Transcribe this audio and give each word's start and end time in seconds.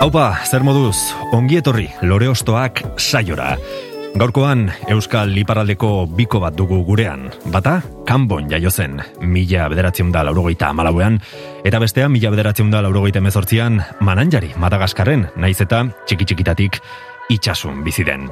Haupa, 0.00 0.38
zer 0.48 0.62
moduz, 0.64 0.96
ongi 1.36 1.58
etorri 1.58 1.82
lore 2.08 2.30
ostoak 2.30 2.78
saiora. 2.96 3.50
Gaurkoan, 4.16 4.62
Euskal 4.88 5.28
Liparaldeko 5.36 6.06
biko 6.16 6.40
bat 6.40 6.56
dugu 6.56 6.78
gurean. 6.86 7.26
Bata, 7.52 7.74
kanbon 8.08 8.48
jaio 8.48 8.72
zen, 8.72 8.96
mila 9.20 9.66
bederatzen 9.68 10.08
da 10.14 10.22
laurogeita 10.24 10.70
amalauean, 10.72 11.18
eta 11.68 11.82
bestea, 11.84 12.08
mila 12.08 12.32
bederatzen 12.32 12.72
da 12.72 12.80
laurogeita 12.80 13.20
emezortzian, 13.20 13.76
mananjari, 14.00 14.54
Madagaskarren, 14.56 15.26
naiz 15.36 15.58
eta 15.60 15.82
txiki-txikitatik 16.08 16.80
itxasun 17.36 17.84
biziden. 17.84 18.24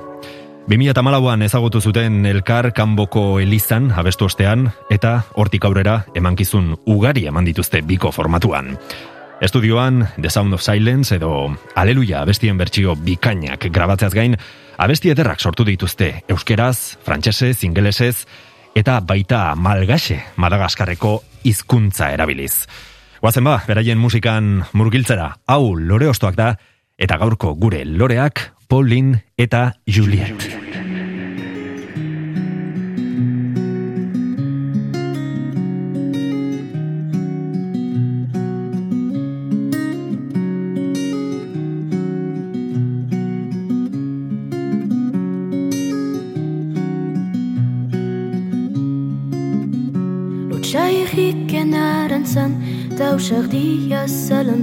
2008an 0.72 1.44
ezagutu 1.50 1.84
zuten 1.84 2.24
elkar 2.32 2.72
kanboko 2.72 3.42
elizan 3.44 3.92
abestu 3.92 4.24
ostean, 4.32 4.70
eta 4.88 5.18
hortik 5.36 5.68
aurrera 5.68 6.00
emankizun 6.16 6.78
ugari 6.88 7.28
eman 7.28 7.44
dituzte 7.44 7.84
biko 7.84 8.08
formatuan. 8.08 8.72
Estudioan 9.40 10.08
The 10.20 10.30
Sound 10.30 10.52
of 10.54 10.62
Silence 10.62 11.14
edo 11.14 11.56
Aleluia 11.74 12.22
abestien 12.22 12.58
bertsio 12.58 12.96
bikainak 12.96 13.68
grabatzeaz 13.70 14.12
gain, 14.14 14.34
abesti 14.76 15.12
ederrak 15.14 15.40
sortu 15.40 15.64
dituzte 15.64 16.24
euskeraz, 16.28 16.98
frantsesez, 17.06 17.62
ingelesez 17.64 18.26
eta 18.74 18.98
baita 19.00 19.54
malgaxe 19.54 20.18
Madagaskarreko 20.36 21.22
hizkuntza 21.46 22.10
erabiliz. 22.12 22.66
Guazen 23.22 23.46
ba, 23.46 23.60
beraien 23.66 23.98
musikan 23.98 24.64
murgiltzera, 24.72 25.36
hau 25.46 25.74
lore 25.78 26.10
ostoak 26.10 26.38
da, 26.38 26.54
eta 26.98 27.18
gaurko 27.18 27.54
gure 27.54 27.84
loreak, 27.86 28.50
Pauline 28.68 29.22
eta 29.38 29.72
Juliet. 29.86 30.67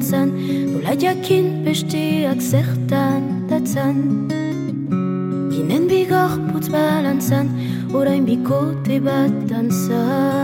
Zalantzan, 0.06 0.30
nola 0.73 0.94
jakin 0.94 1.66
besteak 1.66 2.42
zertan 2.42 3.48
datzan. 3.50 4.30
Ginen 5.50 5.88
bigor 5.89 6.38
putz 6.52 6.70
balantzan, 6.70 7.50
orain 7.94 8.26
bikote 8.26 9.02
bat 9.02 9.33
dantzan. 9.50 10.34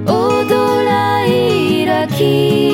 Odola 0.07 1.25
iraki 1.25 2.64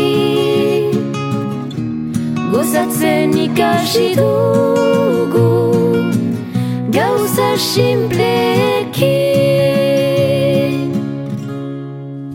Gozatzen 3.01 3.33
ikasi 3.33 4.13
dugu 4.13 5.45
Gauza 6.93 7.57
simplekin 7.57 9.01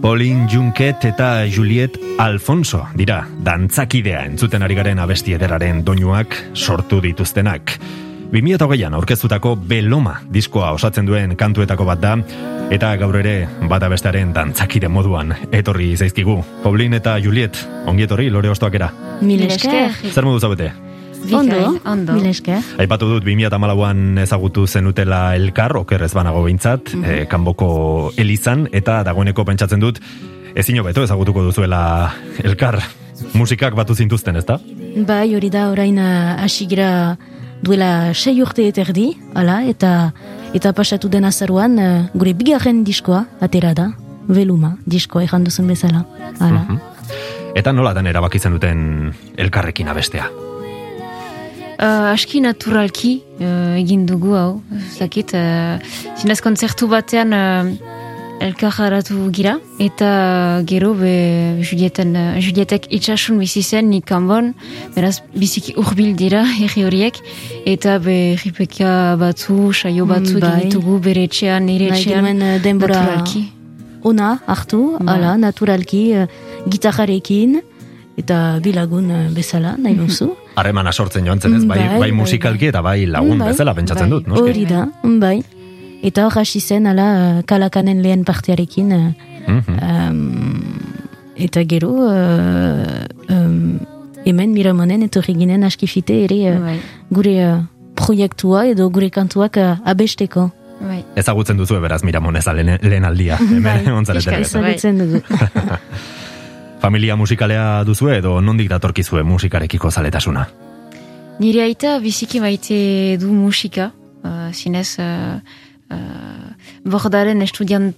Pauline 0.03 0.49
Junket 0.51 1.07
eta 1.07 1.47
Juliet 1.47 1.95
Alfonso 2.19 2.83
dira 2.99 3.23
dantzakidea 3.47 4.25
entzuten 4.27 4.67
ari 4.67 4.75
garen 4.75 4.99
abesti 4.99 5.39
ederaren 5.39 5.85
doinuak 5.87 6.35
sortu 6.55 6.99
dituztenak. 6.99 7.79
2008an 8.33 8.95
aurkeztutako 8.95 9.57
Beloma 9.57 10.17
diskoa 10.33 10.73
osatzen 10.75 11.07
duen 11.07 11.37
kantuetako 11.39 11.85
bat 11.87 12.01
da, 12.03 12.17
eta 12.75 12.91
gaur 12.99 13.17
ere 13.21 13.37
bata 13.71 13.89
bestearen 13.93 14.33
dantzakide 14.35 14.89
moduan 14.91 15.35
etorri 15.55 15.93
zaizkigu. 15.97 16.41
Pauline 16.65 16.99
eta 16.99 17.17
Juliet, 17.23 17.59
ongi 17.87 18.07
etorri 18.07 18.29
lore 18.31 18.51
ostoakera. 18.51 18.91
Mil 19.23 19.47
esker. 19.47 19.95
Zer 20.11 20.27
modu 20.27 20.43
zaudete? 20.43 20.73
Ondo, 21.33 21.61
ondo. 21.85 22.17
Mil 22.19 22.27
esker. 22.31 22.61
Aipatu 22.83 23.09
dut 23.15 23.25
2008an 23.27 24.21
ezagutu 24.23 24.67
zenutela 24.67 25.21
elkar, 25.39 25.77
oker 25.79 26.03
ez 26.07 26.13
banago 26.15 26.43
behintzat, 26.45 26.93
eh, 27.03 27.25
kanboko 27.31 28.13
elizan, 28.19 28.67
eta 28.73 29.03
dagoeneko 29.07 29.45
pentsatzen 29.45 29.81
dut, 29.81 30.03
ezin 30.55 30.79
hobeto 30.83 31.07
ezagutuko 31.07 31.47
duzuela 31.47 32.13
elkar 32.45 32.81
musikak 33.35 33.75
batu 33.75 33.95
zintuzten, 33.95 34.37
ezta? 34.37 34.59
Bai, 35.07 35.35
hori 35.37 35.51
da 35.53 35.71
orain 35.71 35.99
uh, 35.99 36.37
hasi 36.43 36.67
gira 36.69 37.17
duela 37.63 38.15
sei 38.15 38.41
urte 38.43 38.67
eta 38.69 38.83
erdi, 38.85 39.13
ala, 39.35 39.63
eta 39.65 40.13
eta 40.57 40.73
pasatu 40.73 41.09
den 41.13 41.27
azaruan 41.29 41.79
uh, 41.79 41.89
gure 42.15 42.33
bigarren 42.35 42.83
diskoa 42.85 43.25
atera 43.45 43.75
da, 43.77 43.91
veluma 44.29 44.77
diskoa 44.87 45.25
ejan 45.27 45.45
duzun 45.45 45.69
bezala. 45.69 46.05
Ala. 46.41 46.65
Mhm. 46.65 46.81
Eta 47.57 47.73
nolatan 47.73 48.07
erabaki 48.07 48.39
zenuten 48.39 49.13
elkarrekin 49.37 49.89
abestea? 49.89 50.29
Uh, 51.77 52.13
aski 52.13 52.41
naturalki 52.41 53.19
uh, 53.37 53.77
egin 53.77 54.07
dugu 54.09 54.33
hau, 54.37 54.63
zakit, 54.97 55.35
uh, 55.37 55.77
zinez 56.17 56.41
kontzertu 56.45 56.89
batean 56.89 57.37
uh, 57.37 57.96
elkarraratu 58.41 59.31
gira, 59.33 59.57
eta 59.81 60.61
gero 60.69 60.93
be 60.95 61.59
Julieten, 61.65 62.15
uh, 62.17 62.41
Julietek 62.41 62.87
itxasun 62.93 63.39
bizi 63.41 63.63
zen 63.63 63.89
nik 63.91 64.05
kanbon, 64.09 64.53
beraz 64.95 65.21
biziki 65.35 65.75
urbil 65.81 66.15
dira 66.19 66.43
herri 66.61 66.85
horiek, 66.87 67.21
eta 67.67 67.99
be 68.03 68.37
ripeka 68.45 69.17
batzu, 69.21 69.73
saio 69.73 70.07
batzu 70.07 70.37
Mm, 70.37 70.41
bai. 70.41 70.51
egin 70.61 70.71
ditugu 70.71 70.99
bere 71.01 71.25
etxean, 71.25 71.65
nire 71.67 71.91
Bai, 71.91 72.01
etxean, 72.01 72.43
uh, 72.43 72.59
denbora 72.63 73.01
naturalki. 73.01 73.45
ona 74.05 74.39
hartu, 74.47 74.97
Bai. 75.01 75.17
ala, 75.17 75.37
naturalki, 75.37 76.03
uh, 76.15 76.27
gitarrarekin, 76.69 77.61
eta 78.19 78.59
bilagun 78.63 79.11
uh, 79.11 79.29
bezala, 79.35 79.77
nahi 79.79 79.95
duzu. 79.95 80.31
Harremana 80.57 80.93
sortzen 80.93 81.25
joan 81.27 81.41
zen 81.41 81.55
ez, 81.57 81.65
bai, 81.65 81.79
Bai, 81.79 81.89
bai, 81.89 81.99
bai, 82.01 82.13
musikalki 82.13 82.69
eta 82.69 82.81
bai 82.83 83.05
lagun 83.07 83.39
Bai, 83.39 83.51
bezala 83.53 83.75
pentsatzen 83.75 84.09
bai. 84.09 84.21
dut? 84.21 84.29
Hori 84.41 84.65
da, 84.65 84.87
bai. 85.21 85.43
Eta 86.03 86.27
hor 86.27 86.37
hasi 86.39 86.61
zen, 86.61 86.87
ala, 86.87 87.07
uh, 87.39 87.43
kalakanen 87.47 88.03
lehen 88.03 88.25
partearekin, 88.25 88.93
uh, 88.93 89.13
Mhm. 89.47 89.77
Um, 89.79 90.75
eta 91.37 91.63
gero, 91.65 91.91
uh, 92.11 93.07
um, 93.31 93.79
hemen 94.25 94.51
miramonen 94.53 95.05
etorri 95.07 95.37
ginen 95.39 95.63
askifite 95.63 96.17
ere 96.25 96.39
uh, 96.51 96.61
Bai. 96.65 96.81
gure 97.15 97.35
uh, 97.47 97.61
proiektua 97.95 98.65
edo 98.67 98.89
gure 98.91 99.11
kantuak 99.11 99.57
uh, 99.57 99.77
abesteko. 99.85 100.51
bai. 100.81 101.05
Ezagutzen 101.17 101.57
duzu 101.57 101.79
beraz 101.81 102.03
Miramonez 102.03 102.45
lehen, 102.47 102.79
lehen 102.83 103.05
aldia. 103.05 103.37
Hemen 103.55 103.87
ontzareten 103.93 104.35
pixka 104.43 104.59
eta. 104.59 104.75
Ezagutzen 104.75 104.99
dugu. 104.99 105.23
Familia 106.85 107.17
musikalea 107.17 107.85
duzu 107.85 108.09
edo 108.11 108.41
nondik 108.41 108.69
datorkizue 108.69 109.23
musikarekiko 109.23 109.91
zaletasuna? 109.91 110.47
Nire 111.39 111.63
aita 111.63 111.99
biziki 112.01 112.41
maite 112.41 113.17
du 113.21 113.31
musika, 113.33 113.93
uh, 114.25 114.51
zinez 114.53 114.99
uh, 114.99 115.39
uh, 115.91 116.51
bordaren 116.85 117.43
estudian 117.43 117.93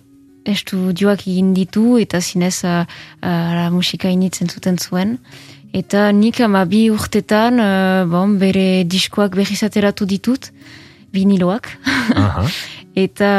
estudioak 0.49 1.27
egin 1.27 1.53
ditu 1.57 1.99
eta 2.01 2.21
zinez 2.21 2.63
uh, 2.65 2.85
uh, 3.23 3.69
musika 3.75 4.09
initzen 4.09 4.49
zuten 4.49 4.79
zuen. 4.79 5.19
Eta 5.77 6.09
nik 6.17 6.41
ama 6.41 6.65
bi 6.65 6.89
urtetan 6.91 7.61
uh, 7.61 8.05
bon, 8.09 8.39
bere 8.41 8.85
diskoak 8.89 9.37
berriz 9.37 9.61
ateratu 9.67 10.07
ditut, 10.09 10.51
viniloak. 11.13 11.69
Aha. 12.17 12.47
eta 13.05 13.33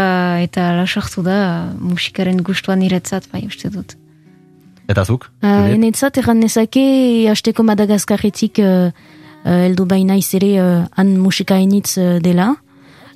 eta 0.44 0.70
ala 0.74 0.86
sortu 0.88 1.24
da 1.26 1.40
musikaren 1.80 2.44
gustuan 2.46 2.80
niretzat, 2.80 3.28
bai 3.34 3.46
uste 3.48 3.72
dut. 3.74 3.98
Eta 4.90 5.06
zuk? 5.06 5.28
Uh, 5.44 5.70
enetzat 5.74 6.18
erran 6.22 6.40
nezake, 6.42 6.82
hasteko 7.30 7.66
Madagaskarretik 7.66 8.62
uh, 8.64 8.90
uh, 9.44 9.66
eldu 9.68 9.86
baina 9.90 10.18
izere 10.18 10.56
uh, 10.62 10.88
han 10.98 11.14
musika 11.22 11.60
initz 11.62 11.98
uh, 11.98 12.18
dela. 12.24 12.56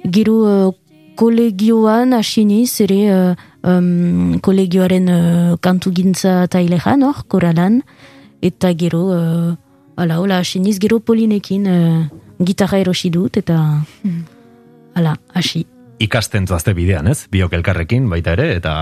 Gero 0.04 0.36
uh, 0.44 0.72
kolegioan 1.16 2.14
asiniz 2.14 2.82
ere 2.84 3.00
uh, 3.14 3.36
um, 3.64 4.40
kolegioaren 4.44 5.10
uh, 5.10 5.54
kantu 5.62 5.94
gintza 5.96 6.48
tailean 6.48 7.04
hor, 7.04 7.24
koralan. 7.28 7.82
Eta 8.44 8.74
gero, 8.76 9.06
uh, 9.14 9.54
ala, 9.96 10.20
hola, 10.20 10.42
asiniz, 10.44 10.78
gero 10.82 11.00
polinekin 11.00 11.70
uh, 11.70 12.04
gitarra 12.44 12.82
erosi 12.84 13.12
dut, 13.14 13.40
eta 13.40 13.58
ala, 14.96 15.16
hasi. 15.34 15.64
Ikasten 16.04 16.48
zoazte 16.50 16.74
bidean, 16.76 17.08
ez? 17.08 17.28
Biok 17.32 17.56
elkarrekin 17.60 18.10
baita 18.12 18.36
ere, 18.36 18.52
eta 18.58 18.74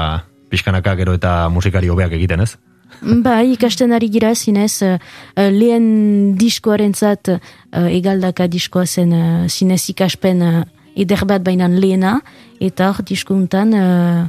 pixkanaka 0.51 0.95
gero 0.99 1.13
eta 1.19 1.45
musikari 1.53 1.91
hobeak 1.91 2.17
egiten, 2.17 2.41
ez? 2.41 2.55
Bai, 3.01 3.53
ikasten 3.53 3.93
ari 3.95 4.09
gira 4.11 4.33
zinez, 4.35 4.81
uh, 4.83 4.97
uh, 4.97 5.49
lehen 5.53 6.35
diskoaren 6.39 6.93
zat, 6.93 7.29
uh, 7.31 7.87
egaldaka 7.87 8.49
diskoa 8.51 8.85
zen 8.85 9.13
uh, 9.15 9.47
zinez 9.47 9.83
ikaspen 9.93 10.41
uh, 10.43 10.61
eder 10.95 11.25
bat 11.25 11.43
bainan 11.43 11.79
lehena, 11.79 12.19
eta 12.59 12.91
hor 12.91 13.03
diskuntan 13.07 13.73
uh, 13.77 14.27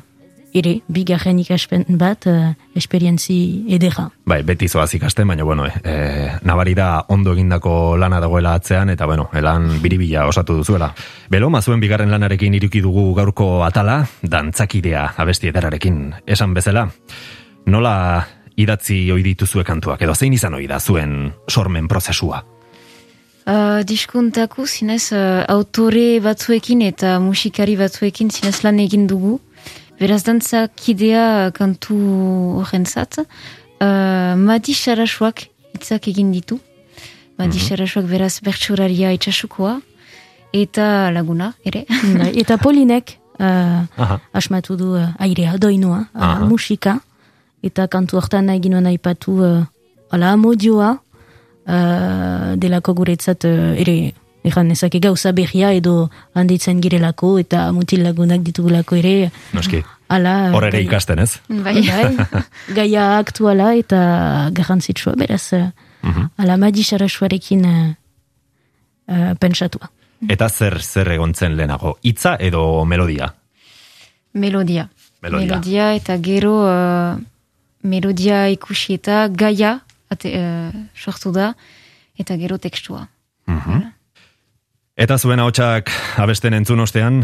ere, 0.53 0.75
bigarren 0.93 1.39
ikaspen 1.41 1.87
bat, 2.01 2.27
uh, 2.29 2.53
esperientzi 2.77 3.37
edera. 3.73 4.09
Bai, 4.29 4.43
beti 4.47 4.69
zoaz 4.69 4.91
ikasten, 4.97 5.29
baina 5.29 5.45
bueno, 5.49 5.67
e, 5.67 5.95
nabari 6.45 6.75
da 6.77 7.05
ondo 7.13 7.33
egindako 7.33 7.97
lana 8.01 8.21
dagoela 8.21 8.55
atzean, 8.59 8.93
eta 8.93 9.09
bueno, 9.09 9.29
elan 9.35 9.81
biribila 9.83 10.27
osatu 10.29 10.59
duzuela. 10.61 10.93
Belo, 11.33 11.51
mazuen 11.51 11.81
bigarren 11.81 12.13
lanarekin 12.13 12.55
iruki 12.55 12.85
dugu 12.85 13.11
gaurko 13.17 13.65
atala, 13.65 14.03
dantzakidea 14.23 15.13
abesti 15.17 15.53
ederarekin 15.53 16.05
esan 16.27 16.55
bezala. 16.55 16.89
Nola 17.67 17.97
idatzi 18.57 19.05
ohi 19.13 19.23
dituzue 19.25 19.65
kantuak, 19.65 20.03
edo 20.03 20.15
zein 20.15 20.35
izan 20.37 20.55
ohi 20.59 20.69
da 20.69 20.81
zuen 20.81 21.33
sormen 21.49 21.89
prozesua? 21.89 22.43
Uh, 23.43 23.83
diskuntako 23.83 24.67
zinez 24.67 25.11
uh, 25.13 25.43
autore 25.51 26.21
batzuekin 26.23 26.83
eta 26.87 27.17
musikari 27.19 27.75
batzuekin 27.75 28.31
zinez 28.31 28.63
lan 28.63 28.79
egin 28.79 29.09
dugu. 29.11 29.41
Beraz 29.99 30.23
dantzakidea 30.23 31.51
kantu 31.57 31.97
horrentzat. 32.61 33.19
Uh, 33.83 34.39
Madi 34.39 34.75
Sarasuak 34.75 35.49
hitzak 35.75 36.07
egin 36.13 36.31
ditu. 36.31 36.61
Madi 37.39 37.59
Sarasuak 37.59 38.07
beraz 38.07 38.37
bertsuraria 38.47 39.11
itxasukoa. 39.19 39.81
Eta 40.55 41.11
laguna, 41.11 41.53
ere. 41.67 41.83
Bai, 42.21 42.31
eta 42.39 42.61
Polinek 42.63 43.17
uh, 43.41 43.83
Aha. 43.97 44.21
asmatu 44.33 44.77
du 44.77 44.95
uh, 44.95 45.09
airea, 45.19 45.59
doinua, 45.59 46.05
uh, 46.15 46.45
musika, 46.47 47.01
eta 47.65 47.89
kantu 47.91 48.21
hortan 48.21 48.47
nahi 48.47 48.63
ginoen 48.63 48.87
aipatu 48.87 49.41
uh, 49.43 49.65
ala 50.13 50.31
amodioa 50.37 51.01
uh, 51.67 52.55
delako 52.57 52.95
guretzat 52.95 53.45
uh, 53.45 53.73
ere 53.79 54.13
Egan 54.45 54.73
ezake 54.75 54.99
gauza 54.99 55.31
berria 55.31 55.69
edo 55.71 56.09
handitzen 56.35 56.81
girelako 56.83 57.37
eta 57.39 57.69
mutil 57.73 58.01
lagunak 58.03 58.41
ditugulako 58.43 58.97
ere. 58.99 59.31
Noski, 59.55 59.79
Ala, 60.11 60.51
hor 60.51 60.65
ere 60.67 60.81
gai- 60.81 60.87
ikasten, 60.89 61.21
ez? 61.23 61.37
bai. 61.49 61.77
Bai, 61.87 62.43
gaia 62.79 63.05
aktuala 63.21 63.69
eta 63.79 64.51
garrantzitsua 64.53 65.15
beraz. 65.17 65.53
uh, 65.53 65.69
Mhm. 66.03 66.25
Ala 66.43 66.57
madi 66.57 66.83
sarasuarekin 66.83 67.63
uh, 67.65 67.95
uh, 69.07 69.35
pentsatua. 69.39 69.87
Eta 70.29 70.49
zer 70.51 70.81
zer 70.83 71.13
egontzen 71.15 71.55
lehenago, 71.57 71.97
hitza 72.03 72.35
edo 72.41 72.85
melodia? 72.85 73.33
Melodia. 74.35 74.89
Melodia. 75.23 75.93
eta 75.95 76.17
gero 76.19 76.57
uh, 76.67 77.15
melodia 77.85 78.49
ikusi 78.51 78.95
eta 78.99 79.29
gaia 79.29 79.79
ate, 80.13 80.33
uh, 80.37 80.85
sortu 80.95 81.33
da 81.35 81.53
eta 82.19 82.37
gero 82.37 82.59
tekstua. 82.61 83.07
Eta 84.97 85.17
zuen 85.19 85.41
ahotsak 85.41 85.91
abesten 86.21 86.55
entzun 86.55 86.81
ostean, 86.85 87.23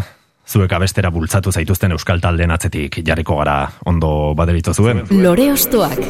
zuek 0.49 0.73
abestera 0.73 1.11
bultzatu 1.13 1.53
zaituzten 1.53 1.93
euskal 1.93 2.21
taldeen 2.25 2.51
atzetik 2.51 3.03
jarriko 3.07 3.37
gara 3.39 3.61
ondo 3.87 4.35
baderitzo 4.35 4.75
zuen. 4.75 5.05
Lore 5.23 5.53
Ostoak. 5.53 6.01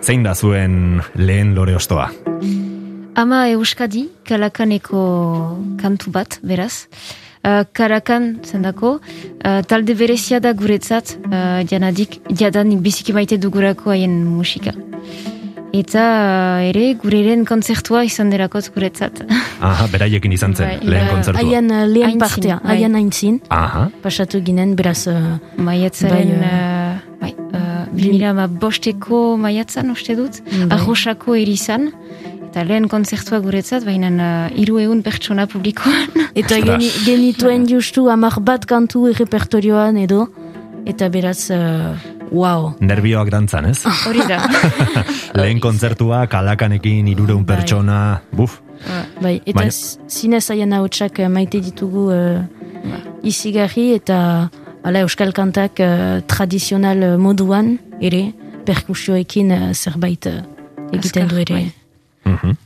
Zein 0.00 0.24
da 0.24 0.34
zuen 0.34 1.02
lehen 1.14 1.54
lore 1.54 1.74
ostoa? 1.76 2.08
Ama 3.20 3.40
Euskadi, 3.52 4.06
kalakaneko 4.24 5.00
kantu 5.80 6.12
bat, 6.14 6.38
beraz. 6.46 6.86
Uh, 7.40 7.62
karakan, 7.72 8.34
zendako, 8.44 8.98
uh, 9.00 9.62
talde 9.64 9.94
berezia 9.96 10.42
da 10.44 10.50
guretzat, 10.52 11.14
uh, 11.24 11.62
janadik, 11.64 12.18
jadan 12.36 12.74
biziki 12.84 13.14
maite 13.16 13.38
dugurako 13.40 13.94
haien 13.94 14.12
musika. 14.28 14.74
Eta 15.72 16.02
uh, 16.02 16.68
ere, 16.68 16.90
gureren 17.00 17.46
kontzertua 17.48 18.02
izan 18.04 18.28
derakot 18.34 18.68
guretzat. 18.74 19.22
Aha, 19.64 19.86
beraiekin 19.88 20.34
izan 20.36 20.52
zen, 20.52 20.66
Bai, 20.68 20.92
lehen 20.92 21.08
kontzertua. 21.14 21.40
Haien 21.40 21.72
uh, 21.72 21.86
lehen 21.88 22.10
Aintzin, 22.10 22.20
partea, 22.26 22.60
haien 22.68 23.00
aintzin, 23.00 23.40
Aha, 23.48 23.86
pasatu 24.04 24.42
ginen, 24.44 24.76
beraz, 24.76 25.06
uh, 25.08 25.38
Maiatzaren, 25.56 26.34
Bai, 27.22 27.32
uh, 27.56 27.80
bai, 27.96 28.20
uh, 28.20 28.46
bosteko 28.60 29.38
maiatzan, 29.40 29.88
uste 29.96 30.18
dut, 30.18 30.42
Bai. 30.50 30.74
arrosako 30.76 31.40
erizan, 31.40 31.88
eta 32.50 32.64
lehen 32.66 32.88
kontzertua 32.90 33.38
guretzat, 33.44 33.84
baina 33.86 34.10
uh, 34.10 34.46
iru 34.58 34.80
egun 34.82 35.04
pertsona 35.06 35.46
publikoan. 35.50 36.10
eta 36.40 36.58
geni, 36.64 36.90
genituen 37.06 37.68
justu 37.70 38.08
amak 38.10 38.40
bat 38.42 38.66
kantu 38.66 39.06
errepertorioan 39.12 40.00
edo, 40.02 40.24
eta 40.90 41.06
beraz, 41.14 41.44
uh, 41.54 41.94
wow. 42.34 42.72
nervioak 42.82 43.30
dantzan, 43.30 43.70
ez? 43.70 43.84
Hori 44.08 44.26
da. 44.26 44.42
lehen 45.38 45.62
kontzertua, 45.62 46.24
kalakanekin, 46.32 47.06
irureun 47.14 47.46
Bai. 47.46 47.54
pertsona, 47.54 48.00
buf, 48.34 48.58
Bai, 49.20 49.34
eta 49.44 49.58
Baina- 49.60 50.08
zinez 50.08 50.46
haien 50.50 50.72
hautsak 50.72 51.20
uh, 51.20 51.28
maite 51.28 51.60
ditugu 51.62 52.08
uh, 52.14 52.40
izigarri 53.22 53.90
eta 53.98 54.48
ala 54.82 55.02
euskal 55.04 55.34
kantak 55.36 55.82
uh, 55.84 56.22
tradizional 56.26 57.18
moduan 57.20 57.74
ere 58.00 58.30
perkusioekin 58.64 59.52
uh, 59.52 59.68
zerbait 59.74 60.30
uh, 60.32 60.40
egiten 60.96 61.28
du 61.28 61.44
ere. 61.44 61.60
bai. 61.60 61.79
Mhm. 62.30 62.56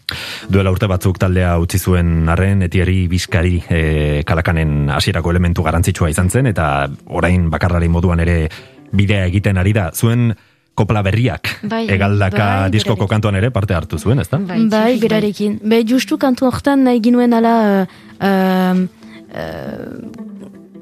Duela 0.52 0.71
urte 0.71 0.87
batzuk 0.87 1.18
taldea 1.18 1.56
utzi 1.59 1.78
zuen 1.78 2.28
arren 2.28 2.62
etieri 2.62 3.09
bizkari 3.09 3.62
e, 3.68 4.23
kalakanen 4.26 4.90
hasierako 4.90 5.30
elementu 5.30 5.62
garantzitsua 5.62 6.11
izan 6.11 6.30
zen 6.30 6.47
eta 6.47 6.88
orain 7.06 7.49
bakarrari 7.50 7.88
moduan 7.88 8.21
ere 8.21 8.49
bidea 8.92 9.25
egiten 9.26 9.56
ari 9.59 9.73
da. 9.73 9.90
Zuen 9.94 10.35
kopla 10.75 11.02
berriak 11.06 11.61
Bai, 11.71 11.85
egaldaka 11.88 12.44
bai, 12.66 12.71
diskoko 12.75 12.97
berarekin. 13.06 13.09
kantuan 13.14 13.37
ere 13.38 13.50
parte 13.54 13.75
hartu 13.75 13.99
zuen, 13.99 14.18
ezta? 14.18 14.38
Bai, 14.38 14.59
Bai, 14.66 14.68
bai. 14.68 14.99
berarekin. 14.99 15.61
Be, 15.62 15.85
justu 15.87 16.18
kantu 16.18 16.47
hortan 16.50 16.83
nahi 16.85 17.00
ginuen 17.00 17.33
ala 17.33 17.87
uh, 17.87 18.26
um, 18.75 18.88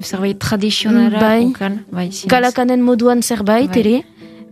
Zerbait 0.03 0.35
tradizionara 0.39 1.21
Bai. 1.21 1.45
ukan, 1.47 1.85
bai, 1.93 2.09
zinez. 2.11 2.27
kalakanen 2.31 2.81
moduan 2.83 3.23
zerbait 3.23 3.71
Bai. 3.71 3.81
ere, 3.81 4.03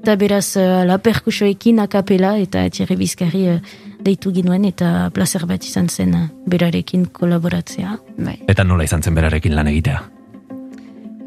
eta 0.00 0.16
beraz 0.16 0.56
uh, 0.56 0.80
ala 0.80 0.96
perkusioekin 0.98 1.80
akapela 1.82 2.32
eta 2.40 2.64
Thierry 2.72 2.96
Bizkarri 2.96 3.42
uh, 3.52 3.58
deitu 4.00 4.32
ginuen 4.32 4.64
eta 4.64 5.10
placer 5.14 5.44
bat 5.46 5.64
izan 5.64 5.88
zen 5.88 6.14
uh, 6.16 6.28
berarekin 6.48 7.04
kolaboratzea. 7.12 7.98
Bai. 8.16 8.38
Eta 8.48 8.64
nola 8.64 8.86
izan 8.88 9.04
zen 9.04 9.14
berarekin 9.14 9.54
lan 9.54 9.68
egitea? 9.68 10.00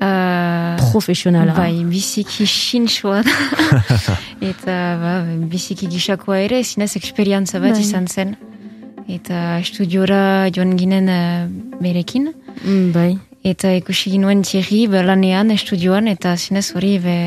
Uh, 0.03 0.81
Profesionala. 0.91 1.53
Bai, 1.55 1.83
biziki 1.87 2.47
sinxoa 2.49 3.21
da. 3.23 3.35
eta 4.51 4.79
ba, 4.99 5.13
biziki 5.51 5.87
gisakoa 5.91 6.41
ere, 6.43 6.63
zinez 6.63 6.95
eksperientza 6.97 7.61
bat 7.63 7.77
Bai. 7.77 7.85
izan 7.85 8.09
zen. 8.09 8.33
Eta 9.07 9.59
estudiora 9.61 10.49
joan 10.55 10.73
ginen 10.79 11.13
uh, 11.13 11.77
berekin. 11.79 12.31
Mm, 12.63 12.89
bai. 12.95 13.11
Eta 13.43 13.73
ikusi 13.75 14.11
ginuen 14.15 14.41
Thierry 14.47 14.87
be, 14.87 15.01
lanean, 15.03 15.51
estudioan, 15.51 16.07
eta 16.07 16.35
zinez 16.39 16.69
hori 16.75 16.97
be, 17.03 17.17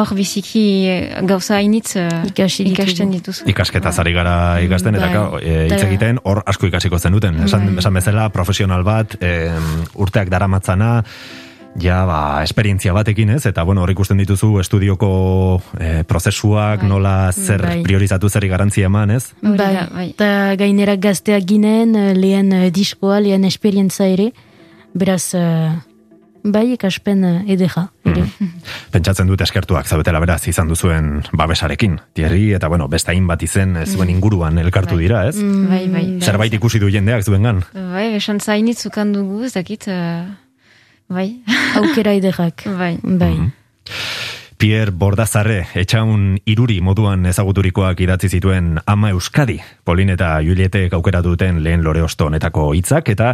hor 0.00 0.14
biziki 0.16 0.64
eh, 0.88 1.20
gauza 1.28 1.58
hainitz 1.58 1.96
eh, 2.00 2.08
Ikasi 2.30 2.66
ikasten 2.72 3.12
dituzu. 3.14 3.46
Ikasketaz 3.50 3.98
ari 4.02 4.14
gara 4.16 4.34
ikasten, 4.64 4.96
eta 4.98 5.26
Bai. 5.34 5.42
e, 5.44 5.68
egiten, 5.80 6.20
hor 6.24 6.42
asko 6.46 6.70
ikasiko 6.70 6.98
zen 6.98 7.16
duten. 7.16 7.42
Esan, 7.44 7.68
Bai. 7.70 7.78
esan 7.82 7.94
bezala, 7.94 8.28
profesional 8.34 8.84
bat, 8.86 9.16
em, 9.20 9.70
urteak 9.94 10.30
daramatzana, 10.32 10.90
ja, 11.78 12.04
ba, 12.06 12.42
esperientzia 12.42 12.92
batekin 12.96 13.30
ez, 13.36 13.44
eta 13.46 13.62
bueno, 13.62 13.84
hor 13.84 13.92
ikusten 13.92 14.18
dituzu 14.20 14.58
estudioko 14.62 15.10
eh, 15.78 16.02
prozesuak, 16.08 16.82
nola 16.88 17.30
zer 17.32 17.62
Bai. 17.62 17.76
priorizatu 17.86 18.30
zerri 18.30 18.50
garantzia 18.50 18.90
eman, 18.90 19.14
ez? 19.14 19.30
Bai, 19.42 19.72
da, 19.74 19.86
bai. 19.92 20.08
eta 20.14 20.30
gainera 20.60 20.96
gazteak 21.00 21.46
ginen, 21.46 21.94
eh, 21.96 22.14
lehen 22.16 22.52
eh, 22.56 22.70
diskoa, 22.74 23.20
lehen 23.20 23.46
esperientza 23.48 24.08
ere, 24.10 24.30
beraz, 24.94 25.34
eh, 25.38 25.70
bai, 26.42 26.72
ikaspen 26.74 27.24
eh, 27.24 27.52
edera, 27.54 27.86
ere. 28.04 28.24
Pentsatzen 28.94 29.28
dut 29.30 29.40
eskertuak 29.44 29.86
zaudetela 29.86 30.20
beraz 30.22 30.40
izan 30.48 30.68
duzuen 30.68 31.22
babesarekin. 31.32 31.98
Thierry, 32.14 32.52
eta 32.56 32.68
bueno, 32.68 32.88
beste 32.88 33.12
hainbat 33.12 33.42
izen 33.46 33.76
zuen 33.86 34.10
inguruan 34.10 34.58
elkartu 34.58 34.98
dira, 34.98 35.26
ez? 35.28 35.36
Bai, 35.40 35.86
bai. 35.92 36.04
Zerbait 36.20 36.54
ikusi 36.54 36.80
du 36.82 36.90
jendeak 36.90 37.24
zuengan. 37.24 37.62
Bai, 37.74 38.14
esan 38.18 38.40
zainitz 38.40 38.84
ukan 38.90 39.12
dugu, 39.12 39.44
ez 39.44 39.54
dakit, 39.54 39.88
eh, 39.88 40.26
bai, 41.08 41.28
Aukera 41.76 42.12
ederrak. 42.18 42.66
bai. 42.66 42.96
Bai. 43.02 43.34
Pierre 44.60 44.92
Bordazarre, 44.92 45.62
etxaun 45.80 46.34
iruri 46.52 46.82
moduan 46.84 47.24
ezaguturikoak 47.30 48.02
idatzi 48.04 48.28
zituen 48.28 48.74
Ama 48.92 49.08
Euskadi, 49.14 49.56
Polin 49.88 50.12
eta 50.12 50.34
Julietek 50.44 50.92
aukera 50.98 51.22
duten 51.24 51.62
lehen 51.64 51.80
lore 51.80 52.02
osto 52.04 52.26
honetako 52.28 52.74
hitzak 52.76 53.08
eta 53.14 53.30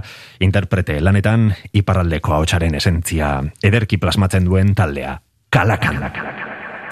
interprete 0.47 1.01
lanetan 1.03 1.51
iparraldeko 1.75 2.31
ahotsaren 2.37 2.79
esentzia 2.79 3.43
ederki 3.59 3.99
plasmatzen 3.99 4.47
duen 4.47 4.71
taldea. 4.79 5.19
Kalakan. 5.51 5.99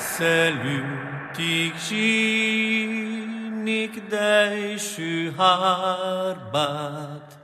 Zelutik 0.02 1.78
zinik 1.78 2.90
deixu 4.10 5.30
har 5.38 6.50
bat 6.50 7.38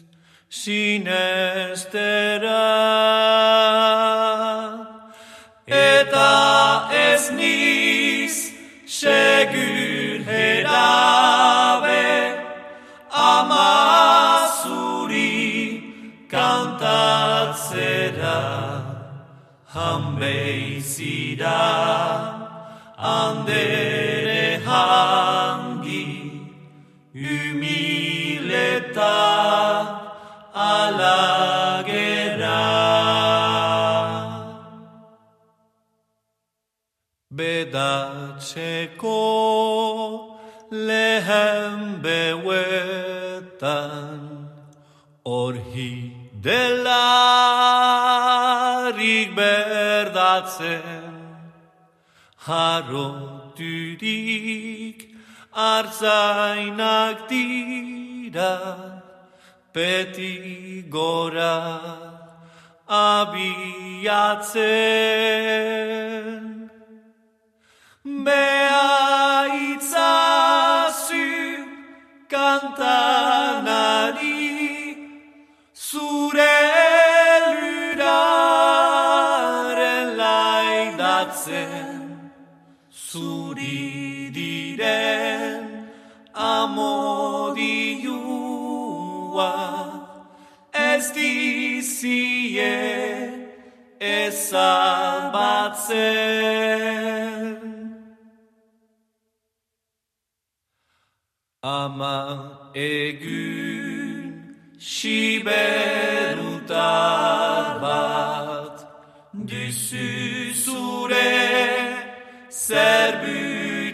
sinestera 0.60 2.64
Hambei 19.72 20.80
Sida. 20.80 22.40
Berdatzen 50.58 51.14
Haroturik 52.46 53.58
artzainak 55.52 57.28
dira 57.28 58.54
Beti 59.72 60.84
gora 60.90 61.56
abiatzen. 62.88 64.60
Bea 68.24 69.46
itzazu 69.70 71.28
kantanari 72.28 74.39
ezabatzen 95.90 97.60
Ama 101.62 102.70
egun 102.74 104.56
siberutar 104.78 105.82
bat 107.82 108.86
Düzü 109.48 110.54
zure 110.54 111.48
zerbütxari 112.50 113.90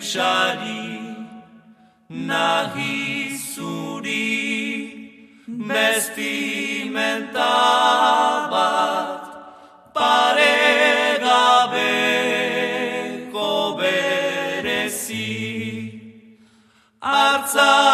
Nahi 2.11 3.37
zuri 3.55 4.37
vestimenta 5.49 6.67
Matzah. 17.47 17.86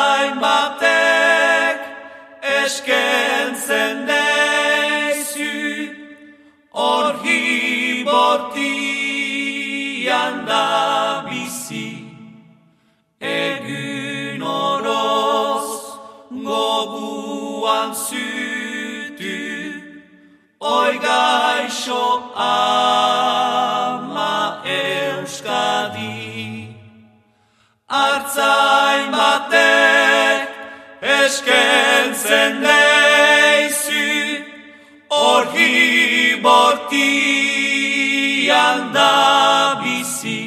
Da 38.94 39.80
bizi 39.84 40.42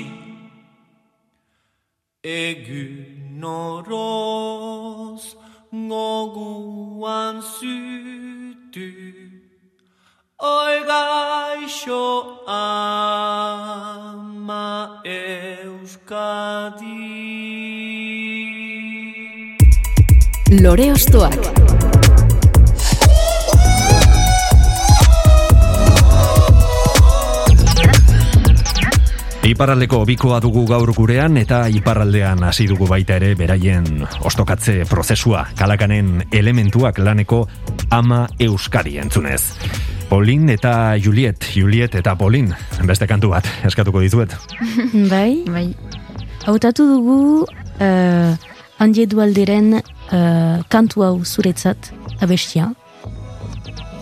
Egun 2.24 3.44
oroz 3.44 5.24
goguan 5.72 7.36
zutu 7.42 8.90
Oi 10.46 10.78
gaixo 10.90 12.06
ama 12.46 13.42
Euskadi. 15.06 17.00
Lore 20.62 20.92
Ostoak 20.92 21.65
Iparraldeko 29.46 30.00
bikoa 30.10 30.40
dugu 30.42 30.64
gaur 30.66 30.90
gurean 30.98 31.36
eta 31.38 31.68
iparraldean 31.70 32.40
hasi 32.48 32.66
dugu 32.66 32.88
baita 32.90 33.20
ere 33.20 33.36
beraien 33.38 33.86
ostokatze 34.26 34.88
prozesua 34.90 35.44
kalakanen 35.60 36.24
elementuak 36.34 36.98
laneko 36.98 37.44
ama 37.94 38.24
Euskadi 38.42 38.98
entzunez. 39.04 39.44
Polin 40.10 40.50
eta 40.50 40.96
Juliet, 40.98 41.46
Juliet 41.54 41.94
eta 42.02 42.16
Polin, 42.18 42.50
beste 42.90 43.06
kantu 43.06 43.36
bat, 43.36 43.46
eskatuko 43.70 44.02
dizuet. 44.02 44.34
bai, 45.14 45.46
Bai. 45.46 45.68
hautatu 46.50 46.90
dugu 46.96 47.46
uh, 47.46 48.34
handie 48.82 49.06
dualderen 49.06 49.76
uh, 49.78 50.64
kantu 50.74 51.06
hau 51.06 51.16
zuretzat 51.22 51.94
abestia. 52.18 52.72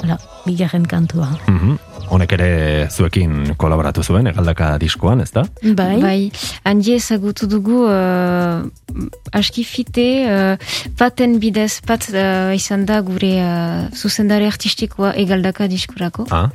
Hala, 0.03 0.21
bigarren 0.47 0.87
kantua. 0.87 1.33
Mhm. 1.51 1.92
Honek 2.11 2.33
ere 2.35 2.49
zuekin 2.91 3.53
kolaboratu 3.57 4.03
zuen, 4.03 4.27
egaldaka 4.27 4.73
diskoan, 4.81 5.21
ez 5.23 5.31
da? 5.31 5.45
Bai, 5.63 5.99
Bai, 6.01 6.17
handi 6.67 6.95
ezagutu 6.97 7.47
dugu 7.47 7.83
uh, 7.87 8.63
aski 9.31 9.63
fite, 9.63 10.07
uh, 10.27 10.73
paten 10.99 11.37
bidez, 11.43 11.79
pat 11.87 12.09
uh, 12.11 12.51
izan 12.55 12.85
da 12.89 12.99
gure 13.05 13.31
uh, 13.39 13.87
zuzendari 13.95 14.49
artistikoa 14.49 15.13
egaldaka 15.23 15.69
diskurako. 15.71 16.27
Ah, 16.31 16.49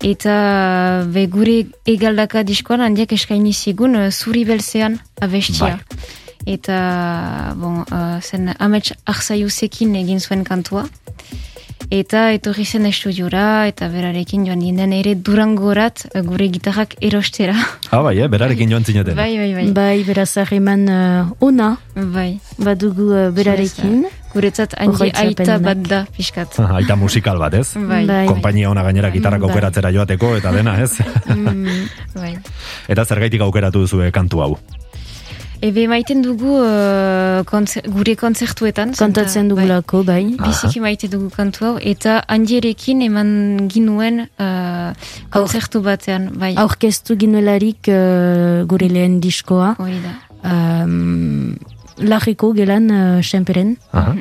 Eta 0.00 1.04
be 1.12 1.26
gure 1.28 1.58
egaldaka 1.84 2.40
diskoan 2.48 2.80
handiak 2.80 3.12
eskaini 3.12 3.52
zigun 3.52 3.98
uh, 4.00 4.08
zuri 4.08 4.46
belzean 4.48 4.96
abestia. 5.20 5.76
Eta, 6.48 6.76
bon, 7.60 7.82
uh, 7.84 8.16
zen 8.24 8.48
amets 8.56 8.94
arzaiuzekin 9.04 9.92
egin 10.00 10.22
zuen 10.24 10.44
kantua. 10.44 10.86
Eta 11.90 12.28
etorri 12.30 12.62
zen 12.62 12.84
estudiora, 12.86 13.66
eta 13.66 13.88
berarekin 13.90 14.44
joan 14.46 14.60
ginen 14.62 14.92
ere 14.94 15.16
durangorat 15.18 16.04
uh, 16.12 16.20
gure 16.22 16.46
gitarrak 16.54 16.94
erostera. 17.02 17.56
ah 17.90 18.02
bai, 18.06 18.14
eh? 18.22 18.28
berarekin 18.30 18.70
joan 18.70 18.86
zineten. 18.86 19.16
bai, 19.18 19.32
bai, 19.40 19.50
bai. 19.56 19.66
bai, 19.74 20.04
beraz 20.06 20.30
harreman 20.38 20.86
uh, 20.86 21.32
ona 21.42 21.72
Bai. 21.96 22.38
badugu 22.62 23.10
uh, 23.10 23.26
berarekin. 23.34 24.06
Guretzat 24.30 24.76
handi 24.78 25.10
aita 25.10 25.58
bat 25.58 25.80
da, 25.82 26.04
pixkat. 26.14 26.54
Ah, 26.62 26.76
Aita 26.78 26.94
musikal 26.94 27.42
bat, 27.42 27.58
ez? 27.58 27.74
Bai. 27.74 28.04
Bai. 28.06 28.26
Konpainia 28.30 28.70
ona 28.70 28.84
gainera 28.86 29.10
gitarrak 29.10 29.42
Bai. 29.42 29.50
aukeratzera 29.50 29.90
joateko 29.90 30.36
eta 30.38 30.52
dena, 30.54 30.78
ez? 30.78 30.94
Bai. 32.14 32.36
eta 32.86 33.04
zergaitik 33.04 33.42
aukeratu 33.42 33.82
duzue 33.82 34.12
kantu 34.14 34.46
hau. 34.46 34.54
Ebe 35.60 35.82
maiten 35.90 36.22
dugu 36.24 36.54
uh, 36.64 37.42
kontzer, 37.44 37.84
gure 37.92 38.14
kontzertuetan. 38.16 38.94
Kantatzen 38.96 39.42
zenta, 39.42 39.54
dugulako, 39.54 40.00
bai. 40.08 40.22
Bai, 40.38 40.46
biziki 40.48 40.80
maite 40.80 41.10
dugu 41.12 41.28
kantu 41.34 41.66
hau, 41.68 41.72
eta 41.76 42.22
handierekin 42.32 43.02
eman 43.04 43.32
ginuen 43.68 44.22
uh, 44.24 44.94
kontzertu 45.34 45.82
batean. 45.84 46.30
Bai, 46.40 46.54
Aurkeztu 46.60 47.18
ginuelarik 47.20 47.90
uh, 47.92 48.62
gure 48.70 48.88
lehen 48.88 49.18
diskoa. 49.20 49.74
hori 49.78 50.00
da. 50.00 50.14
Um, 50.48 51.58
Lajiko 52.00 52.54
gelan 52.56 52.88
uh, 52.88 53.20
senperen. 53.20 53.76
Aha. 53.92 54.16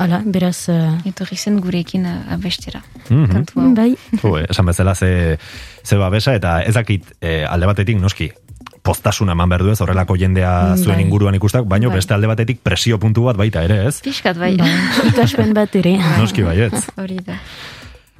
Hala, 0.00 0.20
beraz... 0.24 0.68
Uh, 0.68 0.92
Etorri 1.08 1.36
zen 1.40 1.56
gurekin 1.64 2.04
uh, 2.04 2.34
abestera. 2.36 2.82
Mhm. 3.08 3.32
Kantu 3.32 3.60
hau. 3.64 3.72
bai, 3.80 3.90
eh, 3.96 4.46
esan 4.52 4.68
bezala 4.68 4.94
ze, 4.94 5.38
ze 5.82 5.96
babesa 5.96 6.36
eta 6.36 6.60
ez 6.62 6.74
dakit 6.76 7.08
eh, 7.20 7.48
alde 7.48 7.66
batetik 7.66 7.96
noski 8.00 8.30
postasuna 8.82 9.32
eman 9.36 9.50
behar 9.50 9.64
du 9.64 9.72
ez 9.72 9.80
horrelako 9.80 10.16
jendea 10.20 10.76
zuen 10.76 10.96
Bai. 10.96 11.04
inguruan 11.04 11.36
ikustak, 11.36 11.66
baino 11.68 11.90
Bai. 11.90 11.98
beste 12.00 12.14
alde 12.14 12.30
batetik 12.30 12.62
presio 12.62 12.98
puntu 12.98 13.26
bat 13.28 13.36
baita 13.36 13.64
ere, 13.66 13.82
ez? 13.88 14.00
Piskat, 14.04 14.38
bai. 14.38 14.54
bai. 14.56 14.70
ikaspen 15.12 15.52
bat 15.54 15.76
ere. 15.76 15.96
Noski 16.20 16.46
baietz. 16.46 16.86
Hori 17.00 17.20
da. 17.26 17.38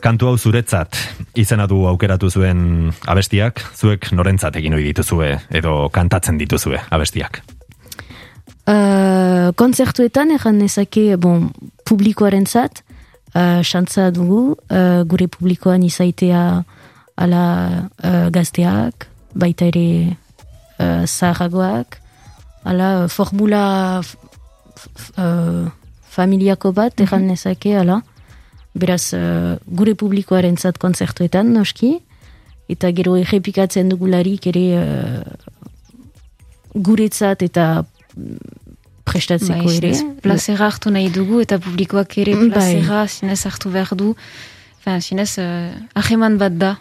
Kantu 0.00 0.31
hau 0.31 0.37
zuretzat 0.38 0.97
izena 1.37 1.67
du 1.69 1.85
aukeratu 1.88 2.31
zuen 2.31 2.93
abestiak, 3.07 3.61
zuek 3.76 4.12
norentzat 4.17 4.57
egin 4.57 4.76
ohi 4.79 4.87
dituzue 4.90 5.35
edo 5.50 5.88
kantatzen 5.93 6.38
dituzue 6.40 6.81
abestiak. 6.90 7.43
Uh, 8.71 9.50
konzertuetan 9.59 10.31
erran 10.37 10.61
nezake, 10.61 11.17
bon, 11.21 11.49
publikoaren 11.88 12.47
zat, 12.47 12.85
uh, 13.35 13.61
xantza 13.67 14.11
dugu, 14.14 14.55
uh, 14.71 15.02
gure 15.09 15.26
publikoan 15.33 15.83
izaitea 15.83 16.43
ala 17.21 17.45
uh, 18.05 18.29
gazteak, 18.33 19.09
baita 19.35 19.69
ere 19.69 20.17
uh, 20.80 21.04
zaharragoak, 21.06 22.00
ala 22.64 23.08
formula 23.08 24.00
uh, 24.00 25.66
familiako 26.10 26.73
bat, 26.73 27.00
erran 27.00 27.28
nezake, 27.28 27.76
ala, 27.78 28.00
beraz, 28.73 29.12
uh, 29.14 29.56
gure 29.66 29.95
publikoaren 29.95 30.56
zat 30.58 30.78
konzertuetan, 30.82 31.52
noski, 31.54 31.99
eta 32.71 32.90
gero 32.95 33.16
errepikatzen 33.19 33.90
dugularik 33.90 34.47
ere 34.50 34.64
uh, 34.78 35.23
guretzat 36.75 37.43
eta 37.43 37.82
mm, 37.82 38.36
prestatzeko 39.10 39.66
Bai, 39.66 39.78
ere. 39.80 39.93
plazera 40.23 40.69
hartu 40.71 40.93
nahi 40.95 41.10
dugu, 41.10 41.40
eta 41.43 41.58
publikoak 41.62 42.19
ere 42.23 42.36
Bai. 42.38 42.50
plazera 42.54 43.06
zinez 43.08 43.40
hartu 43.47 43.73
behar 43.75 43.97
du. 43.99 44.14
Enfin, 44.78 45.00
zinez, 45.00 45.32
uh, 45.43 45.75
aheman 45.99 46.38
bat 46.38 46.54
da. 46.56 46.76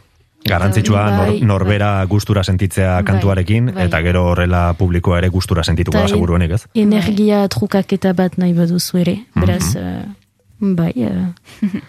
Garantzitsua 0.47 1.01
nor, 1.11 1.27
Bai. 1.27 1.41
norbera 1.43 2.05
gustura 2.07 2.43
sentitzea 2.43 2.93
Bai, 2.95 3.03
kantuarekin, 3.03 3.73
bai. 3.75 3.85
eta 3.89 3.99
gero 4.01 4.25
horrela 4.31 4.73
publikoa 4.79 5.17
ere 5.19 5.27
gustura 5.29 5.63
sentituko 5.63 5.97
da 5.99 6.07
seguruenik, 6.07 6.51
ez? 6.55 6.61
Energia 6.79 7.43
trukaketa 7.51 8.13
bat 8.13 8.37
nahi 8.39 8.53
baduzu 8.53 8.97
ere, 9.03 9.17
beraz, 9.35 9.75
eh, 9.75 10.05
bai, 10.59 10.93
eh, 10.95 11.27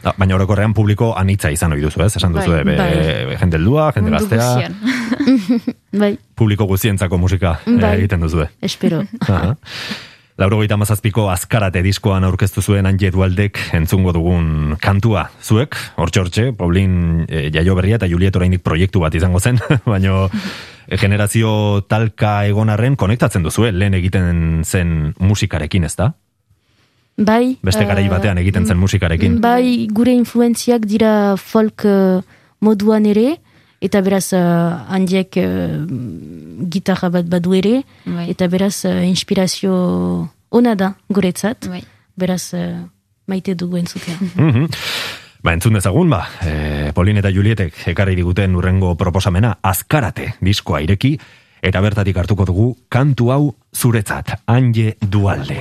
Da, 0.03 0.15
baina 0.19 0.35
orokorrean 0.35 0.75
publiko 0.75 1.13
anitza 1.17 1.51
izan 1.55 1.73
ohi 1.73 1.81
duzu, 1.81 2.03
ez? 2.03 2.17
Esan 2.17 2.33
duzu, 2.35 2.51
Bai, 2.51 2.65
be, 2.65 2.77
bai. 2.77 3.37
jende 3.41 3.57
heldua, 3.57 3.93
jende 3.95 4.11
gaztea, 4.11 4.71
bai, 6.03 6.17
publiko 6.35 6.67
guzientzako 6.67 7.19
musika 7.19 7.61
eh, 7.67 7.79
Bai. 7.79 7.97
egiten 8.01 8.21
duzue. 8.21 8.49
espero. 8.61 9.05
Aha. 9.29 9.55
Laurogeita 10.41 10.79
mazazpiko 10.81 11.27
azkarate 11.29 11.83
diskoan 11.85 12.25
aurkeztu 12.25 12.63
zuen 12.65 12.87
Anje 12.89 13.11
Dualdek 13.13 13.59
entzungo 13.77 14.15
dugun 14.17 14.79
kantua. 14.81 15.27
Zuek, 15.45 15.77
hortxe, 16.01 16.47
Paulin 16.57 17.27
e, 17.29 17.51
Jaio 17.53 17.75
Berria 17.77 17.99
eta 18.01 18.09
Juliet 18.09 18.37
orainik 18.41 18.63
proiektu 18.65 19.03
bat 19.05 19.15
izango 19.15 19.41
zen, 19.41 19.61
baino 19.93 20.31
e, 20.89 20.97
generazio 20.97 21.85
talka 21.93 22.47
egonarren 22.49 22.97
konektatzen 22.97 23.45
duzue, 23.45 23.69
lehen 23.73 23.99
egiten 24.01 24.65
zen 24.65 25.13
musikarekin, 25.21 25.85
ez 25.85 25.95
da? 26.01 26.15
Bai, 27.21 27.59
Beste 27.61 27.85
garai 27.85 28.07
eh, 28.07 28.11
batean 28.11 28.41
egiten 28.41 28.65
zen 28.65 28.81
musikarekin. 28.81 29.37
Bai, 29.45 29.89
gure 29.93 30.15
influenziak 30.17 30.89
dira 30.89 31.37
folk 31.37 31.85
eh, 31.85 32.23
moduan 32.65 33.05
ere, 33.13 33.35
eta 33.81 34.01
beraz 34.05 34.33
uh, 34.37 34.85
handiek 34.93 35.37
uh, 35.41 35.81
gitarra 36.71 37.11
bat 37.11 37.29
badu 37.29 37.55
ere, 37.57 37.83
Bai. 38.05 38.29
eta 38.31 38.49
beraz 38.53 38.85
eh, 38.85 39.07
inspirazio 39.09 40.29
ona 40.51 40.75
da 40.75 40.95
guretzat, 41.09 41.69
Bai. 41.71 41.83
beraz 42.17 42.53
eh, 42.55 42.77
maite 43.27 43.55
dugu 43.55 43.79
entzutea. 43.81 44.19
Mhm. 44.37 44.69
Ba, 45.43 45.55
entzun 45.57 45.73
dezagun, 45.73 46.11
ba, 46.13 46.27
e, 46.45 46.91
Paulin 46.93 47.17
eta 47.17 47.31
Julietek 47.33 47.73
ekarri 47.89 48.13
diguten 48.13 48.53
urrengo 48.61 48.91
proposamena, 49.01 49.55
azkarate 49.65 50.35
diskoa 50.45 50.83
ireki, 50.85 51.15
eta 51.65 51.81
bertatik 51.81 52.21
hartuko 52.21 52.45
dugu 52.45 52.67
kantu 52.93 53.31
hau 53.33 53.55
zuretzat, 53.73 54.35
Anje 54.45 54.99
Dualde. 55.01 55.57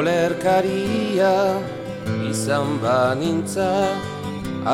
Olerkaria 0.00 1.60
izan 2.30 2.78
banintza 2.80 3.72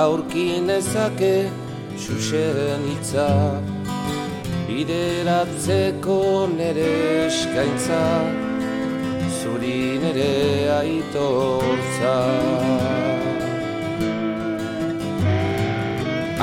aurkin 0.00 0.68
ezake 0.70 1.48
xuxen 2.02 2.84
hitza. 2.86 3.30
Bideratzeko 4.68 6.18
nere 6.52 6.92
eskaintza 7.24 8.02
zuri 9.38 9.98
nere 10.04 10.36
aitortza. 10.76 12.14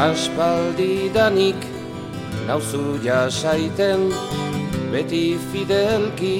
Aspaldidanik 0.07 1.69
nauzu 2.51 2.83
jasaiten 3.07 4.09
beti 4.91 5.25
fidelki 5.47 6.35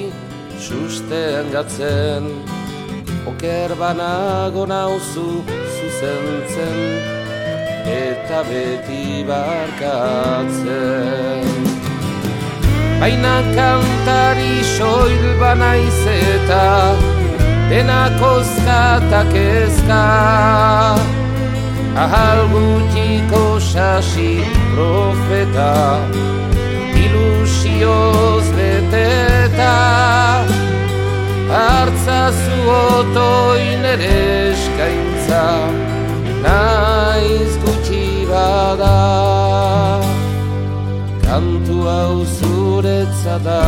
susten 0.64 1.52
gatzen 1.52 2.24
Oker 3.28 3.72
banago 3.80 4.64
nauzu 4.66 5.28
zuzentzen 5.76 6.78
eta 7.94 8.40
beti 8.48 9.24
barkatzen. 9.28 10.64
Baina 13.02 13.36
kantari 13.56 14.56
soil 14.76 15.26
banaiz 15.42 16.02
eta 16.16 16.68
denak 17.70 18.22
ozka 18.32 18.82
eta 19.02 19.22
kezka 19.34 20.04
Ahal 22.04 22.40
gutxiko 22.54 23.44
sasi 23.60 24.32
profeta 24.74 25.74
ilusioz 27.04 28.46
beteta 28.58 30.33
Artzazu 32.04 32.56
oto 32.68 33.00
otoin 33.00 33.86
ere 33.86 34.08
eskaintza 34.52 35.44
Naiz 36.44 37.54
gutxi 37.64 38.28
bada. 38.28 38.96
Kantu 41.24 41.78
hau 41.88 42.18
zuretza 42.36 43.38
da. 43.46 43.62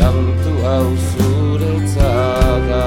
Kantu 0.00 0.52
hau 0.66 0.90
zuretza 1.08 2.12
da. 2.68 2.84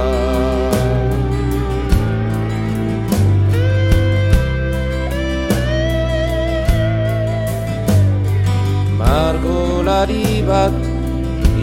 Margolari 9.00 10.46
bat 10.52 10.98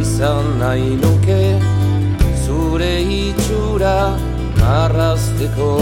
izan 0.04 0.46
nahi 0.60 0.90
nuke 1.02 1.23
itxura 3.34 3.96
marrazteko 4.60 5.72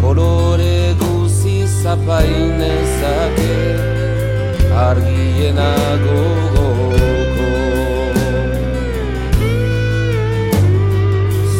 Kolore 0.00 0.94
guzi 1.00 1.66
zapainezake 1.66 3.56
Argiena 4.86 5.70
gogoko. 6.04 7.48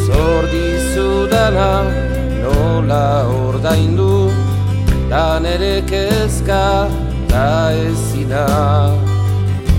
Zordizudana 0.05 1.71
nola 2.41 3.27
ordaindu 3.27 4.31
Dan 5.09 5.45
ere 5.45 5.81
kezka 5.81 6.87
da 7.27 7.71
ezina. 7.73 8.45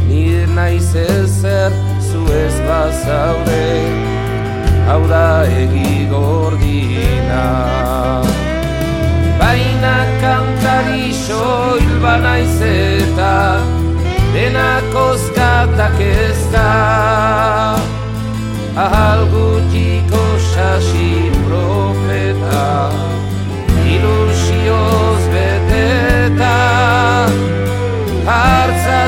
Nir 0.08 0.46
naiz 0.48 0.94
ezer 0.94 1.72
zu 2.10 2.22
ez 2.44 2.56
bazaude 2.68 4.09
Hau 4.88 5.02
da 5.08 5.44
egi 5.44 6.06
gordina. 6.10 7.44
Baina 9.40 9.96
kantari 10.22 11.12
soil 11.26 11.92
banaiz 12.02 12.60
eta 12.70 13.36
Denak 14.34 14.94
ozkatak 14.94 15.98
ez 16.00 16.40
da. 16.52 16.70
Ahal 18.78 19.26
gutiko 19.32 20.22
sasi 20.52 21.30
profeta 21.46 22.90
Ilusioz 23.94 25.22
beteta. 25.34 26.56
Hartza 28.30 29.02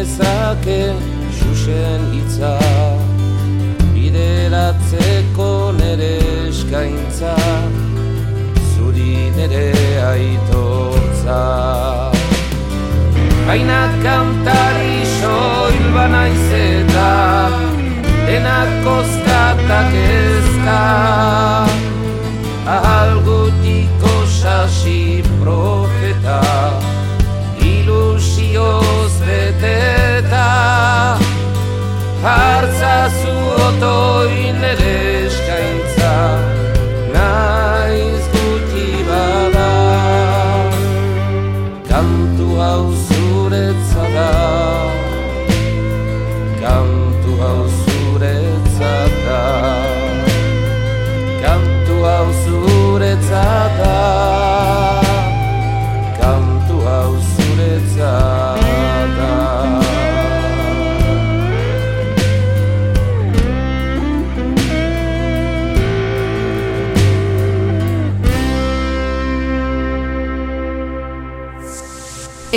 Aurkinezake 0.00 0.94
xuxen 1.36 2.00
hitza. 2.12 2.56
Bideratzeko 3.92 5.72
nere 5.78 6.16
eskaintza 6.48 7.34
Zuri 8.72 9.30
nere 9.36 9.68
aitortza. 10.12 11.40
Baina 13.46 13.82
kantari 14.02 15.04
soil 15.18 15.84
banaiz 15.94 16.48
eta 16.62 17.12
Denak 18.26 18.70
kozkatak 18.84 19.92
ezka. 20.00 20.80
Ahal 22.66 23.20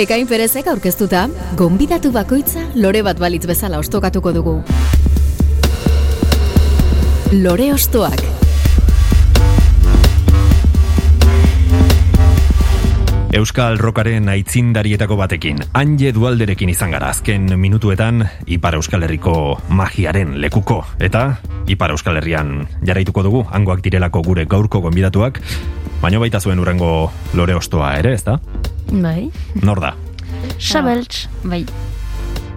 Ekain 0.04 0.26
perezek 0.28 0.66
aurkeztuta, 0.68 1.22
gonbidatu 1.56 2.10
bakoitza 2.12 2.60
lore 2.76 3.00
bat 3.06 3.16
balitz 3.16 3.46
bezala 3.48 3.78
ostokatuko 3.80 4.34
dugu. 4.36 4.52
Lore 7.32 7.70
ostoak. 7.72 8.20
Euskal 13.34 13.80
Rokaren 13.80 14.28
aitzindarietako 14.28 15.16
batekin, 15.16 15.64
Anje 15.72 16.12
Dualderekin 16.12 16.74
izan 16.74 16.92
gara 16.92 17.08
azken 17.14 17.48
minutuetan 17.58 18.26
Ipar 18.44 18.76
Euskal 18.76 19.08
Herriko 19.08 19.56
magiaren 19.72 20.36
lekuko. 20.44 20.82
Eta 21.00 21.30
Ipar 21.64 21.96
Euskal 21.96 22.20
Herrian 22.20 22.68
jaraituko 22.84 23.24
dugu, 23.24 23.46
hangoak 23.50 23.80
direlako 23.88 24.20
gure 24.28 24.44
gaurko 24.44 24.84
gonbidatuak, 24.84 25.40
baino 26.02 26.20
baita 26.20 26.40
zuen 26.40 26.58
urrengo 26.58 27.10
lore 27.34 27.54
ostoa 27.54 27.94
ere, 27.98 28.14
ezta? 28.14 28.38
Bai. 28.90 29.30
Nor 29.62 29.80
da? 29.80 29.94
Xabeltz. 30.58 31.26
Bai. 31.44 31.64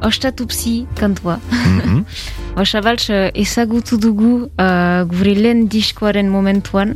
Ostatu 0.02 0.48
psi 0.48 0.86
kantua. 0.96 1.40
Mhm. 1.52 2.04
Ba, 2.58 2.64
Xabaltz 2.66 3.12
ezagutu 3.38 4.00
dugu 4.02 4.50
uh, 4.58 5.04
gure 5.06 5.36
lehen 5.38 5.68
diskoaren 5.70 6.30
momentuan. 6.30 6.96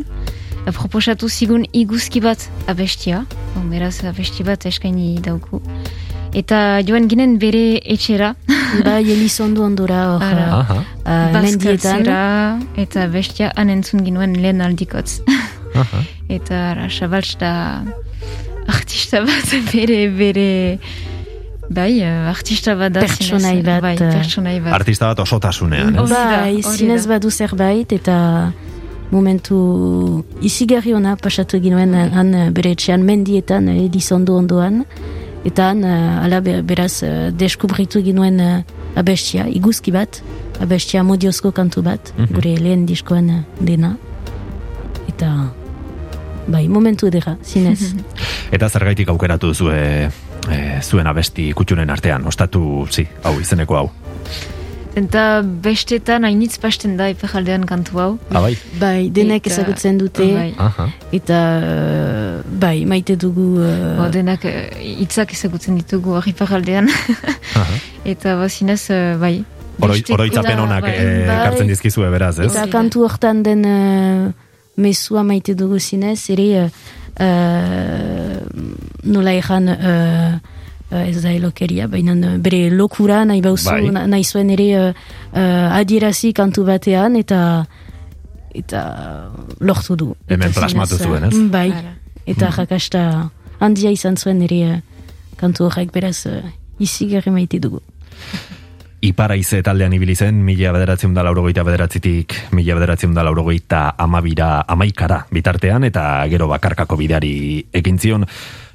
Uh, 0.66 0.72
proposatu 0.74 1.30
zigun 1.30 1.66
iguzki 1.74 2.22
bat 2.22 2.48
abestia. 2.68 3.26
Bon, 3.56 3.68
beraz, 3.70 4.00
abesti 4.06 4.46
bat 4.48 4.66
eskaini 4.66 5.20
dauku. 5.22 5.62
Eta 6.34 6.80
joan 6.88 7.10
ginen 7.12 7.38
bere 7.38 7.78
etxera. 7.84 8.34
Bai, 8.86 9.04
Elizondo 9.12 9.66
ondora 9.66 10.02
hor. 10.14 10.26
Uh, 11.06 11.42
mendietan. 11.42 12.10
Eta 12.80 13.08
bestia 13.12 13.52
han 13.56 13.70
entzun 13.70 14.06
ginuen 14.08 14.38
lehen 14.42 14.66
aldikotz. 14.66 15.20
Aha. 15.76 16.04
eta 16.30 16.56
ara, 16.72 16.88
Xabaltz 16.90 17.38
da 17.40 17.84
artista 18.68 19.22
bat 19.22 19.56
bere, 19.74 20.10
bere... 20.10 20.80
Bai, 21.72 22.02
eh, 22.04 22.28
artista 22.30 22.76
bat 22.76 22.92
da. 22.92 23.00
Pertsonai 23.06 23.62
bat, 23.64 23.82
Bai, 23.82 23.94
eh, 23.96 24.12
pertsonai 24.18 24.58
bat. 24.60 24.74
Artista 24.76 25.08
bat 25.08 25.20
osotasunean, 25.24 25.94
da, 25.96 26.26
Bai, 26.44 26.62
zinez 26.62 27.06
badu 27.08 27.30
zerbait 27.32 27.92
eta 27.96 28.52
momentu 29.12 30.24
izigarri 30.42 30.94
ona 30.96 31.16
pasatu 31.20 31.60
ginuen 31.64 31.94
han 31.96 32.34
eh, 32.36 32.50
bere 32.52 32.72
etxean 32.76 33.04
mendietan 33.08 33.68
eh, 33.72 33.86
Elizondo 33.86 34.36
ondoan 34.40 34.84
eta 35.48 35.70
han 35.72 35.84
eh, 35.84 36.24
ala 36.26 36.40
be- 36.42 36.62
beraz 36.62 37.04
eh, 37.04 37.32
deskubritu 37.32 38.02
ginuen 38.04 38.40
eh, 38.40 38.64
abestia, 38.96 39.48
iguzki 39.48 39.92
bat 39.96 40.22
abestia 40.62 41.04
modiozko 41.04 41.52
kantu 41.52 41.82
bat 41.84 42.14
Mhm. 42.18 42.34
gure 42.36 42.56
lehen 42.60 42.86
diskoan 42.86 43.30
eh, 43.30 43.42
dena 43.60 43.96
eta 45.08 45.32
bai, 46.48 46.68
momentu 46.68 47.08
edera, 47.08 47.38
zinez 47.44 47.94
Eta 48.56 48.70
zergaitik 48.70 49.10
aukeratu 49.10 49.54
zue 49.54 50.10
e, 50.50 50.58
zuen 50.82 51.08
abesti 51.08 51.52
kutxunen 51.54 51.90
artean, 51.90 52.26
ostatu, 52.28 52.88
zi, 52.92 53.06
hau 53.24 53.40
izeneko 53.40 53.78
hau. 53.78 53.90
Eta 54.92 55.40
bestetan 55.64 56.26
hainitz 56.28 56.58
pasten 56.60 56.98
da 57.00 57.06
iparaldean 57.14 57.64
kantu 57.64 58.00
hau. 58.04 58.10
Abai? 58.36 58.58
Bai, 58.82 59.08
denek 59.16 59.46
Eta- 59.48 59.54
ezagutzen 59.62 59.98
dute, 60.02 60.26
Bai. 60.36 60.50
Aha. 60.60 60.90
eta 61.16 61.38
eh, 61.64 62.42
bai, 62.60 62.84
maite 62.86 63.16
dugu... 63.16 63.62
eh, 63.64 63.96
Bo, 64.02 64.10
denak 64.12 64.44
hitzak 64.84 65.32
ezagutzen 65.32 65.78
ditugu 65.80 66.18
hori 66.20 66.34
iparaldean. 66.36 66.92
Aha. 67.56 67.80
Eta 68.16 68.36
bazinez, 68.36 68.82
eh, 68.92 69.16
bai. 69.22 69.36
Oro, 69.80 69.96
oroitzapen 69.96 70.58
Ura, 70.60 70.64
onak 70.68 70.84
bai. 70.84 70.92
eh, 70.98 71.24
Bai. 71.26 71.38
ekartzen 71.40 71.72
dizkizue 71.72 72.10
beraz, 72.12 72.36
ez? 72.44 72.52
Eta 72.52 72.68
kantu 72.70 73.06
hortan 73.08 73.44
den 73.48 73.64
uh, 73.64 74.32
mesua 74.78 75.24
maite 75.24 75.54
dugu 75.56 75.80
zinez, 75.80 76.30
ere 76.30 76.70
uh, 77.20 78.38
nola 79.04 79.34
egan 79.36 79.68
uh, 79.70 80.40
uh, 80.92 81.02
ez 81.08 81.22
da 81.24 81.32
elokeria, 81.34 81.88
baina 81.92 82.14
uh, 82.16 82.38
bere 82.42 82.70
lokura 82.72 83.24
nahi 83.26 83.42
bauzu, 83.42 83.70
Bai. 83.72 83.90
na- 83.92 84.06
nahi 84.08 84.24
zuen 84.24 84.50
ere 84.56 84.68
uh, 84.80 84.94
uh, 85.34 85.78
adierazi 85.80 86.34
kantu 86.34 86.66
batean, 86.68 87.16
eta 87.20 87.66
eta 88.56 88.82
lortu 89.64 89.96
du. 89.96 90.10
Hemen 90.28 90.52
plasmatu 90.54 90.98
zuen, 91.00 91.24
ez? 91.30 91.34
mm, 91.36 91.50
Bai, 91.52 91.70
eta 92.28 92.50
jakasta 92.52 93.30
handia 93.60 93.92
izan 93.92 94.18
zuen 94.18 94.42
ere 94.48 94.62
uh, 94.68 94.80
kantu 95.40 95.70
horrek 95.70 95.92
beraz 95.96 96.26
uh, 96.28 96.42
izi 96.80 97.08
gerri 97.12 97.32
maite 97.32 97.60
dugu. 97.60 97.80
Iparaize 99.02 99.64
taldean 99.66 99.94
ibili 99.98 100.14
zen, 100.14 100.44
mila 100.46 100.70
bederatzen 100.76 101.16
da 101.16 101.24
laurogeita 101.26 101.64
bederatzitik, 101.66 102.36
mila 102.54 102.76
bederatzen 102.78 103.16
da 103.18 103.24
laurogeita 103.26 103.96
amabira 103.98 104.60
amaikara 104.70 105.24
bitartean, 105.34 105.88
eta 105.90 106.04
gero 106.30 106.46
bakarkako 106.52 107.00
bideari 107.00 107.32
ekin 107.74 107.98
zion. 107.98 108.28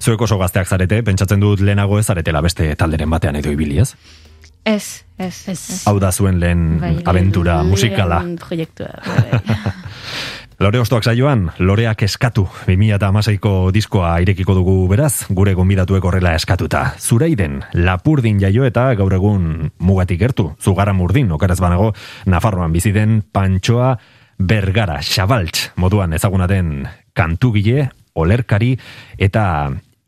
Zuek 0.03 0.27
oso 0.27 0.39
gazteak 0.41 0.67
zarete, 0.67 0.99
pentsatzen 1.07 1.41
dut 1.41 1.63
lehenago 1.63 2.01
ez 2.01 2.07
zaretela 2.11 2.43
beste 2.43 2.73
talderen 2.75 3.11
batean 3.11 3.39
edo 3.39 3.55
ibili, 3.55 3.79
ez? 3.79 3.93
Ez, 4.67 5.05
ez, 5.17 5.37
Ez. 5.49 5.85
Hau 5.87 6.01
da 6.03 6.11
zuen 6.11 6.41
lehen 6.43 6.81
Bai. 6.81 6.97
aventura 7.07 7.61
musikala. 7.63 8.19
Lehen 8.25 8.35
proiektua. 8.43 8.91
bai. 9.07 9.41
Lore 10.59 10.81
Ostoak 10.81 11.05
saioan, 11.05 11.51
Loreak 11.61 12.01
eskatu, 12.07 12.47
2008ko 12.65 13.51
diskoa 13.77 14.15
irekiko 14.25 14.55
dugu 14.57 14.77
beraz, 14.89 15.27
gure 15.29 15.53
gonbidatuek 15.53 16.05
horrela 16.09 16.33
eskatuta. 16.33 16.95
Zureiden, 16.97 17.59
lapurdin 17.77 18.41
jaio 18.41 18.65
eta 18.65 18.87
gaur 18.97 19.13
egun 19.19 19.69
mugatik 19.85 20.23
gertu, 20.25 20.49
zugara 20.57 20.97
murdin, 20.97 21.29
okaraz 21.37 21.59
banago, 21.61 21.93
Nafarroan 22.25 22.73
bizi 22.73 22.95
den 22.97 23.21
Pantxoa 23.21 23.93
Bergara, 24.41 25.03
Xabaltz, 25.05 25.77
moduan 25.77 26.17
ezagunaten 26.17 26.87
kantugile, 27.13 27.91
olerkari 28.17 28.79
eta 29.21 29.47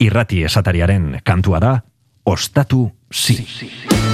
irrati 0.00 0.46
esatariaren 0.48 1.18
kantua 1.28 1.60
da, 1.60 1.78
ostatu 2.24 2.86
zi. 3.12 3.42
Sartu 3.44 4.07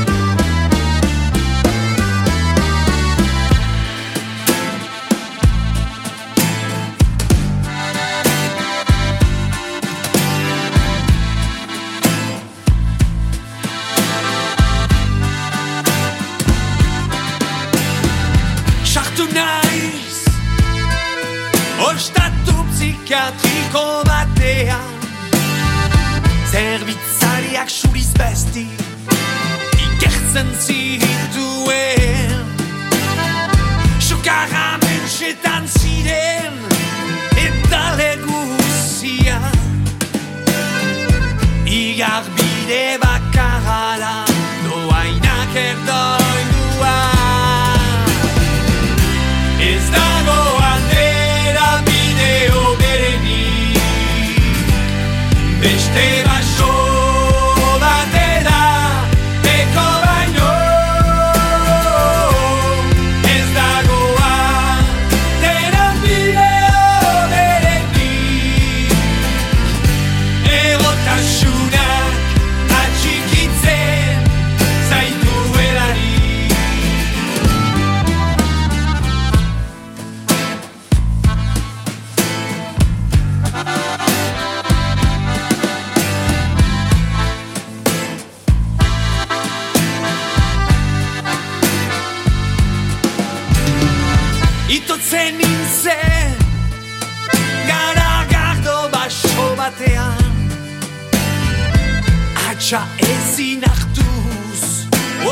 Atxa 102.64 102.87
ezin 102.98 103.62
hartuz 103.62 104.62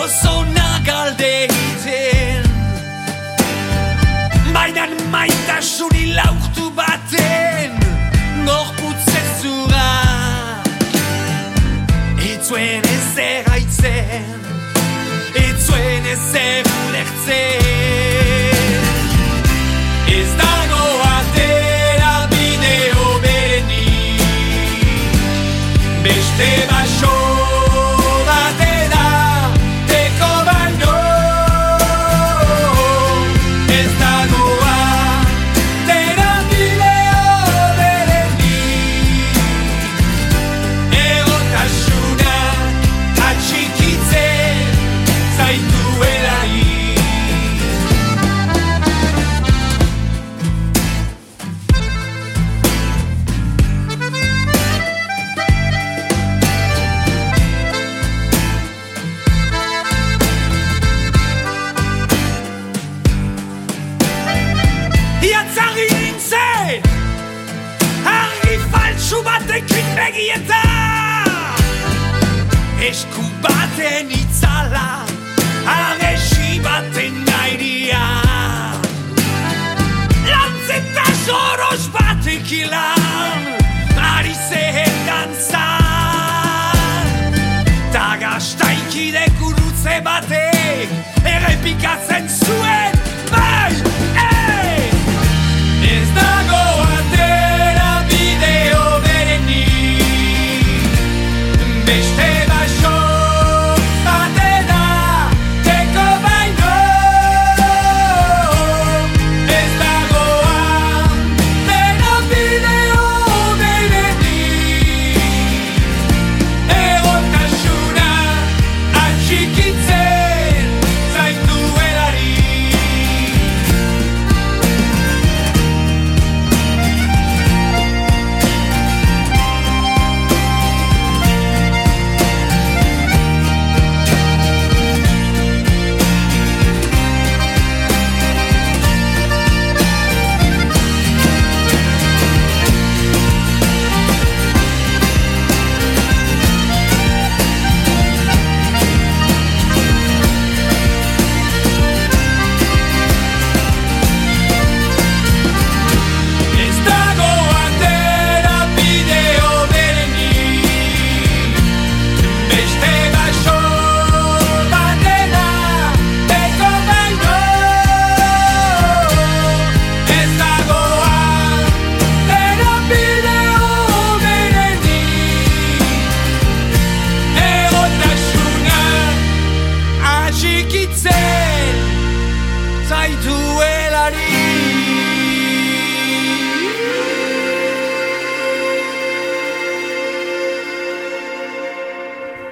Oso 0.02 0.44
nagalde 0.52 1.30
egiten. 1.44 2.44
Bainan 4.52 4.92
maitasuni 5.10 6.12
lauktu 6.12 6.68
baten 6.76 7.72
Gorputzezura 8.44 9.88
Itzuen 12.34 12.84
ezer 12.98 13.48
haitzen 13.48 14.38
Itzuen 15.46 16.12
ezer 16.14 16.72
ulertzen 16.84 17.61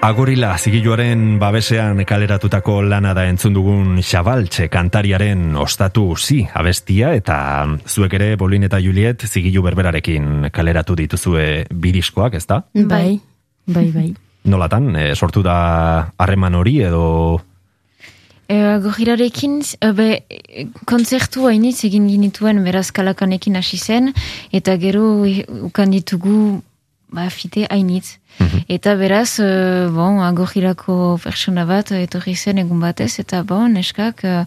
Agorila 0.00 0.54
zigiluaren 0.56 1.34
babesean 1.36 1.98
kaleratutako 2.08 2.78
lana 2.88 3.10
da 3.12 3.26
entzun 3.28 3.52
dugun 3.52 3.98
Xabaltxe 4.00 4.70
kantariaren 4.72 5.58
ostatu 5.60 6.06
zi 6.16 6.38
abestia 6.56 7.10
eta 7.12 7.36
zuek 7.84 8.16
ere 8.16 8.30
Bolin 8.40 8.64
eta 8.64 8.80
Juliet 8.80 9.26
zigilu 9.28 9.60
berberarekin 9.66 10.48
kaleratu 10.56 10.96
dituzue 10.96 11.66
bidiskoak, 11.68 12.38
ezta? 12.40 12.62
Bai, 12.72 13.20
bai, 13.66 13.84
bai. 13.92 14.06
Nolatan, 14.48 14.88
e, 14.96 15.04
sortu 15.14 15.44
da 15.44 15.58
harreman 16.16 16.56
hori 16.56 16.80
edo 16.88 17.04
E, 18.50 18.56
Gojirarekin, 18.82 19.60
e, 19.78 19.92
be, 19.94 20.08
kontzertu 20.88 21.44
hainitz 21.46 21.84
egin 21.86 22.08
ginituen 22.10 22.64
beraz 22.64 22.88
kalakanekin 22.90 23.60
hasi 23.60 23.78
zen, 23.78 24.10
eta 24.50 24.74
gero 24.80 25.04
ukan 25.68 25.92
ditugu 25.94 26.40
ba, 27.12 27.28
fite 27.30 27.66
hainitz. 27.70 28.18
Eta 28.70 28.94
beraz, 28.96 29.38
e, 29.42 29.88
bon, 29.92 30.20
agojirako 30.24 31.18
pertsona 31.22 31.66
bat 31.68 31.92
e, 31.92 32.04
etorri 32.06 32.36
zen 32.36 32.62
egun 32.62 32.80
batez, 32.80 33.12
eta 33.22 33.42
bon, 33.44 33.74
neskak, 33.74 34.24
e, 34.24 34.44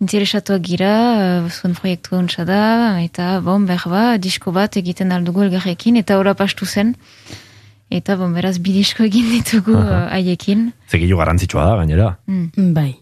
interesatuak 0.00 0.62
gira, 0.64 0.92
e, 1.18 1.50
zuen 1.50 1.74
proiektu 1.76 2.16
ontsa 2.16 2.46
da, 2.48 3.00
eta 3.02 3.40
bon, 3.44 3.66
behar 3.66 3.90
ba, 3.90 4.04
disko 4.18 4.54
bat 4.54 4.78
egiten 4.80 5.12
aldugu 5.12 5.44
elgarrekin, 5.48 5.98
eta 6.00 6.18
ora 6.18 6.36
pastu 6.38 6.66
zen. 6.66 6.94
Eta 7.90 8.16
bon, 8.16 8.32
beraz, 8.34 8.56
bi 8.58 8.72
disko 8.78 9.04
egin 9.04 9.28
ditugu 9.30 9.76
haiekin. 9.76 10.70
zigilu 10.90 11.18
garrantzitsua 11.20 11.66
da 11.68 11.76
gainera. 11.82 12.14
Bai. 12.56 12.94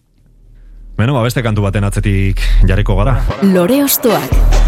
Beno, 0.98 1.14
ba, 1.14 1.22
beste 1.24 1.42
kantu 1.42 1.64
baten 1.64 1.84
atzetik 1.84 2.42
jarriko 2.68 2.98
gara. 2.98 3.20
Lore 3.54 3.82
ostoak. 3.84 4.61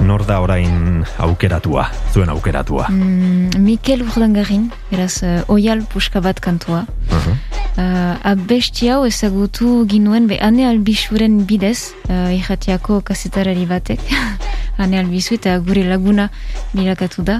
Nor 0.00 0.22
da 0.26 0.38
orain 0.40 1.04
aukeratua, 1.18 1.88
zuen 2.14 2.30
aukeratua. 2.30 2.86
Mm, 2.88 3.58
Mikel 3.64 4.04
Urdangarin, 4.06 4.68
beraz, 4.92 5.22
uh, 5.26 5.40
oial 5.50 5.82
puska 5.92 6.22
bat 6.22 6.38
kantua. 6.40 6.84
Uh-huh. 7.10 7.34
Uh, 7.78 8.16
abesti 8.26 8.88
hau 8.90 9.04
ezagutu 9.06 9.84
ginuen, 9.86 10.26
be, 10.26 10.34
ane 10.42 10.64
albisuren 10.66 11.44
bidez, 11.46 11.92
uh, 12.08 12.32
irratiako 12.34 12.98
kasetarari 13.06 13.68
batek, 13.70 14.02
ane 14.82 14.98
albizu 14.98 15.36
eta 15.38 15.54
gure 15.62 15.84
laguna 15.86 16.26
bilakatu 16.72 17.22
da. 17.22 17.38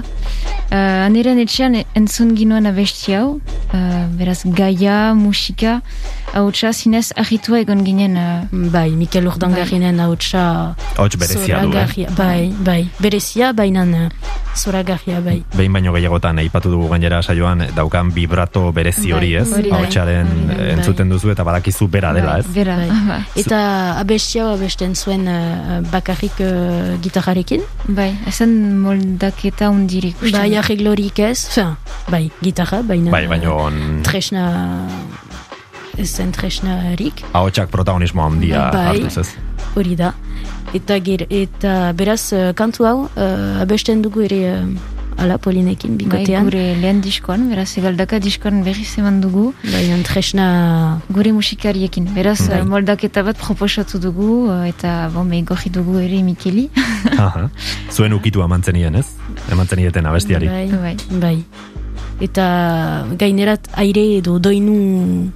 Uh, 0.69 1.03
aneren 1.09 1.41
etxean 1.43 1.75
entzun 1.97 2.31
ginuen 2.39 2.71
abesti 2.71 3.17
hau, 3.19 3.41
uh, 3.73 4.05
beraz, 4.15 4.45
gaia, 4.55 5.11
musika, 5.17 5.81
hautsa 6.33 6.71
zinez 6.73 7.09
ahitua 7.17 7.61
egon 7.63 7.83
ginen 7.85 8.17
uh, 8.17 8.69
Bai, 8.73 8.91
Mikel 8.95 9.27
Urdangarinen 9.27 9.99
hautsa 10.03 10.75
Hots 10.97 11.17
berezia 11.17 11.61
du, 11.63 11.73
eh? 11.73 12.07
bai, 12.17 12.51
bai, 12.65 12.81
berezia, 13.01 13.51
baina 13.53 13.85
eh, 13.85 14.09
zoragarria, 14.55 15.21
bai. 15.25 15.39
Behin 15.55 15.73
baino 15.73 15.93
gehiagotan 15.95 16.39
aipatu 16.43 16.71
dugu 16.71 16.89
gainera 16.91 17.21
saioan 17.23 17.65
daukan 17.75 18.11
vibrato 18.13 18.71
berezi 18.71 19.13
hori, 19.13 19.33
Bai, 19.35 19.41
ez? 19.41 19.53
hori 19.53 19.71
eh, 20.29 20.47
bai. 20.49 20.69
entzuten 20.75 21.09
duzu 21.11 21.31
eta 21.33 21.43
badakizu 21.47 21.87
bera 21.91 22.13
dela, 22.13 22.37
ez? 22.39 22.47
bera. 22.53 22.77
Bai. 23.09 23.19
Eta 23.39 23.59
abestia 23.99 24.49
abesten 24.53 24.95
zuen 24.95 25.27
uh, 25.27 25.79
bakarrik 25.91 26.39
uh, 26.45 26.95
gitarrarekin. 27.03 27.65
bai, 27.87 28.11
ezen 28.27 28.55
moldaketa 28.83 29.69
undirik. 29.73 30.19
Bai, 30.31 30.55
arreglorik 30.59 31.19
ez, 31.19 31.49
fin, 31.53 31.75
bai, 32.09 32.29
gitarra, 32.41 32.81
baina... 32.83 33.11
Bai, 33.11 33.25
baino 33.27 33.61
eh, 33.69 34.01
Tresna... 34.07 34.47
Ez 35.99 36.13
zen 36.15 36.29
tresnarik, 36.31 37.25
ahotsak 37.35 37.67
protagonismo 37.73 38.23
handia 38.23 38.69
Bai. 38.71 38.85
hartuz, 38.93 39.17
ez? 39.19 39.49
hori 39.75 39.97
da. 39.99 40.13
Eta, 40.73 40.99
ger, 41.03 41.25
eta 41.33 41.91
beraz, 41.97 42.31
uh, 42.31 42.51
kantu 42.55 42.85
hau, 42.87 42.97
uh, 43.09 43.61
abesten 43.63 44.03
dugu 44.05 44.23
ere 44.27 44.39
uh, 44.53 44.63
ala 45.19 45.37
polinekin 45.37 45.97
Bai, 45.97 46.05
bikotean. 46.05 46.43
gure 46.47 46.63
lehen 46.81 47.01
diskoan, 47.01 47.49
beraz, 47.49 47.69
egaldaka 47.77 48.19
diskoan 48.19 48.63
berriz 48.63 48.97
eman 48.97 49.19
dugu, 49.21 49.53
Baina 49.63 49.97
tresna... 50.03 51.01
gure 51.11 51.31
musikariekin. 51.35 52.07
Beraz, 52.15 52.47
Bai. 52.49 52.61
moldaketa 52.65 53.23
bat 53.23 53.37
proposatu 53.37 53.99
dugu, 53.99 54.49
eta 54.67 55.09
bon, 55.13 55.29
gorri 55.45 55.69
dugu 55.69 55.99
ere 55.99 56.23
Mikeli. 56.23 56.69
Aha. 57.17 57.49
Zuen 57.91 58.13
ukitua 58.13 58.47
mantzenien, 58.47 58.95
ez? 58.95 59.05
Emantzenieten 59.51 60.05
abestiari. 60.05 60.47
Bai, 60.47 60.67
Bai. 60.71 60.95
bai. 61.19 61.37
Eta 62.21 63.05
gainerat 63.17 63.69
aire 63.79 64.01
edo 64.17 64.39
doinu 64.39 65.29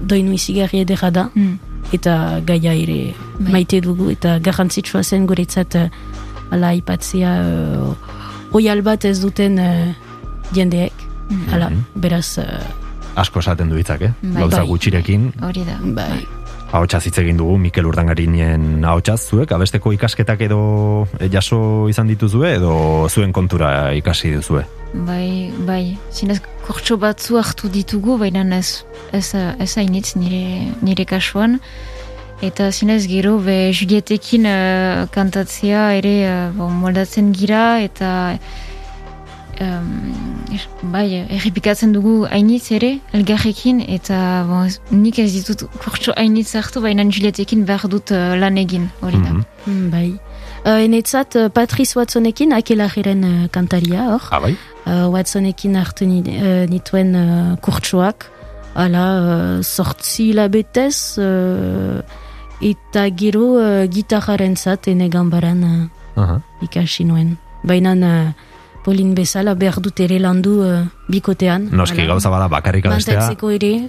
doinu 0.00 0.32
izigarri 0.32 0.80
edera 0.84 1.10
da 1.10 1.24
Mm. 1.34 1.58
eta 1.92 2.40
gaia 2.46 2.72
ere 2.74 3.14
Bai. 3.40 3.52
maite 3.52 3.80
dugu 3.80 4.10
eta 4.10 4.38
garrantzitsua 4.38 5.02
zen 5.02 5.26
guretzat 5.26 5.74
eh, 5.74 5.88
ala 6.50 6.68
aipatzea 6.74 7.32
uh, 7.42 8.56
oial 8.56 8.82
bat 8.82 9.04
ez 9.04 9.18
duten 9.20 9.58
eh, 9.58 9.94
jendeek 10.56 10.92
Mm. 11.28 11.48
ala, 11.52 11.66
beraz 11.94 12.38
eh, 12.40 12.62
Asko 13.20 13.40
esaten 13.42 13.68
du 13.68 13.76
hitzak, 13.76 14.00
eh? 14.00 14.12
Bai. 14.22 14.40
Gauza 14.40 14.62
Bai. 14.62 14.66
gutxirekin, 14.70 15.26
Hori 15.44 15.60
da. 15.66 15.74
bai, 15.82 16.22
ahotsaz 16.72 17.02
hitz 17.04 17.18
egin 17.20 17.36
dugu, 17.36 17.58
Mikel 17.60 17.84
Urdangarinen 17.84 18.84
ahotsaz 18.84 19.18
zuek, 19.28 19.52
abesteko 19.52 19.92
ikasketak 19.92 20.40
edo 20.46 21.06
eh, 21.20 21.28
jaso 21.28 21.58
izan 21.92 22.08
dituzue, 22.08 22.54
edo 22.56 22.72
zuen 23.12 23.32
kontura 23.36 23.92
ikasi 23.92 24.32
duzue? 24.38 24.64
Bai, 24.94 25.52
bai. 25.68 25.98
Zinez, 26.10 26.40
kortxo 26.64 26.96
batzu 26.96 27.36
hartu 27.36 27.68
ditugu, 27.68 28.16
baina 28.16 28.46
ez, 28.56 28.84
ez, 29.12 29.34
ez 29.34 29.72
hainitz 29.76 30.14
nire, 30.16 30.72
nire 30.80 31.04
kasuan. 31.04 31.58
Eta 32.38 32.70
zinez 32.70 33.08
gero, 33.10 33.40
be, 33.42 33.72
Julietekin 33.74 34.44
eh, 34.46 35.06
kantatzea 35.10 35.88
ere 35.98 36.14
eh, 36.22 36.50
bon, 36.54 36.70
moldatzen 36.84 37.32
gira, 37.34 37.80
eta 37.82 38.10
um, 39.58 39.88
bai, 40.92 41.24
errepikatzen 41.34 41.90
dugu 41.96 42.28
hainitz 42.30 42.70
ere, 42.76 42.92
elgarrekin, 43.18 43.80
eta 43.90 44.20
bon, 44.46 44.70
nik 44.94 45.18
ez 45.18 45.32
ditut 45.34 45.64
kurtso 45.82 46.14
hainitz 46.14 46.52
hartu, 46.54 46.82
baina 46.84 47.08
Julietekin 47.10 47.64
behar 47.66 47.90
dut 47.90 48.14
eh, 48.14 48.36
lan 48.38 48.60
egin, 48.62 48.86
hori 49.02 49.18
da. 49.18 49.34
Mhm. 49.34 49.44
Mm, 49.66 49.90
bai. 49.90 50.06
Uh, 50.62 50.78
enetzat, 50.84 51.34
uh, 51.38 51.48
Patrice 51.54 51.98
Watsonekin, 51.98 52.54
akelajiren 52.54 53.26
uh, 53.26 53.34
kantaria, 53.50 54.06
hor. 54.12 54.30
Ah, 54.30 54.40
bai? 54.46 54.54
uh, 54.86 55.08
Watsonekin 55.10 55.74
hartu 55.78 56.06
ni, 56.06 56.22
uh, 56.22 56.64
nituen 56.70 57.12
uh, 57.18 57.52
kurtsuak, 57.66 58.30
ala, 58.78 59.04
uh, 59.18 59.60
sortzi 59.66 60.30
labetez, 60.38 61.18
uh, 61.18 62.26
eta 62.60 63.08
gero 63.16 63.56
uh, 63.58 63.86
gitarraren 63.90 64.56
zat, 64.56 64.88
ene 64.88 65.08
gambaran 65.08 65.64
uh, 65.64 66.20
Aha. 66.20 66.40
ikasi 66.62 67.04
nuen. 67.04 67.36
Baina 67.62 67.94
uh, 67.94 68.32
Polin 68.88 69.10
bezala 69.12 69.52
behar 69.58 69.82
dut 69.84 69.98
ere 70.00 70.16
landu 70.22 70.52
uh, 70.64 70.86
bikotean. 71.12 71.66
Noski 71.76 72.00
Hala. 72.00 72.14
gauza 72.14 72.30
bada 72.32 72.46
bakarrik 72.48 72.86
abestea, 72.88 73.26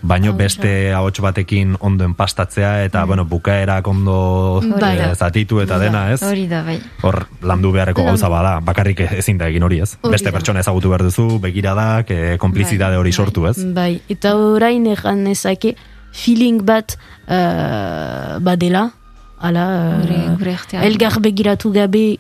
baino 0.04 0.34
beste 0.36 0.92
ahots 0.92 1.22
batekin 1.24 1.78
ondo 1.80 2.04
enpastatzea 2.04 2.84
eta, 2.84 3.06
bueno, 3.06 3.24
bukaerak 3.26 3.88
ondo 3.88 4.62
Bai. 4.80 4.98
eh, 4.98 5.16
zatitu 5.16 5.62
eta 5.62 5.78
dena, 5.80 6.12
ez? 6.12 6.22
Hori 6.24 6.48
da, 6.52 6.64
bai. 6.64 6.80
Hor, 7.02 7.28
landu 7.42 7.72
beharreko 7.72 8.04
gauza 8.04 8.28
bada, 8.28 8.60
bakarrik 8.60 9.06
ezin 9.06 9.38
da 9.38 9.48
egin 9.48 9.64
hori, 9.64 9.80
ez? 9.80 9.96
Hori 10.02 10.18
Beste 10.18 10.34
pertsona 10.36 10.66
ezagutu 10.66 10.92
behar 10.92 11.06
duzu, 11.08 11.40
begiradak, 11.40 12.12
eh, 12.12 12.36
konplizidade 12.38 12.98
hori 12.98 13.14
sortu, 13.14 13.48
ez? 13.48 13.56
Bai, 13.74 14.02
eta 14.10 14.36
orain 14.36 14.88
egan 14.88 15.28
ezake 15.28 15.78
feeling 16.20 16.62
bat 16.68 16.98
uh, 17.28 18.40
badela, 18.44 18.90
ala, 19.40 19.68
uh, 19.68 20.02
Gure, 20.04 20.24
gure 20.42 20.58
artean. 20.60 20.84
elgar 20.84 21.20
begiratu 21.24 21.72
gabe 21.76 22.18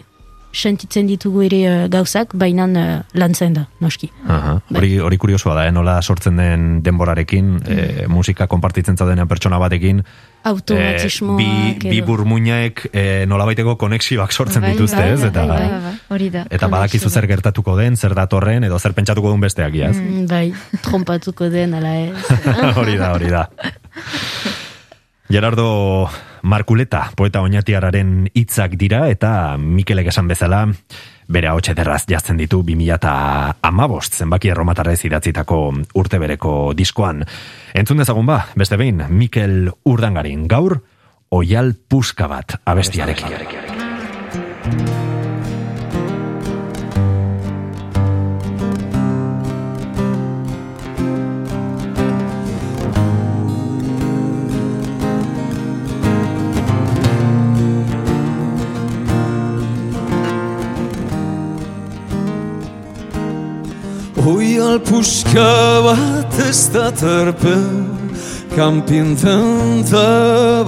sentitzen 0.49 1.05
ditugu 1.05 1.43
ere 1.45 1.57
uh, 1.69 1.87
gauzak, 1.93 2.31
baina 2.33 2.65
uh, 2.65 2.85
lantzen 3.13 3.53
da, 3.53 3.67
noski. 3.83 4.07
Aha. 4.25 4.55
Bai. 4.69 4.79
Hori, 4.79 4.89
hori 5.05 5.17
kuriosua 5.21 5.53
da, 5.59 5.67
eh? 5.69 5.73
nola 5.75 5.99
sortzen 6.01 6.39
den 6.41 6.63
denborarekin, 6.81 7.51
eh, 7.69 8.07
musika 8.09 8.47
konpartitzen 8.49 8.97
zaudenean 8.97 9.27
pertsona 9.29 9.59
batekin, 9.61 9.99
eh, 10.01 10.27
Automatismoak 10.49 11.37
bi, 11.37 11.89
bi 11.91 11.97
edo- 11.99 12.07
burmuinak 12.07 12.85
eh, 12.93 13.25
nolabaiteko 13.29 13.75
konexioak 13.77 14.31
sortzen 14.33 14.63
Bai, 14.65 14.71
dituzte, 14.73 14.97
bai, 14.97 15.11
ez? 15.13 15.19
bai, 15.21 15.29
Eta, 15.29 15.45
bai, 15.45 15.67
bai, 15.83 15.93
hori 16.15 16.29
da. 16.33 16.45
eta 16.49 16.67
badakizu 16.71 17.09
zer 17.13 17.27
gertatuko 17.29 17.75
den, 17.77 17.97
zer 17.99 18.15
datorren, 18.17 18.63
edo 18.63 18.79
zer 18.79 18.95
pentsatuko 18.97 19.29
duen 19.29 19.41
besteak, 19.45 19.75
ez? 19.75 19.97
Mm, 19.99 20.25
bai, 20.31 20.47
trompatuko 20.81 21.51
den, 21.53 21.75
ala 21.77 21.93
ez. 22.07 22.15
hori 22.79 22.97
da, 22.97 23.11
hori 23.19 23.29
da. 23.29 23.45
Gerardo 25.33 26.09
Markuleta, 26.41 27.11
poeta 27.15 27.41
oinatiararen 27.45 28.29
hitzak 28.33 28.73
dira, 28.79 29.03
eta 29.13 29.57
Mikelek 29.61 30.07
esan 30.09 30.27
bezala, 30.31 30.63
bere 31.29 31.51
hau 31.51 31.59
ederraz 31.61 32.05
jazten 32.09 32.39
ditu 32.41 32.63
2000 32.65 32.95
eta 32.95 33.13
amabost 33.61 34.17
zenbaki 34.17 34.49
erromatarrez 34.49 35.03
idatzitako 35.05 35.59
urte 35.93 36.19
bereko 36.19 36.73
diskoan. 36.73 37.21
Entzun 37.77 38.01
dezagun 38.01 38.25
ba, 38.25 38.47
beste 38.55 38.77
behin, 38.81 39.05
Mikel 39.09 39.69
Urdangarin 39.85 40.47
gaur, 40.47 40.79
oial 41.29 41.75
puska 41.89 42.27
bat 42.27 42.57
abestiarekin. 42.65 43.29
Oial 64.29 64.67
alpuska 64.73 65.81
bat 65.83 66.39
ez 66.49 66.69
da 66.73 66.91
terpe 66.91 67.55
Kampintanta 68.55 70.09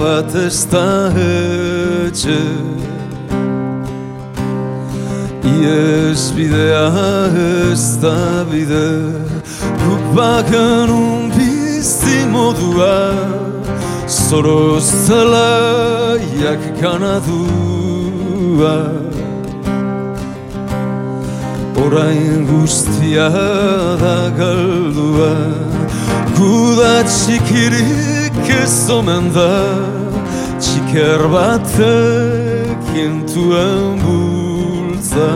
bat 0.01 0.36
ez 0.36 0.66
da 0.72 1.12
etxe 1.14 2.41
Iez 5.51 6.24
bidea 6.38 6.88
ez 7.72 7.86
da 8.01 8.18
bide 8.49 8.89
Guk 9.84 10.03
bakan 10.18 10.89
un 10.89 11.30
bizti 11.38 12.26
modua 12.34 12.97
Zoro 14.07 14.80
zelaiak 15.05 16.64
kanadua 16.82 18.76
Orain 21.76 22.45
guztia 22.45 23.30
da 24.01 24.30
galdua 24.38 25.34
Guda 26.36 27.03
txikirik 27.07 28.49
ez 28.61 28.89
omen 28.89 29.32
da 29.36 29.51
Txiker 30.61 31.24
batek 31.32 32.89
intuen 32.93 33.97
bultza. 34.03 35.32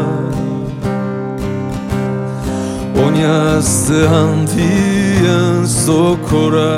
Oinazte 3.01 4.05
handien 4.11 5.65
zokora 5.65 6.75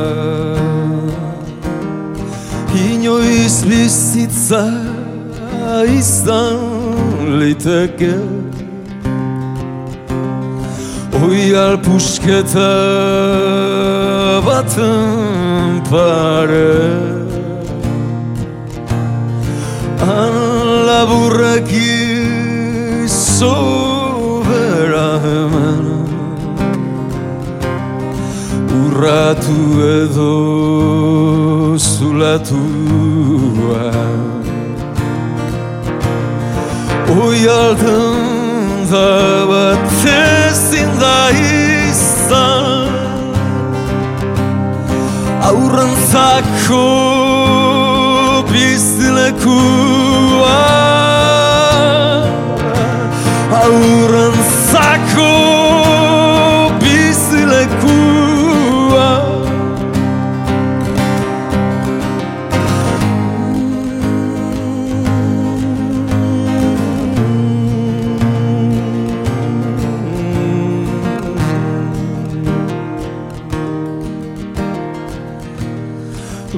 Inoiz 2.78 3.66
bizitza 3.66 4.64
izan 5.98 7.40
liteke 7.40 8.14
Oi 11.26 11.50
alpusketa 11.56 12.74
baten 14.46 15.82
pare. 15.90 16.78
Han 20.06 20.36
laburrak 20.88 21.70
izobera 23.02 23.50
hemen. 25.26 25.86
Urratu 28.78 29.60
edo 29.98 30.36
zulatua 31.78 32.68
Oi 37.22 37.42
alden 37.50 38.37
da 38.92 39.46
bat 39.50 40.06
ezin 40.06 40.92
da 41.02 41.30
izan 41.90 42.88
Aurrentzako 45.50 46.88
bizilekua 48.52 49.68
Aurrentzako 53.64 55.57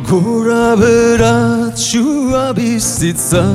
Gora 0.10 0.76
beratxua 0.76 2.46
bizitza 2.58 3.46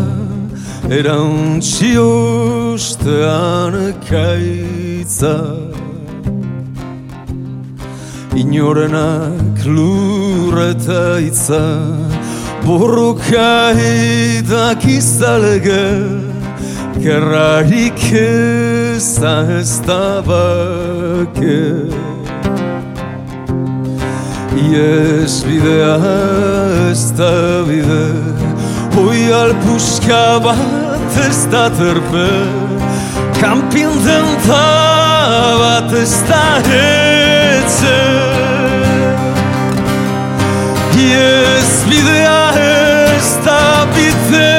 Erantzi 0.88 1.98
ostean 1.98 3.74
ekaitza 3.90 5.34
Inorenak 8.38 9.66
lurreta 9.66 11.18
itza 11.18 11.64
Borroka 12.62 13.74
edak 13.74 14.86
izalege 14.86 15.90
Gerrarik 17.02 17.98
ez 18.14 19.18
da 19.18 19.36
ez 19.58 19.80
da 19.82 20.22
bake 20.22 22.03
Ies 24.64 25.44
bidea 25.44 25.96
ez 26.90 27.10
da 27.18 27.62
bide 27.68 28.06
Hoi 28.96 29.32
alpuska 29.32 30.38
bat 30.44 31.18
ez 31.28 31.44
da 31.52 31.68
terpe 31.68 32.28
Kampin 33.40 33.92
denta 34.06 34.64
bat 35.60 35.92
ez 36.00 36.14
da 36.28 36.44
etxe 36.64 37.98
Ies 41.04 41.72
bidea 41.90 42.42
ez 42.64 43.30
da 43.44 43.60
bide 43.92 44.50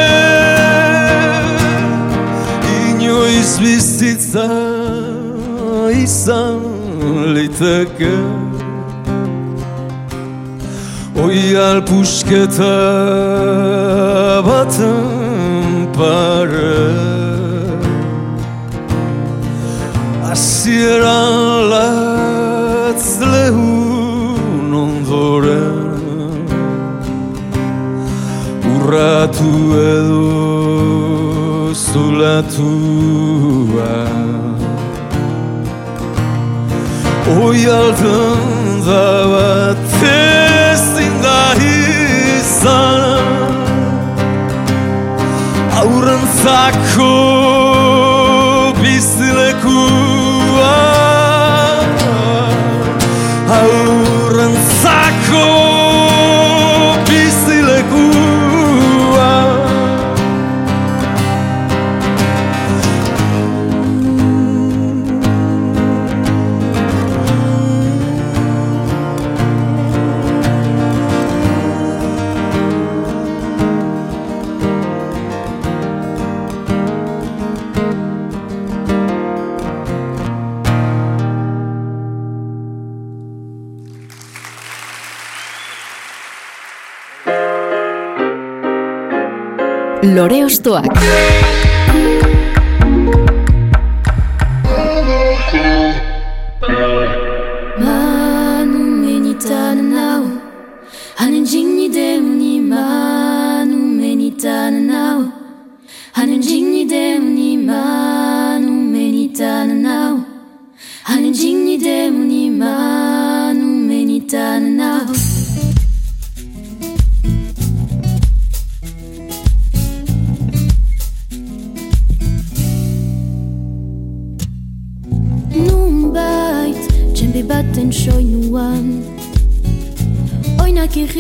Inoiz 2.91 3.57
bizitza 3.59 4.49
izan 6.05 6.61
liteke 7.33 8.44
Oi 11.25 11.55
alpusketa 11.57 12.75
baten 14.45 15.87
pare 15.95 16.77
Azieran 20.31 21.69
latz 21.71 23.07
lehun 23.31 24.69
ondoren 24.83 26.45
Urratu 28.75 29.53
edo 29.81 30.29
zulatua 31.73 32.85
Oi 37.41 37.61
alten 37.81 38.65
da 38.85 39.05
bat 39.33 39.85
ezin 40.05 40.05
da 40.05 40.15
izan 40.15 40.34
Aurrentzako 45.81 47.64
Lore 90.15 90.45
Ostoak. 90.45 91.54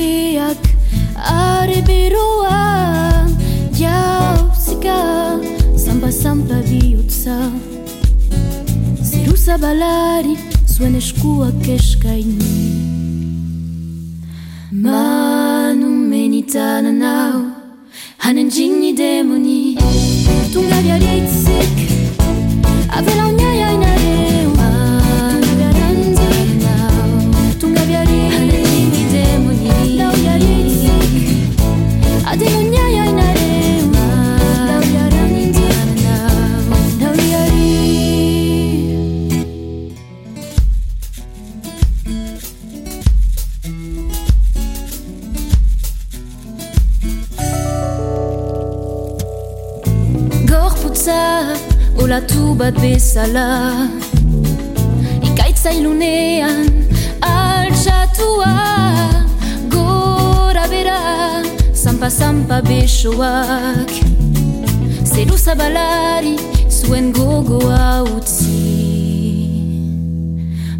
Argiak 0.05 0.63
are 1.17 1.81
beroa 1.87 3.25
Jauzika 3.73 4.97
zampa 6.11 6.61
bihotza 6.69 7.37
Zeru 9.01 9.35
zabalari 9.35 10.37
Zuen 10.69 10.95
eskuak 10.95 11.67
eskaini 11.77 12.53
Manu 14.71 15.89
menitan 16.11 16.85
bezala. 53.15 53.87
Ikaitza 55.23 55.71
ilunean 55.71 56.67
altxatua 57.21 58.51
Gora 59.71 60.67
bera, 60.67 60.99
zampa-zampa 61.73 62.61
besoak 62.61 63.91
Zeru 65.03 65.37
zabalari 65.37 66.35
zuen 66.69 67.13
gogoa 67.13 68.03
utzi. 68.03 68.51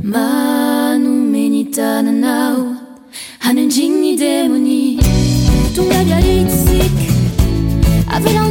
Manu 0.04 1.14
menitan 1.32 2.20
nau 2.20 2.76
Hanen 3.40 3.70
jini 3.70 4.18
demoni. 4.20 5.00
Tungabiaritzik 5.76 6.98
Avela 8.12 8.45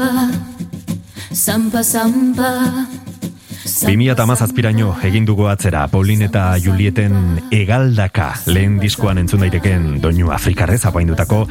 sampa 0.00 0.24
Sampa 1.30 1.82
sampa 1.84 2.48
2008 3.70 5.04
egin 5.06 5.26
dugu 5.28 5.44
atzera 5.50 5.82
Paulin 5.92 6.22
eta 6.24 6.56
Julieten 6.58 7.12
egaldaka 7.54 8.30
lehen 8.48 8.78
diskoan 8.80 9.20
entzun 9.20 9.44
daiteken 9.44 10.00
doinu 10.02 10.30
Afrikarrez 10.34 10.80
apaindutako 10.88 11.42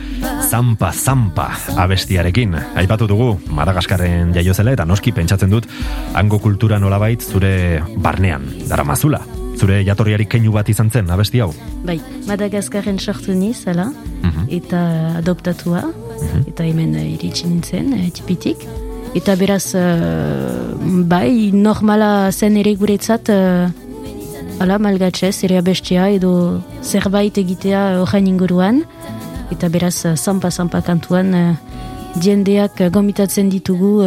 Zampa 0.49 0.91
Zampa 0.91 1.47
abestiarekin. 1.77 2.55
Aipatu 2.81 3.07
dugu 3.07 3.39
Madagaskarren 3.53 4.33
jaiozela 4.35 4.73
eta 4.73 4.85
noski 4.89 5.13
pentsatzen 5.15 5.53
dut 5.53 5.69
hango 6.13 6.39
kultura 6.41 6.79
nolabait 6.79 7.21
zure 7.21 7.81
barnean, 7.97 8.49
daramazula. 8.69 9.21
Zure 9.59 9.83
jatorriari 9.85 10.25
keinu 10.25 10.51
bat 10.55 10.69
izan 10.71 10.89
zen 10.89 11.09
abesti 11.11 11.39
hau. 11.43 11.53
Bai, 11.85 11.99
Madagaskarren 12.27 12.99
sortu 12.99 13.33
niz, 13.35 13.67
ala, 13.67 13.91
Mhm. 14.23 14.45
eta 14.49 15.17
adoptatua, 15.19 15.83
eta 16.59 16.67
hemen 16.67 16.95
eh, 16.99 17.13
iritsi 17.15 17.47
nintzen, 17.47 17.93
eh, 17.93 18.09
tipitik. 18.11 18.65
Eta 19.15 19.35
beraz, 19.39 19.73
eh, 19.75 20.75
bai, 21.09 21.51
normala 21.53 22.31
zen 22.31 22.57
ere 22.59 22.75
guretzat, 22.75 23.31
ala, 24.59 24.77
malgatxez, 24.77 25.43
ere 25.47 25.57
abestia 25.57 26.09
edo 26.11 26.61
zerbait 26.83 27.37
egitea 27.37 28.01
horren 28.01 28.27
inguruan. 28.27 28.83
Eta 29.49 29.69
beraz, 29.69 30.03
zampa-zampa 30.15 30.81
kantuan, 30.85 31.57
jendeak 32.21 32.83
gomitatzen 32.93 33.49
ditugu, 33.49 34.03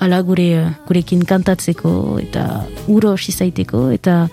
ala 0.00 0.22
gure, 0.22 0.72
gurekin 0.88 1.22
kantatzeko, 1.24 2.18
eta 2.22 2.64
uro 2.88 3.16
zaiteko, 3.16 3.90
eta 3.90 4.28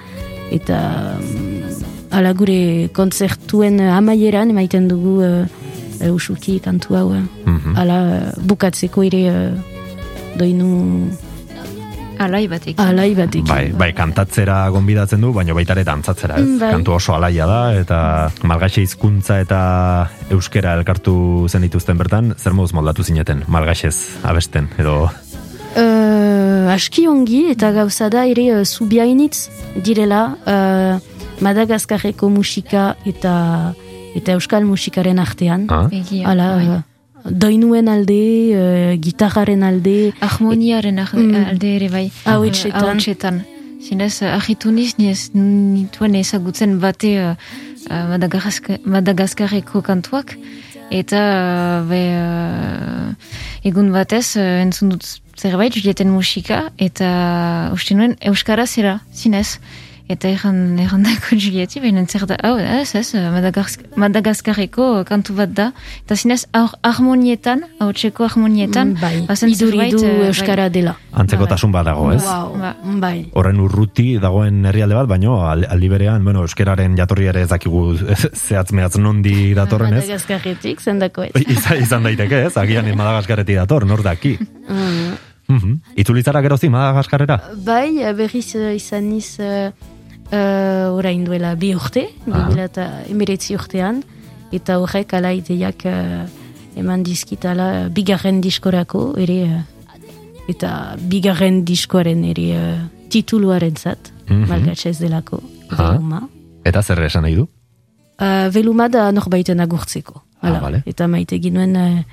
eta 0.51 1.18
mm, 1.20 2.12
ala 2.12 2.34
gure 2.34 2.89
kontzertuen 2.93 3.80
amaieran 3.80 4.49
emaiten 4.49 4.88
dugu 4.88 5.22
uh, 6.04 6.10
uh, 6.10 6.16
usuki 6.16 6.60
kantu 6.60 6.95
hau 6.95 7.14
eh. 7.16 7.24
Mhm. 7.45 7.76
ala 7.78 7.99
eh, 8.16 8.32
bukatzeko 8.43 9.04
ere 9.04 9.24
uh, 9.32 9.51
doinu 10.38 11.10
Alai 12.20 12.47
batek. 12.47 12.78
alai 12.80 13.16
batekin 13.16 13.49
Bai, 13.49 13.72
bai, 13.74 13.91
kantatzera 13.93 14.70
gonbidatzen 14.70 15.20
du, 15.20 15.34
baina 15.34 15.54
baita 15.54 15.74
ere 15.74 15.84
dantzatzera, 15.84 16.38
ez? 16.38 16.45
Mm, 16.45 16.60
bai. 16.62 16.72
Kantu 16.72 16.93
oso 16.93 17.16
alaia 17.16 17.47
da, 17.49 17.74
eta 17.74 17.97
malgaxe 18.43 18.84
hizkuntza 18.86 19.39
eta 19.41 20.10
euskera 20.30 20.76
elkartu 20.78 21.47
zen 21.49 21.66
dituzten 21.66 21.97
bertan, 21.97 22.36
zer 22.38 22.54
moduz 22.54 22.72
moldatu 22.78 23.04
zineten, 23.04 23.43
malgaxez 23.47 24.22
abesten, 24.24 24.70
edo... 24.78 25.10
Uh, 25.74 26.70
aski 26.70 27.08
ongi 27.10 27.47
eta 27.49 27.72
gauza 27.74 28.12
da 28.14 28.28
ere 28.30 28.60
uh, 28.60 28.64
zubiainitz 28.64 29.49
direla 29.84 30.38
uh, 30.45 31.01
Madagaskarreko 31.41 32.30
musika 32.30 32.93
eta 33.10 33.74
eta 34.16 34.34
euskal 34.38 34.64
musikaren 34.66 35.20
artean. 35.20 35.68
Ah? 35.70 35.88
Hala, 36.26 36.55
bai. 36.55 36.82
doinuen 37.24 37.88
alde, 37.88 38.20
uh, 38.51 38.97
gitarraren 38.99 39.64
alde, 39.64 40.11
Harmoniaren 40.20 40.99
ar- 40.99 41.14
Mm. 41.16 41.36
alde 41.49 41.76
ere 41.76 41.89
bai. 41.89 42.11
Ahotsetan. 42.26 43.36
Eh. 43.39 43.43
Zinez, 43.84 44.22
ahitu 44.24 44.72
niz, 44.72 44.93
niz 44.97 45.30
nituen 45.34 46.16
ezagutzen 46.16 46.80
bate 46.80 47.11
uh, 47.20 47.36
uh, 47.89 47.93
Madagaska- 48.11 48.80
Madagaskarreko 48.86 49.82
kantuak. 49.82 50.38
Eta 50.91 51.20
uh, 51.82 51.89
be, 51.89 52.01
uh, 52.16 53.14
egun 53.64 53.91
batez 53.91 54.36
uh, 54.38 54.61
entzun 54.61 54.89
dut 54.89 55.03
zerbait, 55.39 55.74
Julieten 55.74 56.09
musika, 56.11 56.70
eta 56.78 57.72
uste 57.74 57.95
nuen 57.95 58.16
Euskara 58.22 58.66
zera, 58.68 58.99
zinez. 59.14 59.59
Eta 60.12 60.28
erran, 60.28 60.78
errandako 60.84 61.38
Julieti, 61.39 61.80
behin 61.80 62.04
zer 62.12 62.26
da, 62.28 62.36
hau, 62.43 62.58
ez, 62.60 62.91
ez, 62.99 63.14
Madagask 63.32 63.86
Madagaskarreko 63.95 65.06
kantu 65.08 65.34
bat 65.38 65.54
da. 65.56 65.70
Eta 66.04 66.18
zinez, 66.20 66.41
har- 66.54 66.76
harmonietan, 66.84 67.64
hautseko 67.80 68.26
harmonietan, 68.28 68.91
Mm, 68.93 68.99
bai, 69.01 69.14
iduridu 69.24 69.56
zerbait, 69.70 69.93
eh, 70.04 70.20
bai. 70.20 70.28
euskara 70.28 70.70
dela. 70.70 70.97
Antzekotasun 71.14 71.72
bat 71.72 71.86
dago, 71.86 72.12
ez? 72.12 72.22
Wow, 72.22 72.58
Ba. 72.60 72.76
bai. 72.99 73.30
Horren 73.34 73.60
urruti 73.64 74.18
dagoen 74.20 74.66
herrialde 74.66 74.95
bat, 74.95 75.08
baino 75.08 75.39
al- 75.49 75.66
aldi 75.70 75.89
berean, 75.89 76.24
bueno, 76.24 76.41
euskeraren 76.41 76.97
jatorri 76.97 77.28
ere 77.28 77.41
ez 77.43 77.49
dakigu 77.49 77.95
zehatz 78.47 78.72
mehatz 78.74 78.97
nondi 78.97 79.54
datorren, 79.54 79.93
ez? 79.93 80.04
Madagaskarretik, 80.04 80.82
zendako 80.82 81.24
ez. 81.24 81.32
izan, 81.47 81.82
izan 81.82 82.04
daiteke, 82.04 82.45
ez? 82.47 82.58
Agian 82.58 82.86
Madagaskarretik 83.01 83.56
dator, 83.56 83.86
nor 83.88 84.04
daki. 84.04 84.38
Mm. 84.68 85.14
Mhm. 85.47 85.74
Itzulitzara 85.99 86.39
gerozi 86.41 86.70
Madagaskarrera? 86.70 87.36
Bai, 87.66 87.99
eh, 88.01 88.14
berriz 88.14 88.56
eh, 88.56 88.76
izan 88.76 89.10
niz 89.10 89.38
uh, 89.43 89.72
uh, 90.32 90.94
orain 90.96 91.24
duela 91.26 91.56
bi 91.56 91.74
urte, 91.76 92.08
Ah. 92.32 92.48
bimila 92.48 92.64
eta 92.66 92.88
emiretzi 93.10 93.56
urtean, 93.56 94.04
eta 94.52 94.78
horrek 94.80 95.14
ala 95.14 95.32
ideiak 95.34 95.86
eh, 95.86 96.26
eman 96.78 97.04
dizkitala 97.04 97.90
bigarren 97.90 98.40
diskorako, 98.42 99.16
ere, 99.18 99.38
eh, 99.44 99.64
eta 100.48 100.96
bigarren 101.10 101.64
diskoaren 101.66 102.24
ere 102.26 102.46
uh, 102.58 102.80
tituluaren 103.10 103.76
zat, 103.78 104.12
Mhm. 104.30 104.48
malgatxez 104.50 105.00
delako, 105.00 105.42
Ah. 105.72 105.92
veluma. 105.94 106.28
Eta 106.66 106.82
zer 106.82 107.02
esan 107.04 107.24
nahi 107.24 107.36
du? 107.36 107.48
Uh, 108.22 108.48
veluma 108.54 108.88
da 108.90 109.12
norbaiten 109.12 109.60
agurtzeko. 109.60 110.22
Ah, 110.42 110.48
Hala. 110.48 110.60
bale. 110.60 110.84
Eta 110.86 111.08
maite 111.08 111.40
ginuen 111.42 111.76
uh, 111.76 112.04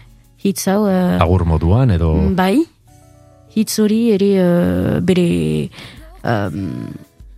hitz 0.43 0.67
hau, 0.69 0.85
uh, 0.87 1.21
Agur 1.21 1.45
moduan, 1.45 1.91
edo... 1.91 2.15
Bai, 2.35 2.65
hitz 3.55 3.79
hori 3.79 4.13
ere 4.13 4.31
uh, 4.41 5.01
bere 5.01 5.69
um, 6.25 6.89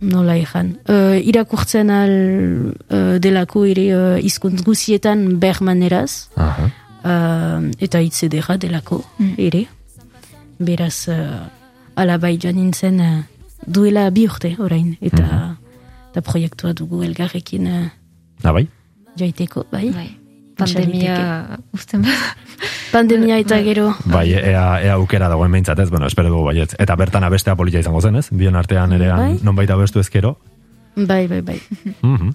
nola 0.03 0.35
ezan. 0.37 0.73
Uh, 0.89 1.15
irakurtzen 1.23 1.89
al 1.93 2.13
uh, 2.13 3.15
delako 3.23 3.63
ere 3.69 3.85
uh, 3.95 4.17
izkuntz 4.19 4.61
guzietan 4.67 5.39
bermaneraz 5.39 6.27
Aha. 6.35 6.67
uh, 7.03 7.71
eta 7.79 8.01
hitz 8.03 8.23
edera 8.27 8.57
delako 8.57 9.01
ere. 9.37 9.65
Beraz, 10.63 11.07
uh, 11.11 11.47
ala 11.95 12.17
bai 12.21 12.35
joan 12.37 12.59
nintzen 12.59 12.99
uh, 13.01 13.23
duela 13.65 14.09
bi 14.11 14.27
urte 14.27 14.53
orain, 14.59 14.93
eta, 15.01 15.55
eta 16.11 16.21
proiektua 16.21 16.73
dugu 16.77 17.03
elgarrekin 17.07 17.67
uh, 17.67 17.85
Ah, 18.43 18.51
bai? 18.51 18.67
jaiteko, 19.17 19.65
bai? 19.71 19.87
Bai. 19.95 20.09
Pandemia 20.59 21.57
usten 21.73 22.03
bat. 22.03 22.37
Pandemia 22.93 23.39
eta 23.41 23.57
gero, 23.65 23.89
Bai, 24.05 24.27
ea, 24.37 24.65
ea 24.85 24.93
aukera 24.93 25.27
dagoen 25.31 25.51
behintzat 25.51 25.79
ez, 25.81 25.89
bueno, 25.89 26.05
espero 26.07 26.29
dugu 26.29 26.45
baietz. 26.45 26.75
Eta 26.77 26.95
bertan 26.95 27.25
abestea 27.25 27.55
polita 27.57 27.81
izango 27.81 28.01
zen, 28.01 28.19
ez? 28.21 28.27
Bien 28.31 28.55
artean 28.55 28.93
ere 28.93 29.09
Bai. 29.11 29.39
nonbait 29.41 29.69
abestu 29.73 29.99
ezkero. 29.99 30.37
bai, 30.95 31.27
bai, 31.27 31.41
bai. 31.41 31.59
Mhm. 32.01 32.33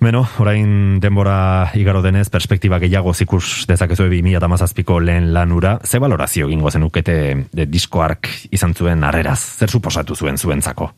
Beno, 0.00 0.26
orain 0.38 1.00
denbora 1.00 1.70
igaro 1.74 2.02
denez, 2.02 2.28
perspektiba 2.28 2.78
gehiago 2.78 3.14
zikus 3.14 3.64
dezakezu 3.66 4.10
2008ko 4.10 5.00
lehen 5.00 5.32
lanura, 5.32 5.78
ze 5.84 5.98
valorazio 5.98 6.46
egingo 6.46 6.70
zenukete 6.70 7.46
de 7.52 7.66
diskoark 7.66 8.28
izan 8.50 8.74
zuen 8.74 9.04
harreraz? 9.04 9.40
Zer 9.58 9.70
suposatu 9.70 10.14
zuen 10.14 10.36
zuentzako? 10.36 10.92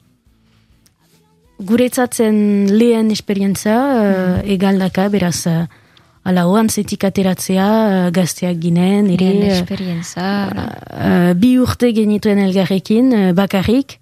guretzatzen 1.58 2.68
lehen 2.70 3.10
esperientza 3.10 3.74
uh, 3.74 4.34
egaldaka, 4.46 5.08
beraz, 5.10 5.46
uh, 5.50 5.66
ala 6.28 6.44
oan 6.48 6.68
zetik 6.68 7.06
ateratzea 7.08 7.68
uh, 7.68 8.10
gazteak 8.14 8.58
ginen, 8.60 9.08
ere, 9.14 9.30
uh, 9.38 9.54
esperientza. 9.54 10.26
uh, 10.52 11.32
bi 11.38 11.54
urte 11.60 11.92
genituen 11.96 12.40
elgarrekin, 12.42 13.14
uh, 13.16 13.30
bakarrik, 13.36 13.96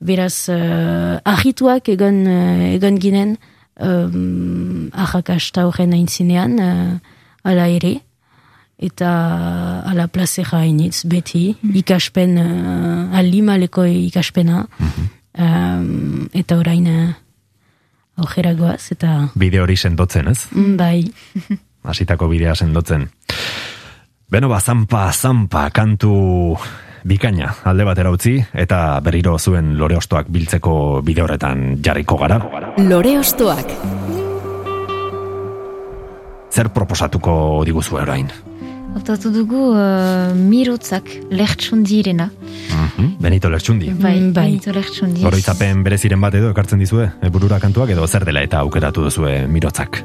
beraz, 0.00 0.48
uh, 0.52 1.16
ahituak 1.24 1.88
egon, 1.92 2.20
uh, 2.28 2.68
egon 2.74 3.00
ginen, 3.00 3.34
um, 3.80 4.90
ahakasta 4.92 5.66
horren 5.68 5.96
aintzinean, 5.96 6.58
uh, 6.60 7.48
ala 7.48 7.68
ere, 7.72 7.96
eta 8.80 9.08
ala 9.88 10.08
plazera 10.08 10.62
hainitz, 10.62 11.04
beti, 11.08 11.50
ikaspen, 11.80 12.36
uh, 12.40 13.18
alimaleko 13.20 13.84
ikaspena, 13.88 14.66
um, 15.36 16.28
eta 16.36 16.60
orain 16.60 16.88
uh, 16.88 17.08
aujera 18.20 18.54
goaz, 18.56 18.90
eta 18.92 19.30
Bide 19.40 19.60
hori 19.60 19.76
sendotzen, 19.80 20.28
ez? 20.32 20.44
mm, 20.52 20.76
bai, 20.76 21.04
hasitako 21.84 22.28
bidea 22.28 22.54
sendotzen. 22.54 23.08
Beno 24.30 24.48
ba, 24.48 24.60
zampa, 24.60 25.10
zampa, 25.12 25.70
kantu 25.70 26.56
bikaina 27.04 27.54
alde 27.64 27.84
batera 27.84 28.10
utzi, 28.12 28.36
eta 28.52 29.00
berriro 29.00 29.38
zuen 29.38 29.76
lore 29.78 29.96
ostoak 29.96 30.28
biltzeko 30.30 31.00
bide 31.02 31.22
horretan 31.24 31.78
jarriko 31.82 32.16
gara. 32.20 32.38
Lore 32.78 33.16
ostoak. 33.18 33.72
Zer 36.50 36.68
proposatuko 36.74 37.62
diguzu 37.66 37.96
orain? 37.96 38.30
Optatu 38.98 39.30
dugu 39.30 39.68
uh, 39.70 40.32
mirotzak 40.34 41.06
lehtsun 41.30 41.84
direna. 41.86 42.26
Mhm, 42.74 43.12
Benito 43.22 43.48
Lertxundi. 43.48 43.92
Bai, 43.94 44.16
Mm, 44.18 44.32
bai. 44.34 44.46
Benito 44.50 44.72
lehtsundi. 44.74 45.24
Oroitzapen 45.24 45.84
bereziren 45.86 46.20
bat 46.20 46.34
edo 46.34 46.50
ekartzen 46.50 46.78
dizue, 46.82 47.06
burura 47.30 47.60
kantuak 47.62 47.90
edo 47.94 48.06
zer 48.08 48.24
dela 48.26 48.42
eta 48.42 48.58
aukeratu 48.58 49.04
duzue 49.06 49.46
mirotzak. 49.46 50.02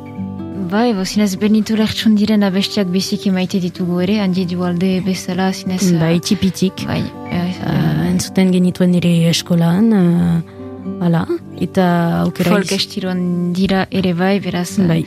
Bai, 0.71 0.95
bo, 0.97 1.03
zinez 1.05 1.35
Benito 1.37 1.75
lehtsun 1.77 2.15
diren 2.17 2.41
abestiak 2.41 2.87
biziki 2.89 3.29
maite 3.33 3.59
ditugu 3.61 3.99
ere, 4.01 4.15
handi 4.23 4.47
dualde 4.49 4.89
bezala, 5.05 5.51
zinez... 5.53 5.91
bai, 6.01 6.17
txipitik. 6.19 6.85
Bai, 6.89 7.03
eh, 7.29 7.43
Uh, 7.65 8.09
entzuten 8.09 8.51
genituen 8.53 8.91
nire 8.93 9.09
eskolan, 9.29 9.87
uh, 9.95 11.05
ala, 11.05 11.21
eta 11.63 11.85
aukera 12.19 12.51
folk 12.51 12.73
estiroan 12.75 13.21
dira 13.55 13.85
ere 13.89 14.11
bai, 14.17 14.35
beraz, 14.43 14.75
Bai, 14.77 14.99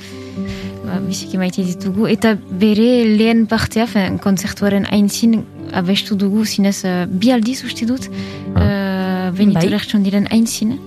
ba, 0.86 0.98
biziki 1.04 1.38
maite 1.38 1.62
ditugu. 1.66 2.08
Eta 2.10 2.32
bere 2.62 2.88
lehen 3.10 3.44
partea, 3.50 3.86
fen, 3.86 4.18
konzertuaren 4.22 4.88
aintzin 4.90 5.42
abestu 5.76 6.16
dugu, 6.18 6.46
zinez, 6.46 6.80
uh, 6.88 7.04
bi 7.06 7.30
aldiz 7.34 7.60
uste 7.68 7.86
dut, 7.86 8.08
uh, 8.08 9.30
Benito 9.36 9.60
Bai. 9.60 9.68
lehtsun 9.76 10.06
diren 10.06 10.30
aintzin. 10.34 10.78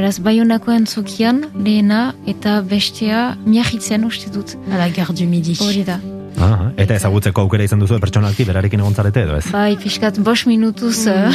Beraz, 0.00 0.16
baionako 0.24 0.72
entzokian, 0.72 1.42
lehena 1.60 2.14
eta 2.30 2.54
bestea 2.64 3.34
miahitzen 3.44 4.06
uste 4.08 4.30
dut. 4.32 4.54
ala 4.72 4.86
gardu 4.96 5.26
midi. 5.28 5.52
Hori 5.60 5.82
da. 5.84 5.98
Aha, 6.40 6.70
eta 6.80 6.96
ezagutzeko 6.96 7.42
aukera 7.44 7.66
izan 7.68 7.82
duzu 7.84 7.98
pertsonalki 8.00 8.46
berarekin 8.48 8.80
egon 8.80 8.96
zarete 8.96 9.26
edo 9.26 9.36
ez? 9.36 9.44
Bai, 9.52 9.74
pixkat 9.82 10.22
bos 10.24 10.46
minutuz, 10.48 11.04
uh, 11.04 11.28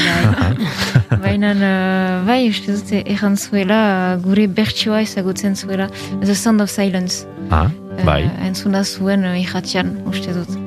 baina 1.28 1.51
uh, 1.53 2.26
bai, 2.26 2.39
uste 2.49 2.80
dut, 2.80 2.95
erran 3.03 3.38
zuela, 3.38 3.78
uh, 4.16 4.18
gure 4.26 4.47
bertsioa 4.47 5.03
ezagutzen 5.05 5.53
zuela, 5.53 5.91
The 6.26 6.34
Sound 6.34 6.66
of 6.66 6.74
Silence. 6.74 7.28
Ah, 7.51 7.70
bai. 8.01 8.24
Uh, 8.26 8.47
entzuna 8.49 8.82
zuen 8.82 9.30
uh, 9.30 9.38
irratian, 9.43 9.93
uste 10.09 10.34
dut. 10.34 10.57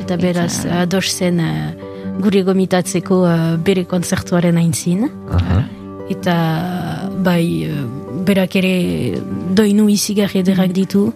Eta 0.00 0.18
beraz, 0.18 0.64
ados 0.82 1.06
zen 1.14 1.38
uh, 1.38 1.70
gure 2.18 2.42
gomitatzeko 2.50 3.22
uh, 3.30 3.40
bere 3.62 3.86
konzertuaren 3.86 4.58
aintzin. 4.58 5.06
Aha. 5.38 5.62
Eta 6.10 6.34
bai, 7.22 7.68
uh, 7.68 7.84
berak 8.26 8.56
ere 8.56 8.74
doinu 9.54 9.88
izigarri 9.92 10.40
ederrak 10.42 10.72
ditu, 10.74 11.12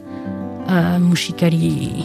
uh, 0.69 0.99
musikari 1.01 2.05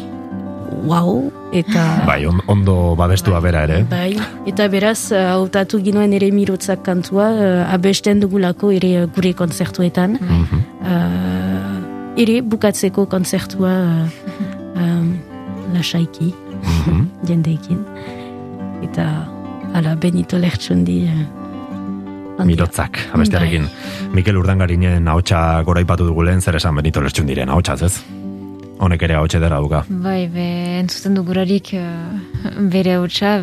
wow, 0.84 1.32
eta... 1.54 1.84
Bai, 2.10 2.26
on- 2.26 2.42
ondo 2.48 2.96
babestua 3.00 3.40
bera 3.42 3.64
ere. 3.68 3.84
Bai, 3.90 4.16
eta 4.50 4.68
beraz, 4.68 5.12
uh, 5.12 5.22
hautatu 5.36 5.80
ginoen 5.84 6.14
ere 6.18 6.32
mirotzak 6.34 6.82
kantua, 6.84 7.30
uh, 7.32 7.74
abesten 7.74 8.20
dugulako 8.24 8.72
ere 8.74 9.06
gure 9.16 9.34
konzertuetan. 9.38 10.18
uh, 10.82 12.18
ere 12.20 12.42
bukatzeko 12.46 13.06
konzertua 13.10 13.72
uh, 13.74 14.10
um, 14.78 15.14
lasaiki, 15.74 16.34
jendeekin. 17.26 17.80
Eta, 18.84 19.08
ala, 19.74 19.96
Benito 19.96 20.38
Lertxundi... 20.38 21.04
Uh. 21.10 21.43
Mirotzak, 22.42 22.98
abestearekin. 23.14 23.68
Mikel 24.14 24.38
Urdangarinen 24.38 25.08
ahotsa 25.08 25.62
goraipatu 25.66 26.08
dugu 26.10 26.26
lehen 26.26 26.42
zer 26.42 26.58
esan 26.58 26.76
Benito 26.76 27.02
Lertxundiren 27.02 27.50
ahotsaz, 27.54 27.82
ez? 27.86 27.94
Honek 28.84 29.06
ere 29.06 29.16
ahotsa 29.20 29.40
dera 29.40 29.60
duga. 29.62 29.84
Bai, 29.88 30.26
be, 30.34 30.48
entzuten 30.82 31.14
dugurarik 31.18 31.74
uh, 31.78 31.84
bere 32.74 32.98
hautsa, 32.98 33.36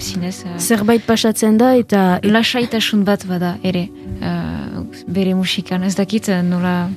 zinez, 0.00 0.40
uh, 0.46 0.56
Zerbait 0.58 1.04
pasatzen 1.06 1.58
da, 1.60 1.74
eta 1.76 2.20
lasaitasun 2.24 3.04
bat 3.06 3.26
bada 3.28 3.56
ere, 3.62 3.86
uh, 4.18 4.82
bere 5.06 5.36
musikan, 5.38 5.84
ez 5.84 5.94
dakit 5.98 6.32
nola... 6.48 6.88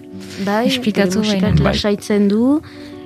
bai, 0.46 0.64
esplikatu 0.72 1.26
bere. 1.28 1.52
Bai. 1.60 1.74
lasaitzen 1.74 2.30
du, 2.32 2.62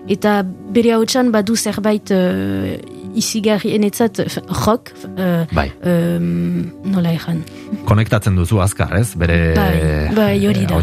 eta 0.08 0.44
bere 0.46 0.94
hautsan 1.00 1.34
badu 1.34 1.58
zerbait 1.58 2.14
uh, 2.14 2.76
izigarri 3.16 3.74
enetzat, 3.76 4.20
rock, 4.66 4.92
uh, 5.16 5.46
Bai. 5.56 5.70
um, 5.88 6.72
nola 6.92 7.12
ejan. 7.16 7.42
Konektatzen 7.88 8.36
duzu 8.36 8.62
azkar, 8.62 8.96
ez? 9.00 9.14
Bere 9.16 9.54
Bai, 9.56 10.14
bai, 10.16 10.38
hori 10.48 10.66
da. 10.66 10.76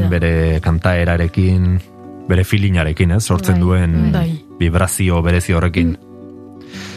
da. 0.00 0.08
bere 0.08 0.60
kantaerarekin, 0.64 1.80
bere 2.28 2.44
filinarekin, 2.44 3.10
ez? 3.16 3.24
Sortzen 3.24 3.58
Bai, 3.58 3.60
duen 3.60 4.12
bai. 4.12 4.28
vibrazio 4.58 5.22
berezi 5.22 5.52
horrekin. 5.56 5.96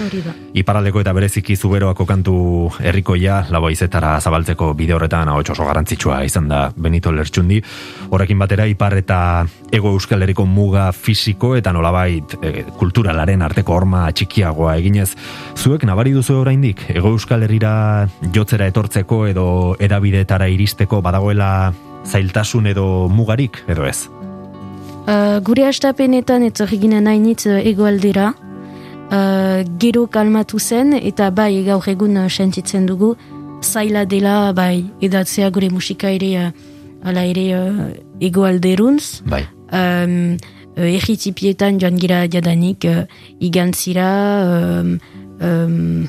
Hori 0.03 0.21
da. 0.25 0.33
Iparaldeko 0.57 1.01
eta 1.03 1.13
bereziki 1.15 1.55
zuberoako 1.55 2.05
kantu 2.09 2.35
herrikoia 2.81 3.43
laboizetara 3.53 4.15
zabaltzeko 4.21 4.71
bide 4.77 4.95
horretan 4.95 5.29
ahots 5.29 5.51
oso 5.53 5.65
garrantzitsua 5.67 6.23
izan 6.25 6.47
da 6.49 6.63
Benito 6.75 7.11
Lertxundi. 7.13 7.59
Horrekin 8.09 8.39
batera 8.41 8.65
ipar 8.69 8.97
eta 8.97 9.19
ego 9.71 9.93
euskal 9.93 10.25
herriko 10.25 10.45
muga 10.49 10.89
fisiko 10.93 11.53
eta 11.57 11.73
nolabait 11.73 12.37
e, 12.41 12.65
kulturalaren 12.79 13.41
arteko 13.45 13.77
horma 13.77 14.07
txikiagoa 14.11 14.75
eginez. 14.81 15.11
Zuek 15.55 15.85
nabari 15.89 16.15
duzu 16.15 16.39
oraindik 16.41 16.85
ego 16.93 17.13
euskal 17.13 17.45
herrira 17.45 17.73
jotzera 18.33 18.67
etortzeko 18.71 19.25
edo 19.29 19.47
erabideetara 19.79 20.49
iristeko 20.53 21.01
badagoela 21.05 21.73
zailtasun 22.05 22.67
edo 22.67 23.07
mugarik 23.09 23.63
edo 23.67 23.87
ez? 23.87 24.09
Uh, 25.03 25.41
gure 25.43 25.65
astapenetan 25.67 26.45
etorri 26.47 26.77
ginen 26.79 27.09
hainitz 27.11 27.43
uh, 27.49 27.57
egoaldera, 27.59 28.29
uh, 29.13 29.63
gero 29.79 30.07
kalmatu 30.07 30.59
zen, 30.59 30.93
eta 30.97 31.29
bai 31.31 31.63
gaur 31.65 31.85
egun 31.87 32.17
uh, 32.17 32.29
sentitzen 32.29 32.87
dugu, 32.89 33.13
zaila 33.63 34.05
dela 34.05 34.53
bai 34.53 34.83
edatzea 35.01 35.49
gure 35.53 35.69
musika 35.71 36.11
ere, 36.11 36.31
uh, 36.47 36.51
ala 37.03 37.25
ere 37.29 37.45
uh, 37.57 37.91
egoalderuntz, 38.23 39.21
Bai. 39.29 39.43
um, 39.71 40.35
uh, 40.77 40.89
erritipietan 40.89 41.79
joan 41.79 41.99
gira 42.01 42.23
jadanik 42.27 42.87
uh, 42.89 43.05
igantzira, 43.39 44.09
um, 44.81 44.97
um, 45.41 46.07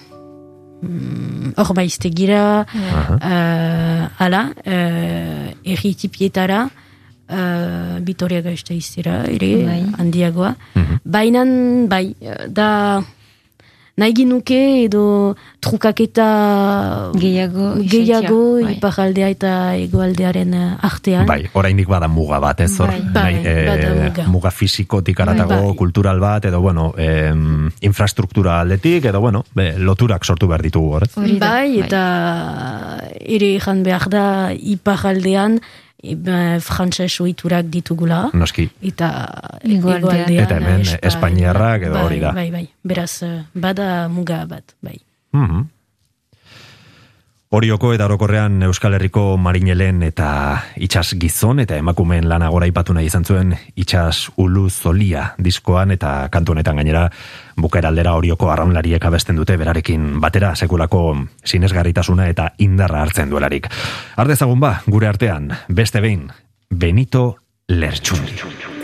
mm, 0.82 1.52
hor 1.58 1.74
baizte 1.76 2.10
gira, 2.14 2.64
uh, 2.64 4.24
ala, 4.26 4.48
uh, 4.64 5.52
erritipietara, 5.64 6.64
uh, 7.28 7.98
Vitoria 8.04 8.40
Gasteizera 8.42 9.24
ere, 9.30 9.64
Bai. 9.64 9.82
handiagoa. 9.98 10.54
Bainan, 11.04 11.88
bai, 11.88 12.14
da 12.48 13.02
nahi 13.94 14.10
ginuke 14.12 14.56
edo 14.88 15.36
trukaketa 15.62 16.24
Gehiago. 17.14 17.76
gehiago 17.86 18.38
bai. 18.58 18.72
iparaldea 18.74 19.28
eta 19.30 19.50
egoaldearen 19.78 20.54
eh, 20.58 20.64
artean. 20.82 21.26
Bai, 21.28 21.44
oraindik 21.54 21.86
bada 21.86 22.08
muga 22.10 22.40
bat, 22.42 22.58
ez 22.60 22.72
hor. 22.80 22.88
Bai. 22.90 22.98
Nahi, 23.04 23.12
Bai, 23.14 23.46
eh, 23.46 23.66
bada 23.68 23.92
muga. 24.00 24.24
muga 24.34 24.50
fisikotik 24.50 25.20
aratago, 25.20 25.60
Bai. 25.68 25.76
kultural 25.78 26.18
bat, 26.18 26.44
edo, 26.50 26.60
bueno, 26.60 26.92
em, 26.98 27.70
infrastruktura 27.86 28.60
aldetik, 28.60 29.04
edo, 29.04 29.20
bueno, 29.20 29.44
be, 29.54 29.78
loturak 29.78 30.24
sortu 30.24 30.48
behar 30.48 30.62
ditugu, 30.62 30.94
hor, 30.96 31.06
bai, 31.14 31.38
bai. 31.38 31.78
eta 31.86 32.02
ere 33.20 33.60
jan 33.60 33.84
behar 33.84 34.08
da 34.10 34.26
iparaldean 34.58 35.60
ba, 36.16 36.60
frantses 36.60 37.20
ohiturak 37.20 37.66
ditugula. 37.72 38.30
Noski. 38.32 38.68
Eta 38.82 39.08
hegoaldean, 39.62 40.30
Eta 40.44 40.56
hemen 40.60 40.80
Espain- 40.84 41.06
espainiarrak 41.10 41.82
edo 41.88 41.94
bai, 41.94 42.04
hori 42.04 42.20
da. 42.20 42.32
Bai, 42.32 42.50
bai, 42.50 42.68
beraz, 42.82 43.22
eh, 43.22 43.44
bada 43.54 44.08
muga 44.08 44.44
bat, 44.46 44.74
bai. 44.82 44.98
Mhm. 45.32 45.68
Orioko 47.54 47.92
eta 47.94 48.08
orokorrean 48.08 48.64
Euskal 48.66 48.96
Herriko 48.96 49.36
marinelen 49.38 50.02
eta 50.02 50.26
itxas 50.82 51.14
gizon 51.22 51.62
eta 51.62 51.76
emakumeen 51.78 52.26
lana 52.26 52.48
gora 52.50 52.66
ipatu 52.66 52.96
nahi 52.96 53.06
izan 53.06 53.22
zuen 53.22 53.52
itxas 53.78 54.32
ulu 54.42 54.64
zolia 54.70 55.28
diskoan 55.38 55.94
eta 55.94 56.28
kantu 56.34 56.56
honetan 56.56 56.82
gainera 56.82 57.04
bukaera 57.54 57.94
aldera 57.94 58.16
orioko 58.18 58.50
arraunlariek 58.50 59.06
abesten 59.06 59.38
dute 59.38 59.54
berarekin 59.60 60.18
batera 60.18 60.56
sekulako 60.58 61.04
sinesgarritasuna 61.46 62.26
eta 62.34 62.50
indarra 62.58 63.06
hartzen 63.06 63.30
duelarik. 63.30 63.70
Ardezagun 64.16 64.58
ba, 64.58 64.80
gure 64.90 65.14
artean, 65.14 65.52
beste 65.68 66.02
behin, 66.02 66.32
Benito 66.70 67.36
Lertxundi. 67.68 68.82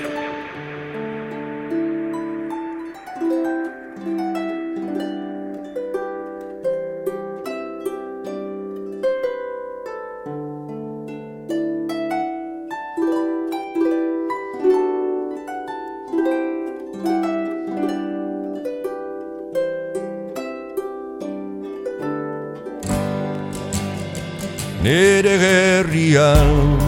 Gerrian 26.11 26.79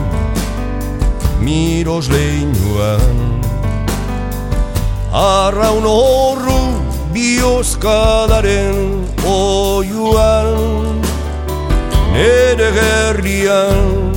Miros 1.40 2.08
leinuan 2.08 3.40
Arraun 5.12 5.84
horru 5.86 6.82
Bioskadaren 7.12 9.06
oiuan 9.24 11.00
Nere 12.12 12.72
gerrian 12.78 14.12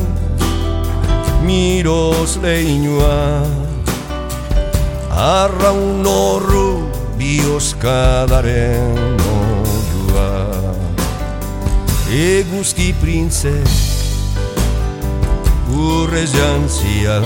Miros 1.45 2.39
leinuan 2.41 3.53
Arraun 5.11 6.05
horru 6.05 6.89
Bioskadaren 7.17 8.97
oiuan. 9.31 10.75
Eguzki 12.11 12.93
printze 12.99 13.84
Urrez 15.69 16.31
jantzia 16.31 17.21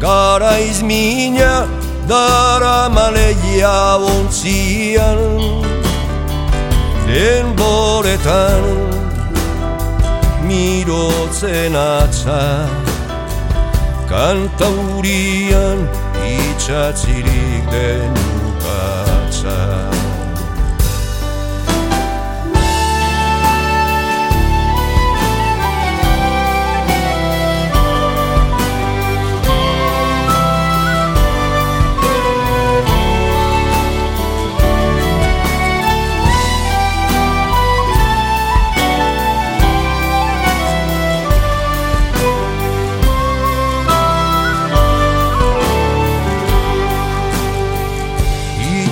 Garaiz 0.00 0.82
mina 0.82 1.68
Dara 2.08 2.88
maleia 2.88 3.96
ontzian 3.98 5.18
Denboretan 7.06 8.64
Mirotzen 10.46 11.74
atza. 11.74 12.68
Kantaurian 14.08 15.88
Itxatzirik 16.22 17.66
denukatza 17.70 18.35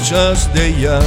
itxas 0.04 0.40
deia 0.52 1.00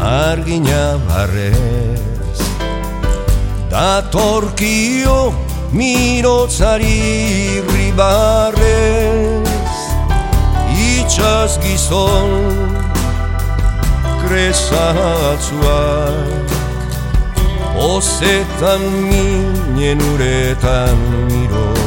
argina 0.00 0.84
barrez 1.08 2.40
Datorkio 3.68 5.18
mirotzari 5.76 7.60
ribarrez 7.68 9.44
Itxas 10.72 11.52
gizon 11.60 12.30
kresatzuak 14.24 15.36
Ozetan 17.92 18.82
minen 19.10 20.00
uretan 20.14 20.98
miroztuak 21.28 21.81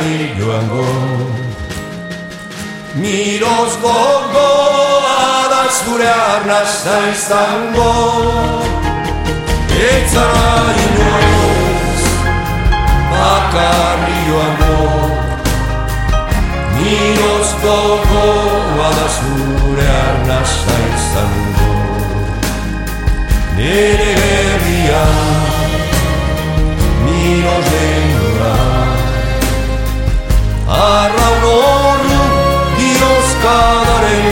Bakarrik 0.00 0.38
joango. 0.38 0.84
Miroz 2.94 3.74
gogoa 3.82 5.48
da 5.52 5.64
zure 5.78 6.08
arnazta 6.08 6.94
izango 7.12 7.92
Etzara 9.88 10.72
inoiz 10.84 12.04
Bakarrik 13.12 14.22
joango. 14.28 14.78
Miroz 16.76 17.50
gogoa 17.62 18.90
da 18.98 19.08
zure 19.18 19.88
arnazta 20.08 20.78
izango 20.96 21.72
Nere 23.56 24.12
herrian 24.24 25.40
Miros 27.04 27.69
Horru 30.70 32.26
Bioskadaren 32.76 34.28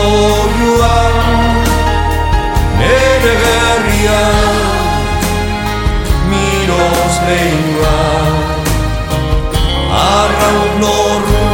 oiuan 0.00 1.16
Nere 2.78 3.34
gerrian 3.44 4.58
Miros 6.28 7.16
leinoa 7.28 8.02
Arraun 10.02 10.84
horru 10.90 11.44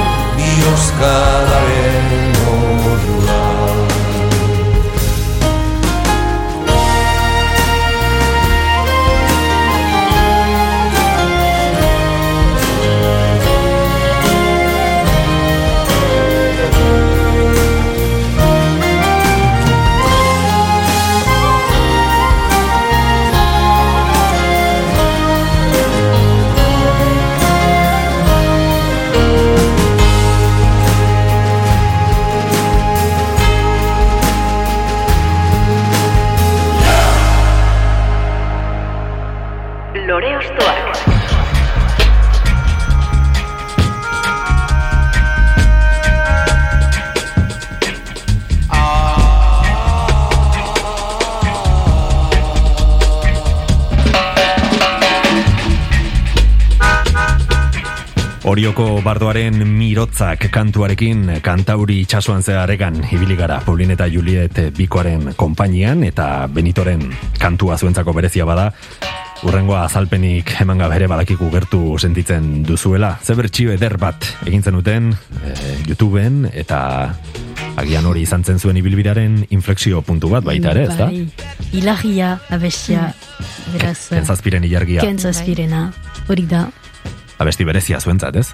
Orioko 58.77 59.01
bardoaren 59.01 59.63
mirotzak 59.73 60.51
kantuarekin 60.53 61.39
kantauri 61.41 61.95
itxasuan 62.03 62.43
zeharegan 62.45 62.99
ibili 63.09 63.33
gara 63.33 63.57
Paulin 63.65 63.95
eta 63.95 64.05
Juliet 64.05 64.59
Bikoaren 64.77 65.31
konpainian 65.33 66.05
eta 66.05 66.45
Benitoren 66.53 67.07
kantua 67.41 67.79
zuentzako 67.81 68.13
berezia 68.13 68.45
bada 68.45 68.67
Urrengoa 69.49 69.87
azalpenik 69.87 70.53
eman 70.61 70.85
gabe 70.85 71.01
ere 71.01 71.09
badakiku 71.09 71.49
gertu 71.55 71.97
sentitzen 71.97 72.67
duzuela. 72.69 73.15
Ze 73.25 73.33
bertxio 73.33 73.73
eder 73.73 73.97
bat 73.97 74.29
egin 74.45 74.61
zenuten 74.61 75.15
e, 75.41 75.57
YouTubeen 75.89 76.51
eta 76.53 77.15
agian 77.81 78.05
hori 78.05 78.29
izan 78.29 78.45
zen 78.45 78.61
zuen 78.61 78.77
ibilbidaren 78.77 79.47
inflexio 79.57 80.03
puntu 80.05 80.29
bat 80.37 80.45
baita 80.45 80.77
ere, 80.77 80.85
ez 80.85 80.99
da? 80.99 81.09
Bai, 81.09 81.25
ilagia, 81.73 82.35
abestia, 82.53 83.09
beraz... 83.73 84.11
Kentzazpiren 84.13 84.69
ilargia. 84.69 85.01
Kentzazpirena, 85.01 85.87
hori 86.29 86.45
da. 86.51 86.67
Abesti 87.39 87.65
berezia 87.69 88.01
zuentzat, 88.01 88.37
ez? 88.37 88.49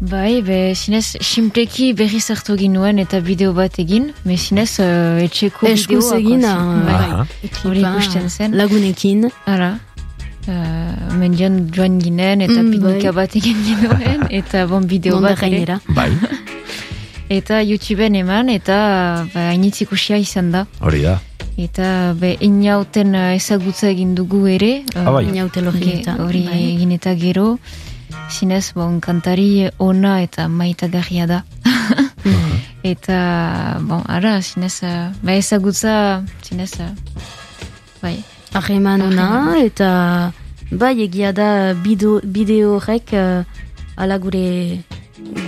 Bai, 0.00 0.40
be, 0.42 0.72
sinez, 0.74 1.16
simpleki 1.20 1.92
berri 1.94 2.18
zartu 2.20 2.56
ginuen 2.58 2.98
eta 2.98 3.20
bideo 3.22 3.52
bat 3.54 3.76
egin, 3.78 4.10
me 4.24 4.36
sinez, 4.40 4.78
uh, 4.80 5.20
etxeko 5.22 5.66
Eskuz 5.68 6.08
bideoa. 6.10 6.18
egin, 6.18 6.44
ah, 6.48 6.86
Bai. 6.88 7.50
Hori 7.68 7.80
ikusten 7.84 8.28
zen. 8.30 8.56
Lagunekin. 8.58 9.28
Ara. 9.46 9.74
Uh, 10.42 11.14
mendian 11.20 11.68
joan 11.70 12.00
ginen 12.02 12.40
eta 12.42 12.62
Mm, 12.62 12.70
piknika 12.72 13.12
bai. 13.12 13.26
bat 13.28 13.36
egin 13.38 13.60
ginoen 13.62 14.24
eta 14.30 14.64
bon 14.66 14.88
bideo 14.90 15.20
bat 15.20 15.36
ere. 15.38 15.40
gainera. 15.50 15.80
Bai, 15.88 16.10
Eta 17.32 17.60
YouTubeen 17.62 18.14
eman 18.18 18.48
eta 18.50 19.26
ba, 19.32 19.44
hainitz 19.52 19.80
ikusia 19.82 20.16
izan 20.18 20.50
da. 20.52 20.66
hori 20.80 21.02
da. 21.02 21.20
Eta 21.56 22.12
be, 22.18 22.34
inauten 22.40 23.14
uh, 23.14 23.36
ezagutza 23.36 23.88
egin 23.88 24.14
dugu 24.16 24.46
ere. 24.48 24.82
Ah, 24.96 25.10
bai. 25.12 25.26
Eta, 25.30 26.16
Hori 26.18 26.42
bai. 26.48 26.58
egin 26.74 26.90
eta 26.92 27.14
gero. 27.14 27.58
Zinez, 28.30 28.72
bon, 28.74 29.00
kantari 29.00 29.70
ona 29.78 30.20
eta 30.22 30.48
maitagarria 30.48 31.26
da. 31.26 31.42
eta, 32.92 33.18
bon, 33.82 34.02
ara, 34.08 34.40
zinez, 34.42 34.82
uh, 34.82 35.10
ba 35.22 35.34
ezagutza, 35.34 36.22
zinez, 36.42 36.72
uh, 36.80 36.92
bai. 38.02 38.18
Ahreman 38.52 39.02
ona, 39.06 39.56
eta 39.62 40.32
bai 40.70 40.94
egia 41.04 41.32
da 41.32 41.72
bideo 41.74 42.76
horrek 42.76 43.14
uh, 43.16 43.44
ala 43.96 44.18
gure, 44.18 44.82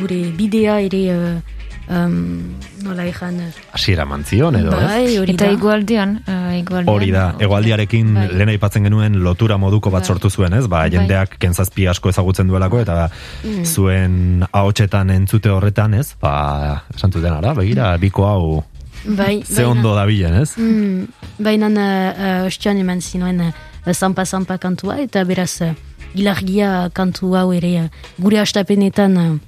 gure 0.00 0.20
bidea 0.38 0.78
ere 0.86 1.02
uh, 1.12 1.40
um, 1.88 2.54
nola 2.82 3.04
ezan 3.06 3.40
Hasiera 3.72 4.04
mantzion 4.04 4.56
edo, 4.56 4.72
ez? 4.78 4.84
bai 4.88 5.18
hori 5.18 5.34
Eta 5.34 5.46
da. 5.46 5.52
igualdean, 5.52 6.16
uh, 6.26 6.52
igualdean. 6.58 6.94
Hori 6.94 7.10
da, 7.10 7.34
egoaldiarekin 7.38 8.14
Bai. 8.14 8.28
lehen 8.32 8.48
aipatzen 8.54 8.84
genuen 8.84 9.20
lotura 9.22 9.56
moduko 9.58 9.90
bat 9.90 10.02
Bai. 10.02 10.08
sortu 10.08 10.30
zuen, 10.30 10.52
ez? 10.54 10.66
Ba, 10.66 10.78
Bai. 10.84 10.90
jendeak 10.90 11.38
kentzazpi 11.38 11.86
asko 11.88 12.08
ezagutzen 12.10 12.46
duelako, 12.48 12.80
eta 12.80 13.10
Mm. 13.44 13.64
zuen 13.64 14.44
ahotsetan 14.52 15.10
entzute 15.10 15.50
horretan, 15.50 15.94
ez? 15.94 16.14
Ba, 16.20 16.84
esan 16.94 17.12
zuten 17.12 17.32
ara, 17.32 17.54
begira, 17.54 17.96
biko 17.98 18.26
hau 18.26 18.64
Bai, 19.04 19.42
ze 19.44 19.62
baina- 19.62 19.70
ondo 19.70 19.94
dabilen, 19.94 20.34
ez? 20.42 20.56
Mm, 20.56 21.06
baina 21.38 21.68
uh, 21.68 22.46
ostian 22.46 22.78
eman 22.78 23.00
zinuen 23.02 23.40
uh, 23.40 23.52
zampa-zampa 23.92 24.56
kantua 24.58 24.98
eta 25.02 25.24
beraz 25.24 25.60
uh, 25.60 25.74
ilargia 26.14 26.88
kantu 26.94 27.34
hau 27.36 27.52
ere 27.52 27.72
uh, 27.84 27.88
gure 28.18 28.38
astapenetan 28.40 29.16
uh, 29.18 29.38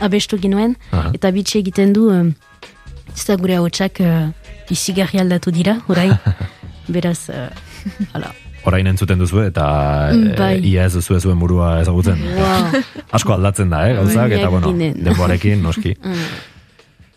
abestu 0.00 0.38
ginuen 0.38 0.76
Aha. 0.90 1.10
eta 1.14 1.30
bitxe 1.30 1.58
egiten 1.58 1.92
du 1.92 2.08
uh, 2.10 2.24
ez 3.16 3.26
da 3.26 3.36
gure 3.36 3.56
hautsak 3.56 4.00
uh, 4.00 4.30
izigarri 4.70 5.18
aldatu 5.20 5.50
dira, 5.50 5.80
orain 5.88 6.14
beraz 6.88 7.28
uh, 7.30 7.48
hala 8.12 8.32
Orain 8.62 8.86
entzuten 8.86 9.18
duzu 9.18 9.40
eta 9.42 9.64
Mm, 10.12 10.26
e, 10.30 10.36
bai. 10.38 10.60
ia 10.62 10.84
ez 10.86 10.92
duzu 10.94 11.16
zuen 11.18 11.38
burua 11.40 11.80
ezagutzen. 11.82 12.20
wow. 12.38 12.76
Asko 13.18 13.32
aldatzen 13.34 13.70
da, 13.70 13.88
eh, 13.90 13.94
gauzak, 13.96 14.30
eta 14.30 14.48
bueno, 14.48 14.70
denboarekin, 14.72 15.60
noski. 15.66 15.96
Mm. 15.98 16.28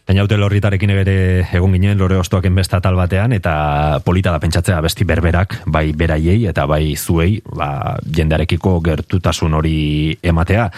Einaute 0.10 0.38
lorritarekin 0.38 0.90
ere 0.90 1.46
egon 1.54 1.72
ginen 1.74 1.98
lore 1.98 2.18
ostoak 2.18 2.46
enbesta 2.46 2.80
tal 2.82 2.96
batean 2.98 3.34
eta 3.34 4.00
polita 4.06 4.32
da 4.34 4.40
pentsatzea 4.40 4.82
besti 4.82 5.06
berberak 5.06 5.60
bai 5.66 5.94
beraiei 5.94 6.48
eta 6.50 6.66
bai 6.66 6.96
zuei 6.96 7.42
ba, 7.46 7.96
jendearekiko 8.06 8.80
gertutasun 8.82 9.54
hori 9.54 10.18
ematea. 10.24 10.72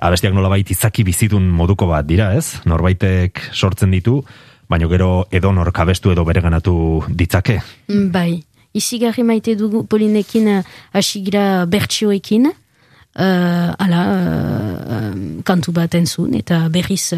Abestiak 0.00 0.32
nolabait 0.32 0.70
izaki 0.72 1.04
bizitun 1.04 1.44
moduko 1.52 1.86
bat 1.90 2.06
dira, 2.08 2.30
ez? 2.36 2.60
Norbaitek 2.64 3.42
sortzen 3.52 3.92
ditu, 3.92 4.22
baino 4.70 4.88
gero 4.88 5.26
edo 5.34 5.52
nork 5.52 5.76
abestu 5.82 6.14
edo 6.14 6.24
bereganatu 6.24 6.74
ditzake. 7.08 7.58
Mm, 7.90 8.08
Bai, 8.14 8.40
izigarri 8.72 9.24
maite 9.26 9.56
dugu 9.58 9.84
polinekin 9.84 10.48
uh, 10.54 10.62
asigira 10.96 11.66
bertsioekin, 11.68 12.48
uh, 12.48 13.68
ala, 13.76 14.02
uh, 14.16 15.12
kantu 15.44 15.76
bat 15.76 15.98
entzun, 15.98 16.32
eta 16.38 16.62
berriz, 16.72 17.12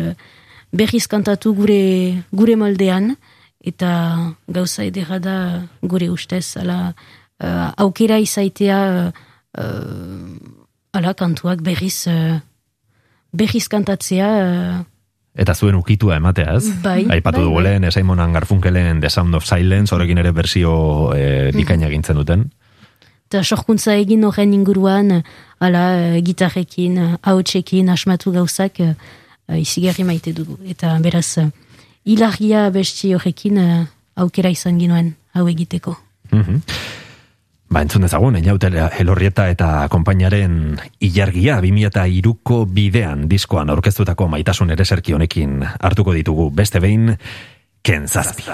berriz 0.73 1.07
kantatu 1.07 1.55
gure, 1.55 1.83
gure 2.33 2.59
moldean, 2.59 3.13
eta 3.63 3.91
gauza 4.51 4.83
edera 4.83 5.21
da 5.23 5.37
gure 5.87 6.11
ustez, 6.11 6.57
ala, 6.59 6.95
uh, 7.39 7.69
aukera 7.85 8.19
izaitea, 8.19 8.79
uh, 9.55 10.97
ala, 10.99 11.15
kantuak 11.15 11.63
berriz, 11.63 12.09
uh, 12.11 12.41
berriz 13.33 13.69
kantatzea, 13.69 14.31
uh, 14.81 14.85
Eta 15.33 15.55
zuen 15.55 15.75
ukitua 15.79 16.19
ematea, 16.21 16.59
ez? 16.59 16.67
Bai, 16.83 17.07
Aipatu 17.09 17.39
bai, 17.39 17.45
dugu 17.47 17.55
bai. 17.57 17.63
lehen, 17.65 17.91
Simon 17.91 18.33
Garfunkelen 18.35 19.01
The 19.01 19.09
Sound 19.09 19.35
of 19.35 19.47
Silence, 19.49 19.95
horrekin 19.95 20.19
ere 20.19 20.31
bersio 20.31 21.15
e, 21.17 21.51
bikaina 21.57 21.87
egintzen 21.89 22.17
duten. 22.17 22.51
eta 23.33 23.41
sorkuntza 23.43 23.95
egin 23.97 24.25
horren 24.29 24.53
inguruan, 24.53 25.23
ala, 25.59 25.85
eh, 25.97 26.21
gitarrekin, 26.21 26.99
eh, 26.99 27.17
hautsekin, 27.23 27.89
asmatu 27.89 28.31
gauzak, 28.31 28.79
uh, 28.81 29.57
izigarri 29.57 30.05
maite 30.05 30.35
dugu. 30.35 30.59
Eta 30.69 30.99
beraz, 31.01 31.39
hilargia 32.05 32.69
besti 32.69 33.15
horrekin 33.15 33.57
eh, 33.57 33.87
aukera 34.17 34.51
izan 34.51 34.79
ginoen 34.79 35.15
hau 35.33 35.49
egiteko. 35.49 35.97
Mhm. 36.31 36.61
Ba, 37.73 37.81
entzun 37.81 38.03
dezagun, 38.05 38.35
eniaute 38.37 38.69
elorrieta 39.01 39.47
eta 39.49 39.87
konpainaren 39.89 40.75
ilargia 41.01 41.55
2002ko 41.65 42.59
bidean 42.69 43.23
diskoan 43.31 43.73
aurkeztutako 43.73 44.27
maitasun 44.29 44.75
ere 44.75 44.85
serki 44.85 45.17
honekin 45.17 45.63
hartuko 45.81 46.13
ditugu 46.13 46.51
beste 46.53 46.85
behin 46.85 47.17
kentzazpi. 47.81 48.45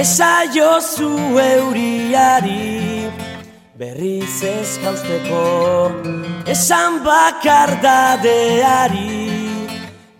Esaiozu 0.00 1.14
euriari 1.38 2.89
berriz 3.80 4.44
ez 4.44 4.76
jausteko 4.82 5.44
Esan 6.52 6.98
bakardadeari 7.04 9.30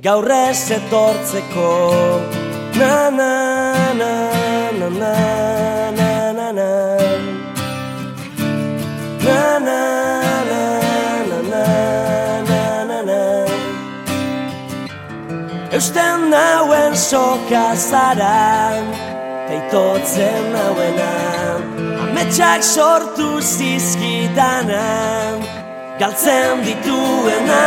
gaur 0.01 0.31
ez 0.33 0.71
etortzeko 0.77 1.73
Na 2.81 3.11
na 3.19 3.35
na 4.01 4.13
na 4.81 4.89
na 4.89 5.13
na 5.93 5.95
na 6.49 6.49
na 6.57 6.71
Na 9.29 9.45
na 13.05 13.21
Eusten 15.71 16.19
nauen 16.33 16.97
soka 16.97 17.77
zara 17.77 18.73
Teitotzen 19.49 20.43
nauena 20.53 21.50
Ametsak 22.11 22.63
sortu 22.65 23.41
zizkidana 23.41 24.83
Galtzen 25.99 26.59
dituena 26.67 27.67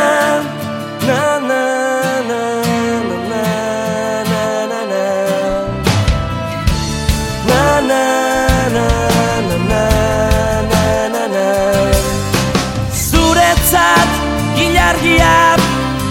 Na 1.06 1.40
na 1.48 1.64
na 2.28 2.42
na 3.32 3.40
na 3.40 3.44
na 4.30 4.44
na 4.68 4.80
na 4.90 5.06
Na 7.48 7.64
na 7.88 8.04
na 8.76 8.88
na 9.70 9.84
na 11.14 11.24
na 11.34 11.48
Zuretzat 12.92 14.10
gilargia 14.56 15.56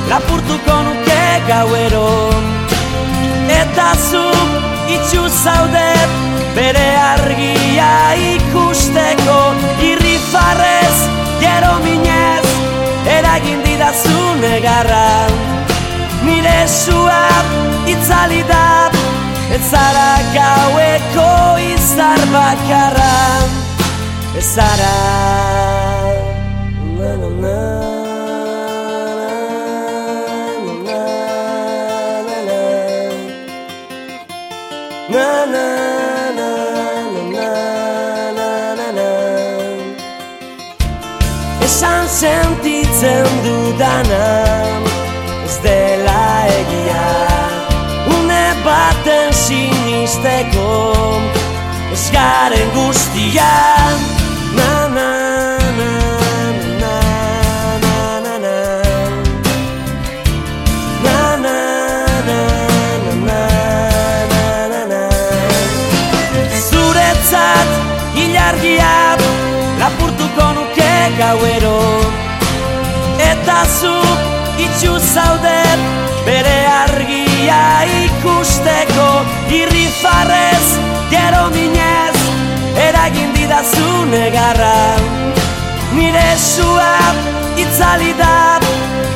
lapurtuko 0.10 0.76
nuke 0.90 1.24
gauero 1.48 2.10
Eta 3.62 3.94
zu 4.10 4.26
itxu 4.90 5.24
zaudet 5.30 6.10
bere 6.56 6.90
argia 7.84 8.36
ikusteko 8.36 9.40
Irri 9.82 10.18
farrez, 10.32 10.98
gero 11.42 11.80
minez, 11.84 12.46
negarra 14.42 15.28
Nire 16.26 16.68
sua 16.68 17.28
itzali 17.88 18.44
da 18.48 18.90
Ez 19.54 19.62
zara 19.70 20.12
gaueko 20.34 21.60
izar 21.76 22.20
bakarra 22.32 23.16
Ez 24.38 24.56
zara 24.56 24.96
na, 26.98 27.16
na. 27.18 27.28
Na 27.42 27.83
sentitzen 42.24 43.28
dudana 43.44 44.28
Ez 45.44 45.58
dela 45.64 46.24
egia. 46.60 47.08
Une 48.16 48.44
baten 48.64 49.34
sinisteko 49.36 50.72
Ez 51.92 52.06
garen 52.16 52.70
guztian 52.78 54.23
gauero. 71.18 71.80
Eta 73.32 73.60
zu 73.80 73.96
itxu 74.66 74.94
zaudet 75.00 75.82
bere 76.26 76.58
argia 76.68 77.62
ikusteko. 78.04 79.10
Irrifarrez, 79.60 80.68
gero 81.12 81.50
minez, 81.56 82.18
eragin 82.88 83.34
didazu 83.38 84.06
negarra. 84.12 84.78
Nire 85.94 86.30
sua 86.38 86.96
itzali 87.58 88.14
da, 88.18 88.60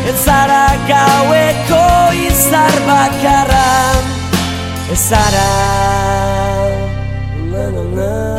ez 0.09 0.17
zara 0.25 0.67
gaueko 0.91 1.85
izar 2.27 2.75
bakarra. 2.87 3.67
Ez 4.91 5.01
zara 5.09 5.49
na, 7.51 7.63
na, 7.71 7.83
na, 7.97 8.36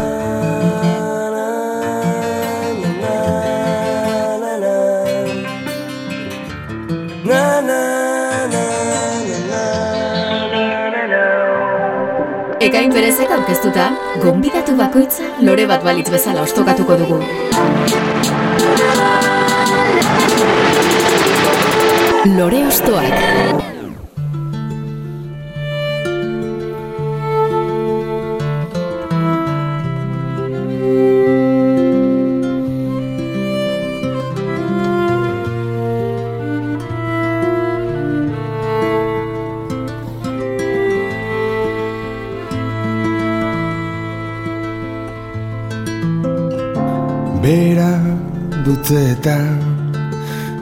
Berezek 13.19 13.35
aurkeztuta, 13.35 13.85
gonbidatu 14.23 14.75
bakoitza 14.79 15.25
lore 15.43 15.65
bat 15.67 15.83
balitz 15.83 16.05
bezala 16.15 16.45
ostokatuko 16.47 16.99
dugu. 17.01 17.19
Lore 22.37 22.63
ostoak. 22.69 23.78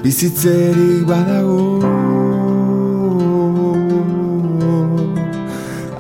Bizitzerik 0.07 1.03
badago. 1.11 1.83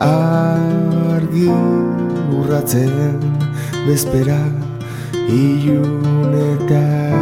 Argi 0.06 1.48
urratzen 2.38 3.24
bezpera 3.86 4.38
ilunetan 5.38 7.18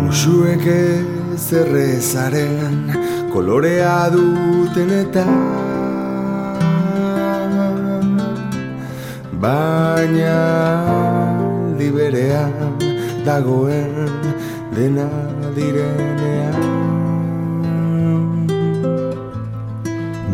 Musuek 0.00 0.66
ez 0.74 1.46
errezaren 1.62 2.82
kolorea 3.30 3.96
duten 4.16 4.90
eta 5.04 5.26
Baina 10.00 11.76
liberean 11.76 12.52
dagoen 13.26 13.92
dena 14.72 15.08
direnean. 15.56 16.62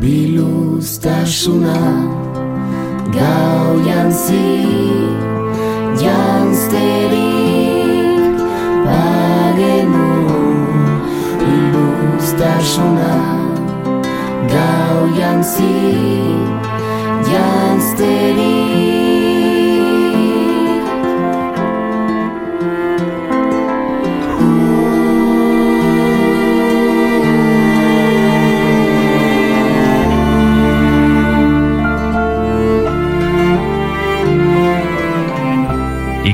Biluztasuna 0.03 1.81
gau 3.17 3.71
jantzi 3.89 4.47
janzterik 6.03 7.19
bagenu. 8.87 10.13
Biluztasuna 11.43 13.15
gau 14.55 14.99
jantzi 15.19 15.75
janzterik 17.33 19.06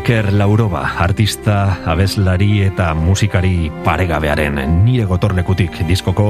Iker 0.03 0.33
Lauroba, 0.35 0.81
artista, 0.99 1.79
abeslari 1.87 2.65
eta 2.67 2.89
musikari 2.99 3.69
paregabearen 3.87 4.59
nire 4.83 5.05
gotorlekutik 5.07 5.79
diskoko 5.87 6.25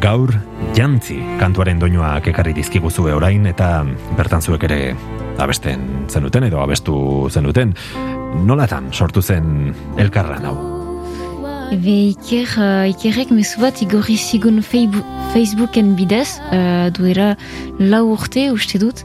gaur 0.00 0.32
jantzi 0.72 1.18
kantuaren 1.36 1.76
doinoak 1.76 2.30
ekarri 2.32 2.56
dizkiguzue 2.56 3.12
orain 3.12 3.44
eta 3.52 3.84
bertan 4.16 4.40
zuek 4.40 4.64
ere 4.64 4.80
abesten 5.36 5.84
zenuten 6.08 6.48
edo 6.48 6.64
abestu 6.64 7.28
zenuten. 7.28 7.76
Nolatan 8.48 8.88
sortu 8.96 9.20
zen 9.20 9.74
elkarran 10.00 10.48
hau? 10.48 10.56
Ebe 11.72 11.92
Iker, 12.14 12.48
uh, 12.60 12.88
Ikerrek 12.88 13.30
mezu 13.32 13.60
bat 13.60 13.78
igorri 13.84 14.16
zigun 14.16 14.58
Facebooken 14.64 15.94
bidez, 16.00 16.40
uh, 16.48 16.88
duera 16.96 17.34
lau 17.78 18.06
urte 18.16 18.50
uste 18.52 18.80
dut, 18.80 19.04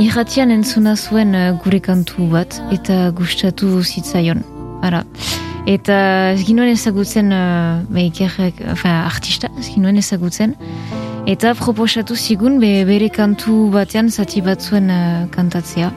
irratian 0.00 0.50
entzuna 0.54 0.94
zuen 0.96 1.34
uh, 1.36 1.50
gure 1.62 1.80
kantu 1.84 2.26
bat, 2.32 2.56
eta 2.74 3.10
gustatu 3.16 3.82
zitzaion. 3.82 4.42
Ara. 4.86 5.04
Eta 5.68 5.96
ez 6.32 6.40
ginuen 6.46 6.70
ezagutzen, 6.72 7.32
uh, 7.36 7.82
be 7.92 8.06
Ikerrek, 8.08 8.62
enfin, 8.72 8.96
artista, 9.04 9.50
ez 9.60 9.68
ginuen 9.68 10.00
ezagutzen, 10.00 10.56
eta 11.28 11.52
proposatu 11.58 12.16
zigun 12.16 12.58
be, 12.62 12.72
bere 12.88 13.10
kantu 13.12 13.68
batean 13.74 14.08
zati 14.10 14.40
batzuen 14.44 14.88
uh, 14.90 15.26
kantatzea. 15.34 15.92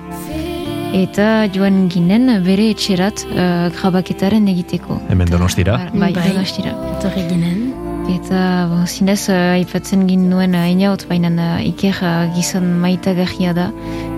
Eta 0.93 1.47
joan 1.55 1.87
ginen 1.89 2.29
bere 2.45 2.69
etxerat 2.75 3.23
uh, 3.31 3.69
grabaketaren 3.79 4.51
egiteko. 4.51 4.99
Hemen 5.09 5.31
donostira? 5.31 5.79
Bai, 5.95 6.13
donostira. 6.19 6.75
Etorri 6.97 7.29
ginen. 7.31 7.62
Eta 8.11 8.67
bon, 8.69 8.83
zinez 8.87 9.29
uh, 9.31 9.53
aipatzen 9.55 10.03
ginuen 10.09 10.53
uh, 10.57 10.65
inaut, 10.69 11.05
baina 11.09 11.29
uh, 11.31 11.61
iker 11.63 11.95
uh, 12.03 12.27
gizon 12.35 12.65
maitagarria 12.83 13.53
da. 13.55 13.69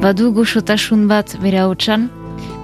Badu 0.02 0.32
goxotasun 0.36 1.06
bat 1.12 1.36
bere 1.44 1.62
hautsan, 1.62 2.08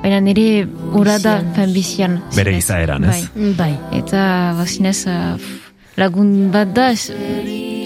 baina 0.01 0.19
nire 0.25 0.65
ura 0.97 1.19
da 1.21 1.37
fen 1.55 1.73
bizian. 1.77 2.19
Bere 2.35 2.55
izaeran, 2.57 3.05
ez? 3.05 3.27
Bai. 3.37 3.53
Bai. 3.61 3.71
Eta 4.01 4.25
ba, 4.57 4.65
zinez 4.65 5.05
uh, 5.07 5.37
lagun 6.01 6.49
bat 6.53 6.73
da, 6.75 6.89
ez- 6.95 7.13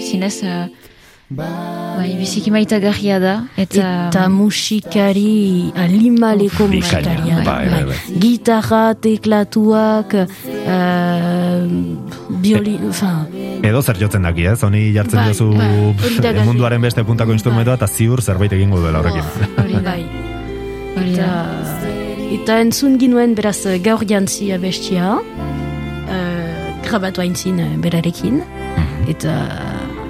zinez 0.08 0.40
uh, 0.46 0.66
bai, 1.28 2.08
biziki 2.18 2.50
maitagarria 2.54 3.20
da. 3.20 3.34
Eta, 3.60 4.08
Eta 4.08 4.26
musikari 4.32 5.70
alimaleko 5.76 6.66
musikaria. 6.72 7.42
bai, 7.44 7.64
bai, 7.68 7.84
bai. 7.92 8.00
Gitarra, 8.22 8.84
teklatuak, 8.96 10.14
uh, 10.24 12.05
bioli, 12.46 12.74
enfin, 12.88 13.26
Edo 13.62 13.82
zer 13.82 13.96
jotzen 13.98 14.22
daki, 14.22 14.46
ez? 14.46 14.62
Honi 14.64 14.92
jartzen 14.94 15.18
Bai, 15.20 15.28
duzu 15.32 15.50
bai, 15.56 16.44
munduaren 16.44 16.80
beste 16.82 17.02
puntako 17.04 17.32
instrumentoa 17.32 17.74
eta 17.74 17.86
ziur 17.88 18.22
zerbait 18.22 18.52
egingo 18.52 18.78
duela 18.80 18.98
horrekin. 19.00 19.24
hori 19.64 19.80
bai. 19.84 20.02
Eta 21.04 21.30
Eta 22.36 22.56
entzun 22.60 22.96
ginuen 22.98 23.34
beraz 23.38 23.60
gaur 23.84 24.02
jantzi 24.06 24.50
abestia, 24.52 25.14
uh, 25.16 26.80
grabatu 26.86 27.20
haintzin 27.22 27.58
eh, 27.62 27.68
berarekin, 27.82 28.42
eta 29.08 29.34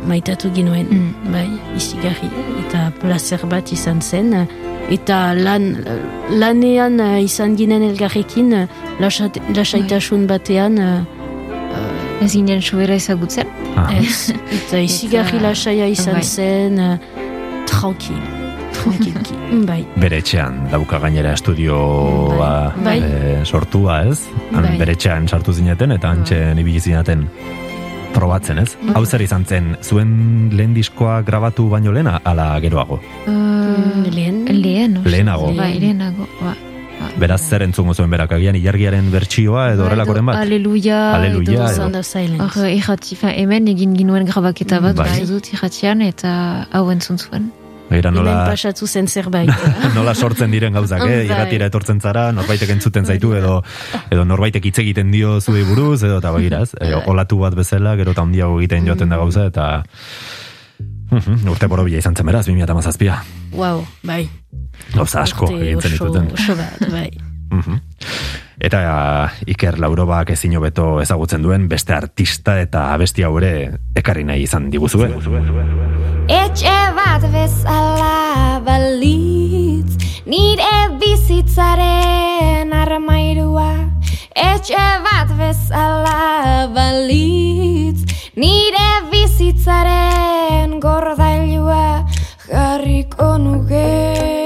maitatu 0.06 0.50
ginuen, 0.54 0.86
Mm. 0.90 1.32
bai, 1.32 1.46
izigarri, 1.76 2.28
eta 2.64 2.90
placer 3.00 3.40
bat 3.50 3.70
izan 3.72 4.00
zen, 4.00 4.32
eta 4.90 5.34
lan, 5.34 5.84
lanean 6.30 7.00
eh, 7.00 7.22
izan 7.24 7.56
ginen 7.56 7.82
elgarrekin, 7.82 8.52
lasat- 9.00 9.40
lasaitasun 9.56 10.26
batean, 10.26 10.78
eh, 10.78 11.04
Ez 12.24 12.32
ginen 12.32 12.62
sobera 12.62 12.94
ezagutzen. 12.96 13.46
Ah, 13.76 13.90
ez, 13.92 14.32
eta 14.56 14.78
izigarri 14.80 15.38
lasaia 15.42 15.86
izan 15.92 16.14
bai. 16.16 16.22
zen, 16.24 16.78
eh, 16.80 16.98
tranquil, 17.68 18.22
tranquilki, 18.72 19.36
bai. 19.70 19.82
bere 20.00 20.18
etxean 20.22 20.62
dauka 20.72 20.98
gainera 21.02 21.34
estudioa 21.36 22.72
Bai. 22.84 22.96
eh, 23.04 23.40
sortua, 23.44 24.00
ez? 24.08 24.22
Han 24.54 24.62
Bai. 24.64 24.78
bere 24.80 24.92
etxean 24.96 25.28
sartu 25.28 25.52
zineten 25.52 25.92
eta 25.92 26.08
antxen 26.16 26.58
ibili 26.58 26.80
zinaten 26.80 27.26
probatzen, 28.16 28.58
ez? 28.64 28.76
Bai. 28.80 28.94
Hau 28.96 29.04
zer 29.04 29.20
izan 29.20 29.44
zen, 29.44 29.74
zuen 29.84 30.48
lehen 30.56 30.72
diskoa 30.74 31.20
grabatu 31.22 31.68
baino 31.68 31.92
lehena, 31.92 32.16
ala 32.24 32.54
geroago? 32.64 32.96
Uh, 33.28 34.06
lehen? 34.08 34.46
Lehen, 34.48 34.96
uste. 35.02 35.10
Lehenago. 35.12 35.52
Bai, 35.58 35.74
lehenago. 35.82 36.24
Ba. 36.40 36.54
Beraz, 37.16 37.40
zer 37.48 37.62
entzungo 37.64 37.94
zuen 37.96 38.10
berak 38.12 38.32
agian 38.36 38.56
ilargiaren 38.58 39.06
bertsioa 39.12 39.70
edo 39.72 39.86
horrelakoren 39.86 40.26
bat? 40.28 40.36
Aleluia. 40.36 41.14
Aleluia, 41.16 41.52
edo- 41.64 41.68
Sound 41.74 41.96
of 41.96 42.04
Silence. 42.06 42.42
Hor, 42.60 42.66
irrati, 42.68 43.16
fa, 43.16 43.30
hemen 43.32 43.68
egin 43.72 43.94
ginuen 43.96 44.26
grabaketa 44.28 44.80
bat, 44.84 44.96
Bai. 44.96 45.08
bai. 45.14 45.26
dut 45.28 45.48
irratian, 45.52 46.02
eta 46.02 46.66
hau 46.72 46.90
entzun 46.92 47.16
zuen. 47.18 47.50
Hemen 47.88 48.14
nola, 48.18 48.32
pasatu 48.50 48.86
zen 48.90 49.06
zerbait. 49.06 49.48
nola 49.94 50.12
sortzen 50.14 50.50
diren 50.50 50.74
gauzak, 50.74 51.04
eh? 51.06 51.20
Bai. 51.22 51.26
Irratira 51.28 51.68
etortzen 51.70 52.00
zara, 52.02 52.32
norbaitek 52.34 52.72
entzuten 52.74 53.06
zaitu 53.06 53.32
edo 53.38 53.60
edo 54.10 54.24
norbaitek 54.26 54.64
hitz 54.66 54.78
egiten 54.82 55.12
dio 55.14 55.38
zuei 55.40 55.62
buruz 55.64 56.02
edo 56.02 56.18
eta 56.18 56.32
begiraz, 56.34 56.72
e, 56.80 56.90
olatu 57.06 57.38
bat 57.44 57.54
bezala, 57.54 57.94
gero 57.96 58.10
eta 58.16 58.22
handiago 58.26 58.58
egiten 58.58 58.84
joaten 58.90 59.08
da 59.08 59.16
gauza 59.22 59.46
eta 59.46 59.84
Mhm, 61.06 61.46
urte 61.48 61.68
borobila 61.70 61.98
izan 62.02 62.16
zen 62.18 62.26
beraz, 62.26 62.48
2017a. 62.48 63.20
wow, 63.52 63.84
bai. 64.02 64.28
Gauza 64.94 65.22
asko 65.22 65.48
egin 65.50 65.80
zen 65.80 65.92
oso- 65.92 66.06
dituten. 66.10 66.30
Oso 66.32 66.56
bat, 66.56 66.90
bai. 66.90 67.10
Mhm. 67.50 67.80
Eta 68.58 69.30
Iker 69.46 69.78
Laurobak 69.78 70.30
ezin 70.30 70.56
hobeto 70.56 71.00
ezagutzen 71.02 71.42
duen 71.42 71.68
beste 71.68 71.92
artista 71.94 72.58
eta 72.60 72.92
abesti 72.94 73.22
hau 73.22 73.36
ere 73.38 73.78
ekarri 73.94 74.24
nahi 74.24 74.42
izan 74.48 74.70
diguzue. 74.70 75.10
Etxe 76.28 76.72
bat 76.96 77.22
bezala 77.32 78.60
balitz 78.64 79.94
Nire 80.26 80.88
bizitzaren 80.98 82.72
armairua 82.72 83.68
Etxe 84.34 84.86
bat 85.04 85.30
bezala 85.38 86.66
balitz 86.74 88.02
Nire 88.36 88.88
bizitzaren 89.12 90.80
gordailua 90.80 92.04
Jarriko 92.48 93.36
nuke 93.38 94.45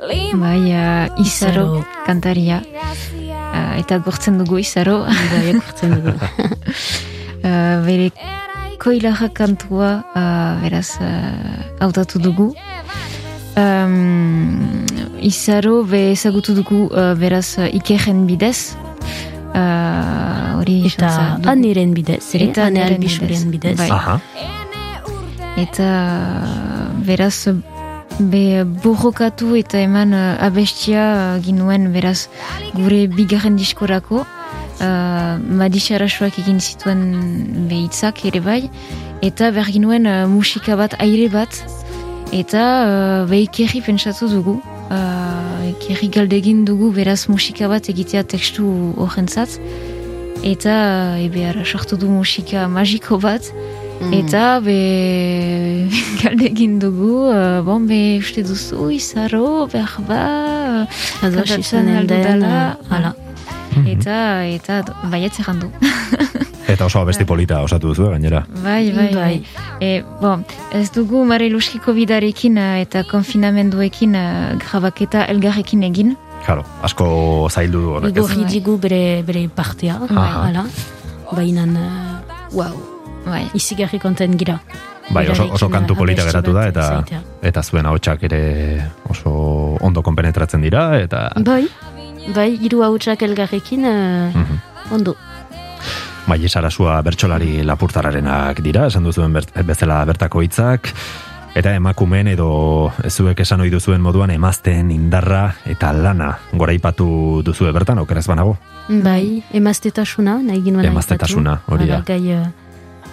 Bai, 0.00 0.32
Bai, 0.34 0.62
uh, 0.74 1.22
Izaro, 1.22 1.84
kantaria, 2.06 2.60
uh, 2.60 3.78
eta 3.78 3.98
gortzen 3.98 4.38
dugu 4.38 4.58
Izaro. 4.58 5.04
bai, 5.06 5.48
ekurtzen 5.54 5.98
dugu. 5.98 6.16
Uh, 7.44 7.84
bere 7.84 8.06
koilaja 8.80 9.26
kantua 9.36 9.88
uh, 10.16 10.62
beraz 10.62 10.96
uh, 10.96 11.76
hautatu 11.76 12.16
dugu. 12.16 12.46
Um, 13.60 14.86
izaro 15.20 15.82
be 15.84 16.00
ezagutu 16.14 16.54
dugu 16.56 16.86
uh, 16.88 17.12
beraz 17.20 17.58
uh, 17.58 17.68
ikeren 17.68 18.24
bidez. 18.26 18.72
Uh, 19.52 20.56
hori 20.56 20.78
Eta 20.88 21.36
aniren 21.52 21.92
bidez, 21.92 22.22
ere? 22.32 22.48
Eta 22.48 22.64
aniren 22.70 22.96
albisuren 22.96 23.52
bidez. 23.52 23.76
Bai. 23.76 23.90
Aha. 23.92 24.16
Eta 25.60 25.92
beraz 27.04 27.36
be 28.18 28.64
borrokatu 28.64 29.56
eta 29.58 29.78
eman 29.78 30.12
uh, 30.14 30.36
abestia 30.38 31.02
uh, 31.36 31.42
ginuen 31.42 31.90
beraz 31.92 32.28
gure 32.74 33.06
bigarren 33.10 33.56
diskorako 33.56 34.22
uh, 34.22 35.34
madixarasuak 35.60 36.38
egin 36.38 36.60
zituen 36.60 37.02
behitzak 37.70 38.24
ere 38.30 38.40
bai 38.40 38.60
eta 39.22 39.50
behar 39.50 39.72
ginuen 39.74 40.06
uh, 40.06 40.26
musika 40.30 40.76
bat 40.76 40.94
aire 41.00 41.28
bat 41.32 41.58
eta 42.32 42.62
uh, 42.62 43.26
be 43.30 43.42
ikerri 43.48 43.82
pentsatu 43.82 44.30
dugu 44.30 44.60
uh, 44.90 46.08
galdegin 46.14 46.64
dugu 46.64 46.92
beraz 46.92 47.26
musika 47.28 47.68
bat 47.68 47.88
egitea 47.88 48.22
tekstu 48.22 48.94
horrentzat 48.96 49.58
eta 50.42 50.74
uh, 51.18 51.24
ebe 51.24 51.64
sortu 51.64 51.96
du 51.96 52.08
musika 52.08 52.68
magiko 52.68 53.18
bat 53.18 53.42
Eta 54.12 54.60
be 54.60 55.88
galde 56.20 56.48
egin 56.50 56.78
dugu, 56.82 57.28
uh, 57.30 57.62
bon 57.64 57.86
be 57.88 58.18
uste 58.20 58.44
duzu 58.44 58.90
izaro, 58.92 59.66
behar 59.72 60.00
ba, 60.08 60.22
Ados 61.22 61.44
kantatzen 61.44 61.64
izanen 61.64 62.00
aldu 62.02 62.14
den, 62.14 62.42
dela. 62.42 62.76
uh, 62.80 62.92
hala. 62.92 63.14
Eta, 63.90 64.16
eta 64.46 64.82
baietz 65.10 65.38
errandu. 65.40 65.70
Eta 66.74 66.86
oso 66.86 67.02
abesti 67.02 67.26
polita 67.28 67.58
osatu 67.62 67.90
duzu, 67.92 68.06
gainera. 68.10 68.44
bai, 68.62 68.90
bai, 68.92 69.08
bai. 69.12 69.14
Bai. 69.14 69.42
E, 69.84 70.02
bon, 70.20 70.44
ez 70.72 70.88
dugu 70.94 71.24
Mare 71.28 71.50
Luskiko 71.52 71.92
bidarekin 71.92 72.56
uh, 72.58 72.78
eta 72.80 73.04
konfinamenduekin 73.10 74.16
uh, 74.16 74.54
grabaketa 74.62 75.26
elgarrekin 75.28 75.84
egin. 75.90 76.16
Claro, 76.44 76.64
asko 76.84 77.06
zaildu 77.50 77.80
du 77.80 77.92
horrek, 77.98 78.10
ez? 78.10 78.16
Igorri 78.16 78.48
digu 78.48 78.78
bere, 78.80 79.22
bere 79.26 79.46
partea, 79.48 80.00
Aha. 80.08 80.26
hala. 80.48 80.66
Baina, 81.34 81.64
wow, 82.52 82.93
Bai. 83.26 83.44
izigarri 83.54 83.98
konten 83.98 84.36
gira. 84.38 84.60
Bai, 85.10 85.26
oso, 85.28 85.50
oso 85.52 85.68
kantu 85.68 85.94
polita 85.94 86.24
geratu 86.24 86.52
da, 86.56 86.66
eta 86.68 86.82
zaitea. 86.88 87.20
eta 87.42 87.62
zuen 87.62 87.86
ahotsak 87.86 88.22
ere 88.24 88.86
oso 89.10 89.76
ondo 89.80 90.02
konpenetratzen 90.02 90.62
dira, 90.64 90.98
eta 91.00 91.30
Bai, 91.44 91.68
bai, 92.34 92.58
hiru 92.60 92.82
hautsak 92.82 93.22
elgarrekin, 93.22 93.84
uh, 93.84 94.32
Mhm. 94.34 94.58
ondo. 94.92 95.16
bai, 96.26 96.42
esarasua 96.44 97.02
bertsolari 97.02 97.62
lapurtararenak 97.62 98.60
dira, 98.62 98.86
esan 98.86 99.04
duzuen 99.04 99.32
bezala 99.64 100.04
bertako 100.06 100.40
hitzak, 100.42 100.88
eta 101.54 101.74
emakumeen 101.74 102.28
edo 102.28 102.90
zuek 103.10 103.40
esan 103.40 103.60
ohi 103.60 103.70
duzuen 103.70 104.00
moduan 104.00 104.30
emazteen 104.30 104.90
indarra 104.90 105.54
eta 105.66 105.92
lana 105.92 106.38
goraipatu 106.52 107.42
duzue 107.44 107.70
bertan, 107.72 107.98
okeraz 107.98 108.26
banago? 108.26 108.56
Bai, 108.88 109.44
emaztetasuna, 109.52 110.38
nahi 110.42 110.62
ginuen 110.62 110.86
Emaztetasuna, 110.86 111.60
hori 111.66 111.86
da. 111.86 112.00
Gai 112.06 112.32
uh, 112.32 112.46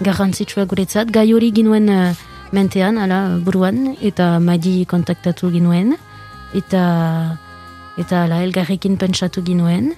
garrantzitsua 0.04 0.66
guretzat, 0.66 1.12
gai 1.14 1.32
hori 1.34 1.52
ginuen 1.56 1.90
uh, 1.90 2.14
mentean, 2.52 2.98
ala, 3.02 3.38
buruan, 3.46 3.96
eta 4.02 4.40
madi 4.44 4.82
kontaktatu 4.86 5.52
ginuen, 5.54 5.96
eta 6.58 6.84
eta 8.02 8.24
ala, 8.26 8.42
elgarrekin 8.46 8.98
pentsatu 8.98 9.44
ginuen, 9.46 9.94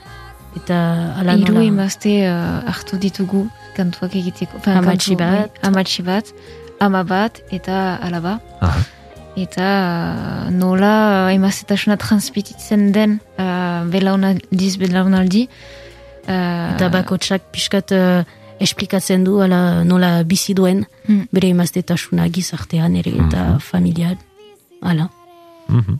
eta 0.57 0.79
ala 1.21 1.37
Hiru 1.39 1.55
nola... 1.55 1.67
emazte 1.69 2.17
uh, 2.27 2.61
hartu 2.69 2.99
ditugu 3.01 3.47
kantuak 3.77 4.15
egiteko. 4.19 4.59
Enfin, 4.61 4.81
Amatxi 4.81 5.15
kantu, 5.15 5.23
bat. 5.23 5.55
bai, 5.55 5.69
Amatxi 5.69 6.05
bat, 6.05 6.33
ama 6.83 7.03
bat 7.07 7.41
eta 7.53 7.97
alaba. 8.03 8.37
Aha. 8.61 8.83
Eta 9.39 9.65
uh, 9.65 10.51
nola 10.53 10.93
uh, 11.25 11.33
emaztetasuna 11.33 11.97
transmititzen 11.97 12.91
den 12.93 13.17
uh, 13.41 13.81
belaunaldiz 13.89 14.75
belaunaldi. 14.77 15.47
Uh, 16.27 16.75
Eta 16.75 16.91
bakotsak 16.93 17.49
pixkat 17.51 17.91
uh, 17.97 18.21
esplikatzen 18.59 19.23
du 19.23 19.41
ala 19.41 19.83
nola 19.83 20.23
bizi 20.23 20.53
duen 20.53 20.85
Hmm. 21.07 21.27
bere 21.31 21.49
emaztetasuna 21.49 22.27
gizartean 22.29 22.95
ere 22.95 23.11
eta 23.11 23.59
familian. 23.59 24.17
Hala. 24.81 25.09
Mhm. 25.67 25.99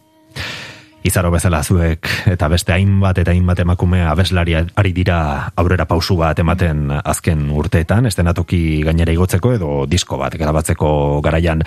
Izaro 1.03 1.31
bezala 1.31 1.59
zuek 1.63 2.07
eta 2.31 2.47
beste 2.47 2.71
hainbat 2.71 3.17
eta 3.17 3.31
hainbat 3.31 3.59
emakume 3.59 4.01
abeslari 4.07 4.55
ari 4.55 4.93
dira 4.93 5.51
aurrera 5.55 5.84
pausu 5.85 6.15
bat 6.15 6.39
ematen 6.39 6.91
azken 7.03 7.49
urteetan, 7.51 8.05
estenatoki 8.05 8.81
gainera 8.84 9.11
igotzeko 9.11 9.51
edo 9.53 9.85
disko 9.85 10.17
bat 10.17 10.34
grabatzeko 10.39 11.19
garaian 11.21 11.61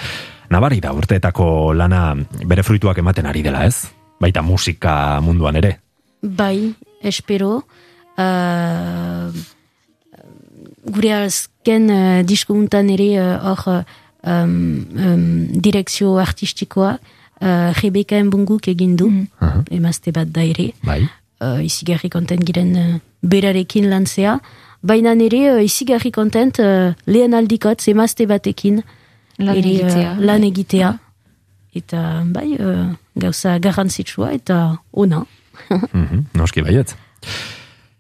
nabari 0.48 0.80
da 0.80 0.92
urteetako 0.96 1.74
lana 1.74 2.14
bere 2.46 2.62
fruituak 2.62 2.96
ematen 2.98 3.26
ari 3.26 3.42
dela 3.42 3.66
ez? 3.66 3.90
Baita 4.20 4.40
musika 4.40 5.20
munduan 5.20 5.56
ere. 5.56 5.80
Bai, 6.22 6.74
espero. 7.02 7.66
Uh, 8.16 9.28
gure 10.86 11.12
azken 11.24 11.90
uh, 11.90 12.22
diskuntan 12.26 12.88
ere 12.94 13.08
uh, 13.20 13.36
hor 13.42 13.62
uh, 13.68 13.82
um, 14.26 14.86
um, 14.96 15.46
direkzio 15.62 16.16
artistikoa 16.22 16.96
uh, 16.98 17.72
Rebeka 17.82 18.20
Mbunguk 18.24 18.68
egin 18.68 18.96
du, 18.96 19.10
Aha. 19.40 19.62
emazte 19.70 20.12
bat 20.12 20.30
da 20.32 20.42
ere. 20.46 20.72
Bai. 20.84 21.02
uh, 21.40 21.58
izigarri 21.64 22.08
kontent 22.10 22.44
giren 22.46 22.70
uh, 22.76 22.94
berarekin 23.22 23.90
lantzea. 23.90 24.38
Baina 24.86 25.14
nire 25.14 25.42
uh, 25.56 25.64
izigarri 25.64 26.10
kontent 26.14 26.58
uh, 26.62 26.92
lehen 27.06 27.34
aldikot 27.34 27.82
emazte 27.88 28.26
batekin 28.26 28.82
Lan 29.38 29.56
ere, 29.56 29.68
uh, 29.68 29.80
egitea. 29.82 30.14
lan 30.20 30.44
egitea. 30.48 30.92
Eta 31.76 32.22
bai, 32.32 32.54
uh, 32.56 32.86
gauza 33.20 33.58
garrantzitsua 33.58 34.30
eta 34.32 34.78
ona. 34.92 35.24
Mhm, 35.92 36.24
noski 36.36 36.62
baiet. 36.62 36.94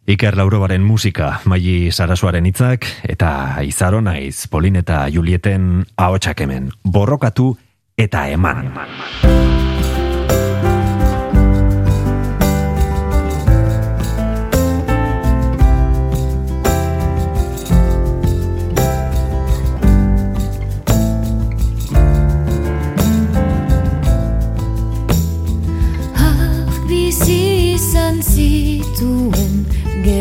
Iker 0.06 0.36
Laurobaren 0.38 0.84
musika, 0.86 1.40
Maili 1.50 1.90
Sarasuaren 1.90 2.46
hitzak 2.46 2.86
eta 3.10 3.30
Izaro 3.66 3.98
naiz 4.00 4.46
Polin 4.46 4.78
eta 4.78 5.00
Julieten 5.10 5.82
ahotsak 5.98 6.44
hemen. 6.46 6.70
Borrokatu 6.86 7.56
eta 7.98 8.28
eman. 8.30 8.70
Hark 8.70 9.75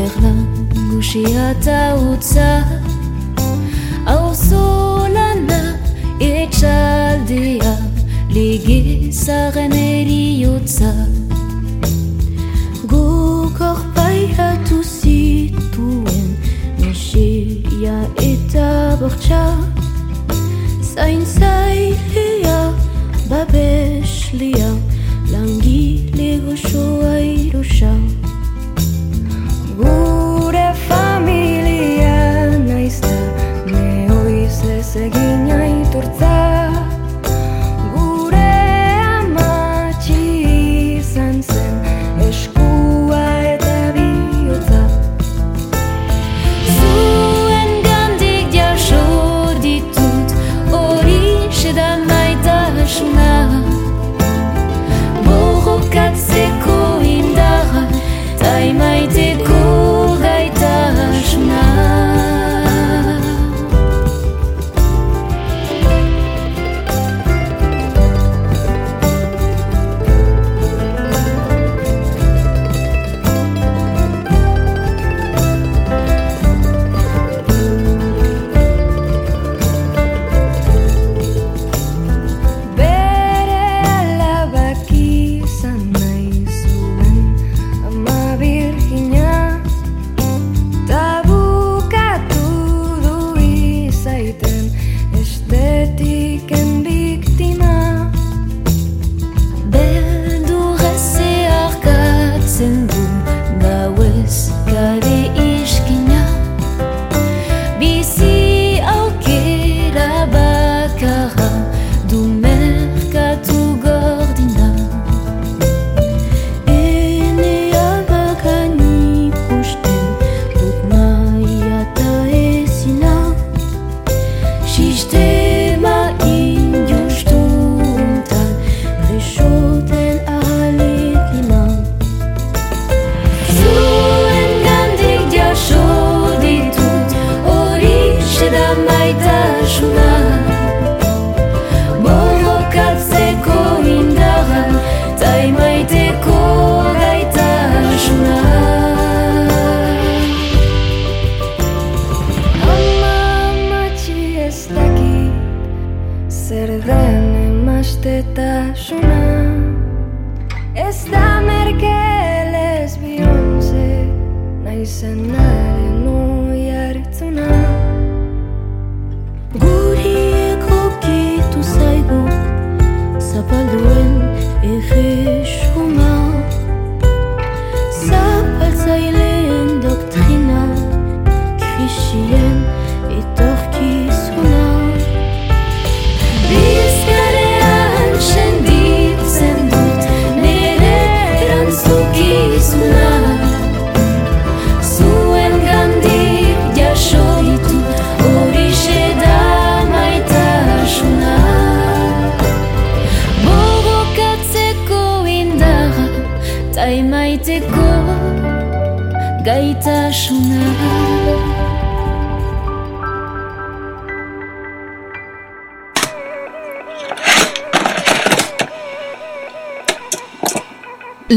gerlan 0.05 0.39
gusia 0.91 1.49
eta 1.51 1.97
utza 1.97 2.49
Auzo 4.05 5.07
lana 5.09 5.61
etxaldea 6.21 7.73
ligezaren 8.35 9.73
eriotza 9.73 10.91
Guk 12.91 13.57
orpairatu 13.69 14.77
zituen 14.83 16.29
miseria 16.83 17.97
eta 18.21 18.69
bortxa 19.01 19.43
Zain 20.91 21.25
zailea 21.25 22.61
babeslia 23.31 24.69
langile 25.33 26.29
goxoa 26.45 27.17
irusa 27.25 27.91
Familia 30.87 32.47
naizta 32.59 33.09
neoiz 33.65 34.63
ez 34.63 34.95
egin 34.95 35.49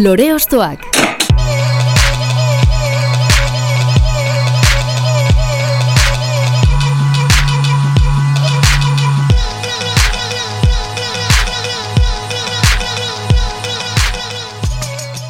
Lore 0.08 0.32
Ostoak. 0.32 0.86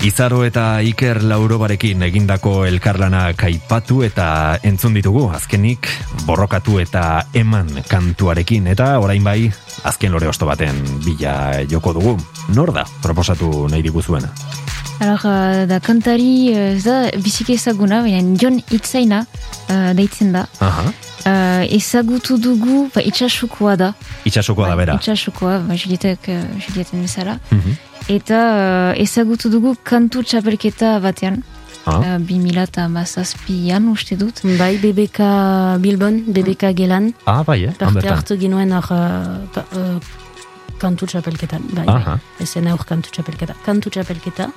Izaro 0.07 0.45
eta 0.47 0.79
Iker 0.87 1.25
Laurobarekin 1.27 2.05
egindako 2.07 2.61
elkarlanak 2.69 3.43
aipatu 3.49 4.05
eta 4.07 4.29
entzun 4.63 4.95
ditugu, 4.95 5.25
azkenik 5.35 5.91
borrokatu 6.23 6.79
eta 6.79 7.25
eman 7.35 7.81
kantuarekin, 7.91 8.71
eta 8.71 8.93
orain 9.03 9.27
bai, 9.27 9.51
azken 9.91 10.15
lore 10.15 10.31
osto 10.31 10.47
baten 10.47 10.79
bila 11.03 11.65
joko 11.67 11.97
dugu. 11.99 12.15
Nor 12.55 12.71
da, 12.79 12.87
proposatu 13.03 13.67
nahi 13.67 13.83
diguzuena? 13.83 14.31
Alors, 15.01 15.25
uh, 15.25 15.67
da 15.71 15.79
kantari, 15.81 16.51
ez 16.51 16.83
da 16.85 17.11
biziki 17.23 17.55
ezaguna, 17.55 18.01
baina 18.03 18.23
Jon 18.41 18.57
Itzaina 18.75 19.21
uh, 19.25 19.93
deitzen 19.99 20.33
da. 20.35 20.47
Aha, 20.61 20.91
Uh, 21.29 21.67
ezagutu 21.75 22.39
dugu, 22.41 22.87
ba, 22.95 23.03
itxasukoa 23.05 23.75
da. 23.77 23.89
itxasokoa 24.25 24.69
da 24.71 24.77
bera. 24.79 24.95
Itxasukoa, 24.97 25.59
ba, 25.67 25.75
Julietek, 25.77 26.29
uh, 26.31 26.45
Julieten 26.63 27.03
bezala. 27.05 27.35
Mhm. 27.51 27.75
eta 28.09 28.39
uh, 28.95 29.03
ezagutu 29.03 29.51
dugu 29.53 29.75
kantu 29.85 30.23
txapelketa 30.23 30.95
batean. 31.05 31.43
Uh, 31.85 32.17
2000 32.23 32.63
eta 32.63 32.87
mazazpian 32.89 33.91
uste 33.93 34.17
dut. 34.17 34.41
Bai, 34.59 34.79
BBK 34.79 35.19
Bilbon, 35.83 36.23
BBK 36.33 36.73
Gelan, 36.79 37.13
Ah, 37.27 37.43
bai, 37.45 37.65
eh? 37.67 37.73
parte 37.79 38.09
hartu 38.09 38.39
ginuen 38.39 38.73
hor 38.73 38.89
uh, 38.93 39.61
uh, 39.77 40.01
kantu 40.79 41.07
txapelketan. 41.07 41.63
Bai, 41.75 41.87
Aha. 41.87 42.19
Ezen 42.41 42.67
aur 42.73 42.85
kantu 42.89 43.11
txapelketa. 43.15 43.55
Kantu 43.67 43.91
txapelketa. 43.91 44.49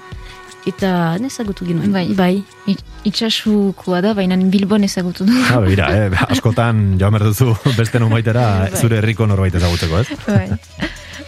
Eta 0.69 1.17
nezagutu 1.17 1.65
ginuen. 1.65 1.91
Bai. 1.91 2.07
bai. 2.13 2.43
It- 2.69 2.83
Itxasukoa 3.09 4.01
da, 4.05 4.13
baina 4.13 4.35
Bilbon 4.37 4.83
ezagutu 4.85 5.25
du. 5.25 5.33
Ah, 5.49 5.59
begira, 5.63 5.87
eh, 5.89 6.11
askotan 6.29 6.99
joan 7.01 7.15
behar 7.15 7.31
duzu 7.31 7.55
beste 7.77 7.97
nomaitera 7.99 8.43
Bai. 8.69 8.77
zure 8.77 8.99
herriko 9.01 9.25
norbait 9.25 9.55
ezagutzeko, 9.57 9.99
ez? 10.03 10.07
bai. 10.27 10.59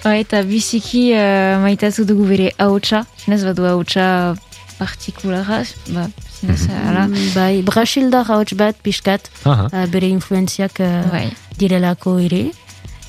Bai, 0.03 0.19
eta 0.21 0.43
biziki 0.43 1.13
uh, 1.15 1.57
maitatu 1.63 2.03
dugu 2.05 2.27
bere 2.29 2.51
hautsa, 2.59 3.05
zinez 3.23 3.41
badu 3.47 3.65
hautsa 3.65 4.35
partikulara, 4.77 5.63
ba, 5.95 6.07
zinez, 6.39 6.67
ala. 6.69 7.07
Mm, 7.07 7.29
Bai, 7.33 7.61
Brasildar 7.65 8.25
hauts 8.29 8.53
bat 8.59 8.75
pixkat, 8.83 9.29
uh, 9.47 9.65
bere 9.93 10.09
influenziak 10.11 10.79
uh, 10.83 11.07
Bai. 11.11 11.25
direlako 11.57 12.17
ere, 12.19 12.51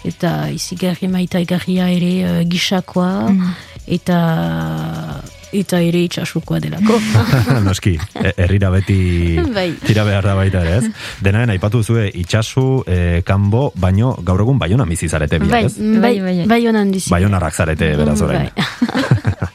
eta 0.04 0.50
izigarri 0.52 1.08
maitaigarria 1.08 1.88
ere 1.90 2.12
uh, 2.24 2.42
gisakoa, 2.48 3.30
eta 3.86 4.18
eta 5.54 5.78
ere 5.86 6.00
itxasukoa 6.08 6.58
delako. 6.58 6.96
Noski, 7.66 7.92
e- 8.18 8.32
herrira 8.42 8.70
beti 8.74 9.38
Bai. 9.54 9.68
tira 9.86 10.02
behar 10.04 10.26
da 10.26 10.34
baita 10.34 10.64
ere, 10.66 10.72
ez? 10.80 10.88
Denaren 11.22 11.52
aipatu 11.54 11.82
zue 11.86 12.08
itxasu, 12.10 12.82
e, 12.90 13.22
kanbo, 13.22 13.68
baino 13.78 14.16
gaur 14.26 14.42
egun 14.42 14.58
baiona 14.58 14.82
bizi 14.88 15.06
zarete 15.08 15.38
biak, 15.38 15.52
bai, 15.54 15.62
ez? 15.68 15.76
bai, 15.78 16.00
Bai, 16.00 16.18
bai, 16.24 16.34
bai. 16.40 16.46
bai 16.56 16.60
honan 16.66 16.90
bizi. 16.90 17.10
Baionarrak 17.14 17.54
zarete 17.54 17.92
beraz 17.96 18.20
orain. 18.26 18.50
Bai. 18.50 19.48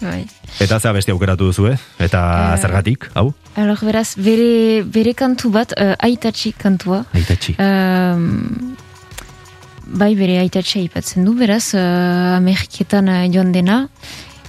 Bai. 0.00 0.24
Eta 0.64 0.80
zea 0.80 0.90
beste 0.96 1.12
aukeratu 1.12 1.50
duzue? 1.52 1.76
Eta 2.02 2.20
Eh. 2.54 2.58
zergatik, 2.64 3.10
hau? 3.14 3.28
Alor, 3.60 3.78
beraz, 3.84 4.16
bere, 4.16 4.82
bere 4.88 5.12
kantu 5.14 5.50
bat, 5.54 5.74
uh, 5.76 5.92
aitatxi 6.02 6.54
kantua. 6.58 7.04
Aitatxi. 7.14 7.54
Um, 7.60 8.72
bai, 9.88 10.14
bere 10.18 10.38
aitatxi 10.42 10.84
aipatzen 10.84 11.24
du, 11.24 11.34
beraz, 11.38 11.72
uh, 11.74 12.36
Ameriketan 12.36 13.08
uh, 13.08 13.24
joan 13.32 13.52
dena, 13.52 13.86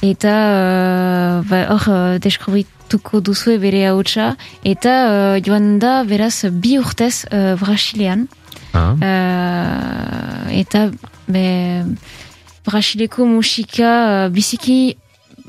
eta 0.04 0.34
uh, 0.34 1.48
ba, 1.50 1.64
hor 1.74 1.88
uh, 1.92 2.18
deskubrituko 2.24 3.22
duzue 3.24 3.58
bere 3.62 3.86
hautsa, 3.90 4.34
eta 4.64 4.96
uh, 5.08 5.40
joan 5.46 5.78
da, 5.80 6.04
beraz, 6.04 6.46
bi 6.52 6.78
urtez 6.82 7.26
uh, 7.32 7.56
Brasilean, 7.62 8.28
Ah. 8.74 8.94
uh, 8.94 10.54
eta 10.54 10.92
be, 11.26 11.86
Brasileko 12.66 13.26
musika 13.26 14.26
uh, 14.26 14.30
biziki 14.30 14.96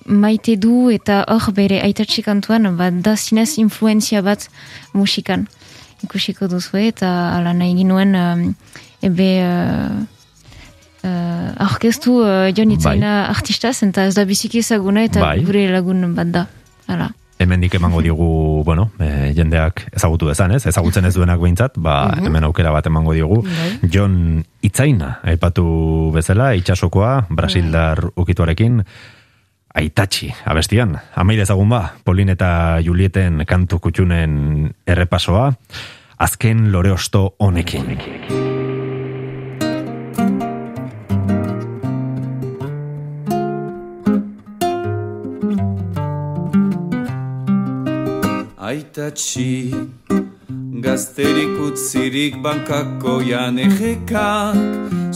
maite 0.06 0.56
du 0.56 0.88
eta 0.90 1.24
hor 1.28 1.52
bere 1.52 1.82
aitatxe 1.84 2.22
kantuan 2.24 2.70
bat 2.78 3.02
da 3.04 3.16
zinez 3.16 3.58
influenzia 3.58 4.22
bat 4.22 4.48
musikan 4.92 5.46
ikusiko 6.02 6.48
duzu 6.48 6.80
eta 6.80 7.10
ala 7.36 7.52
nahi 7.52 7.76
ginuen 7.76 8.16
um, 8.16 8.54
ebe 9.02 9.28
uh, 9.44 10.00
uh, 11.04 11.66
orkestu 11.66 12.20
uh, 12.22 12.50
Jon 12.56 12.74
Itzaina 12.74 13.24
artistaz 13.30 13.80
eta 13.86 14.06
ez 14.08 14.14
da 14.18 14.26
biziki 14.28 14.60
ezaguna 14.64 15.04
eta 15.08 15.22
Bai. 15.24 15.40
gure 15.46 15.66
lagun 15.72 16.14
bat 16.14 16.34
da 16.34 16.46
ala 16.88 17.10
Hemendik 17.40 17.72
emango 17.78 18.02
digu, 18.04 18.26
bueno, 18.68 18.90
e, 19.00 19.30
jendeak 19.32 19.86
ezagutu 19.96 20.26
dezan, 20.28 20.52
ez? 20.52 20.66
Ezagutzen 20.68 21.08
ez 21.08 21.14
duenak 21.16 21.40
behintzat, 21.40 21.78
ba, 21.80 21.94
hemen 22.20 22.44
aukera 22.44 22.68
bat 22.74 22.90
emango 22.90 23.14
digu. 23.16 23.38
Bai. 23.46 23.88
Jon 23.88 24.18
Itzaina, 24.60 25.14
aipatu 25.24 25.64
bezala, 26.12 26.50
itxasokoa, 26.60 27.14
Brasildar 27.32 28.10
ukituarekin, 28.12 28.84
aitatxi, 29.72 30.28
abestian. 30.52 30.98
Amaide 31.16 31.48
ezagun 31.48 31.72
ba, 31.72 31.82
Polin 32.04 32.36
eta 32.36 32.52
Julieten 32.84 33.46
kantu 33.48 33.80
kutxunen 33.88 34.68
errepasoa, 34.84 35.48
azken 36.20 36.68
lore 36.76 36.92
osto 36.92 37.30
honekin. 37.40 38.49
Aitatxi 48.70 49.74
Gazterik 50.84 51.54
utzirik 51.66 52.34
bankako 52.42 53.14
janejekak 53.28 54.58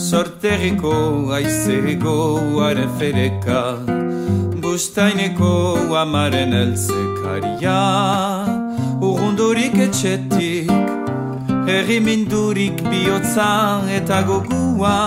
Sortegiko 0.07 0.95
aizego 1.37 2.15
haren 2.59 2.91
ferekak 2.99 3.93
Bustaineko 4.63 5.51
amaren 6.01 6.51
elzekaria. 6.63 7.77
Urrundurik 8.99 9.79
etxetik 9.87 10.75
Herrimindurik 11.69 12.83
bihotza 12.89 13.53
eta 13.99 14.19
gogua 14.31 14.99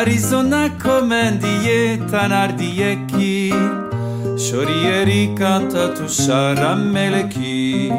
Arizonako 0.00 0.98
mendietan 1.14 2.34
ardiekin 2.42 3.91
Xorieri 4.42 5.34
kantatu 5.38 6.06
xarameleki 6.08 7.92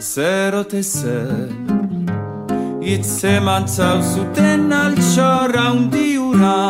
Zer 0.00 0.54
ote 0.60 0.82
zer 0.82 1.50
Itzeman 2.94 3.66
zuten 3.68 4.72
altxorra 4.72 5.66
undiura 5.76 6.60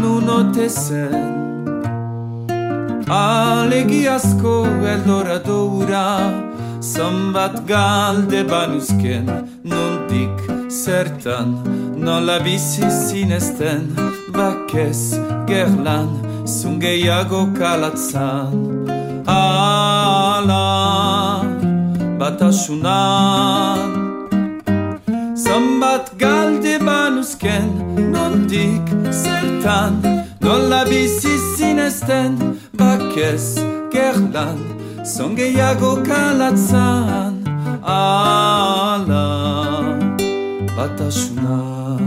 Nun 0.00 0.28
ote 0.40 0.68
zen. 0.68 1.34
Alegiazko 3.08 4.56
eldoradora 4.94 6.08
Zonbat 6.80 7.66
galde 7.68 8.42
banuzken 8.48 9.26
Nundik 9.70 10.53
zertan 10.74 11.58
Nola 11.98 12.44
bizi 12.44 12.90
zinezten 12.90 13.82
Bakez 14.34 15.14
gerlan 15.46 16.08
Zungeiago 16.46 17.48
kalatzan 17.58 18.54
Ala 19.26 20.64
Batasunan. 22.20 23.90
Zonbat 25.36 26.18
galde 26.18 26.86
banuzken 26.86 27.68
Nondik 28.12 28.86
zertan. 29.10 29.94
Nola 30.40 30.84
bizi 30.90 31.38
zinezten 31.56 32.32
Bakez 32.78 33.58
gerlan 33.92 34.58
Zongeiago 35.04 36.02
kalatzan 36.04 37.34
Ala 37.82 39.33
Batasunan 40.76 42.02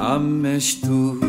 Amestu 0.00 1.20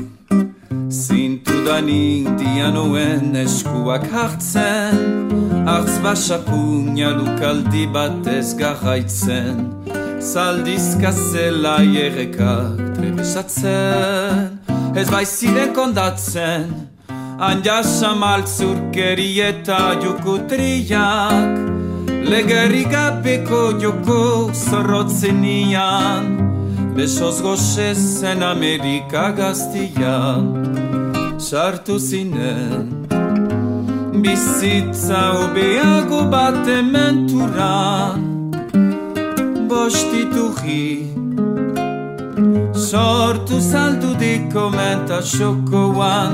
Zintudanik 0.90 2.26
dianuen 2.40 3.36
eskuak 3.36 4.10
hartzen 4.10 4.98
Artz 5.70 6.02
basapuna 6.02 7.14
lukaldi 7.14 7.86
batez 7.94 8.56
garraitzen 8.58 9.87
Zaldizka 10.34 11.12
zela 11.12 11.78
jerrekak 11.84 12.80
trebesatzen. 12.96 14.60
Ez 15.00 15.08
baiziren 15.12 15.72
kondatzen 15.74 16.68
Anjasa 17.40 18.12
maltzurkeri 18.16 19.30
eta 19.46 19.80
jukutriak. 20.04 21.64
Legerri 22.28 22.84
gabeko 22.92 23.62
joko 23.80 24.52
zorrotzenian 24.52 26.32
Besoz 26.98 27.42
goxezen 27.42 28.44
Amerika 28.44 29.32
gaztian. 29.32 30.50
Sartu 31.40 32.00
zinen 32.00 32.90
Bizitza 34.24 35.22
obeago 35.46 36.26
bat 36.32 36.68
ementuran 36.68 38.37
Bostitugi 39.78 41.14
Sortu 42.90 43.58
zaldu 43.72 44.10
dikomenta 44.20 45.20
xokoan 45.22 46.34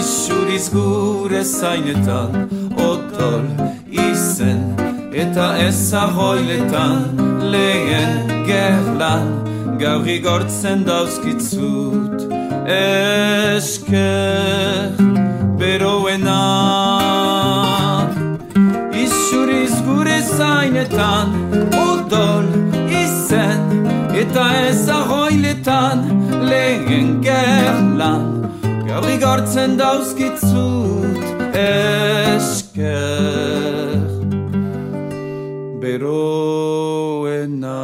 Isuriz 0.00 0.66
gure 0.74 1.42
zainetan 1.44 2.30
Otol 2.88 3.46
izen 4.08 4.60
eta 5.22 5.46
ezagoiletan 5.68 7.00
Lehen 7.52 8.12
gerlan 8.50 9.30
gaur 9.80 10.06
igortzen 10.16 10.84
dauzkitzut 10.88 12.18
esker 12.74 14.92
beroena. 15.60 16.42
Isuriz 19.06 19.74
gure 19.88 20.20
zainetan 20.36 21.28
izen 21.88 22.63
eta 24.14 24.44
ez 24.68 24.88
ahoiletan 24.88 26.04
lehen 26.48 27.20
gerlan 27.24 28.24
gaur 28.86 29.08
igortzen 29.10 29.78
dauzkitzut 29.78 31.18
esker. 31.54 32.92
Beroena. 35.80 37.80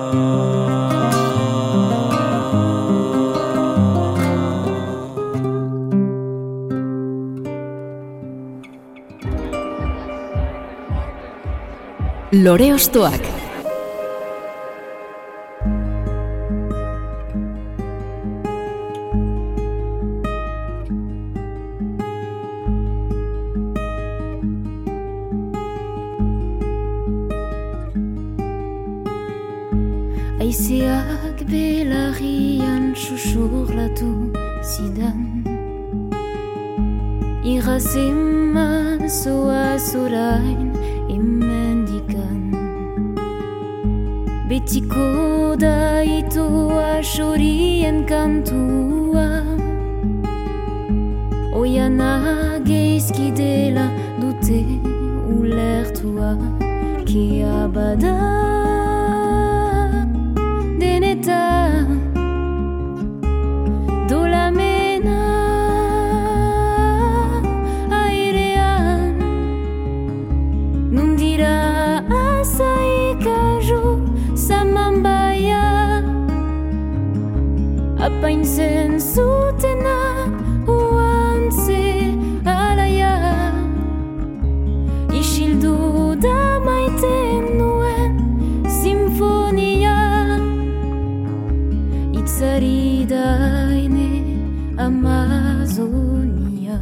Lore 12.32 12.74
Ostoak 12.74 13.39
toujours 33.22 33.68
tusidan 33.92 35.44
Irasiman 37.44 39.08
soasurain 39.08 40.72
imendikan 41.08 42.56
Betiko 44.48 45.56
da 45.60 46.00
itu 46.00 46.72
asurien 46.96 48.06
kantua 48.08 49.44
Oiana 51.52 52.56
geizkidela 52.64 53.92
dute 54.20 54.64
ulertua 55.28 56.36
Ki 57.04 57.44
abada 57.44 58.59
Apaintzen 78.50 78.98
zutena 78.98 79.98
uantze 80.66 81.82
alaia 82.44 83.14
Isildu 85.14 85.76
da 86.24 86.58
maiten 86.64 87.44
nuen 87.58 88.12
simfonia 88.66 89.98
Itzari 92.12 93.06
daine 93.06 94.10
Amazonia. 94.86 96.78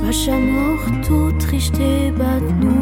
Basa 0.00 0.36
mortu 0.40 1.18
triste 1.38 1.92
bat 2.18 2.46
nuen 2.64 2.77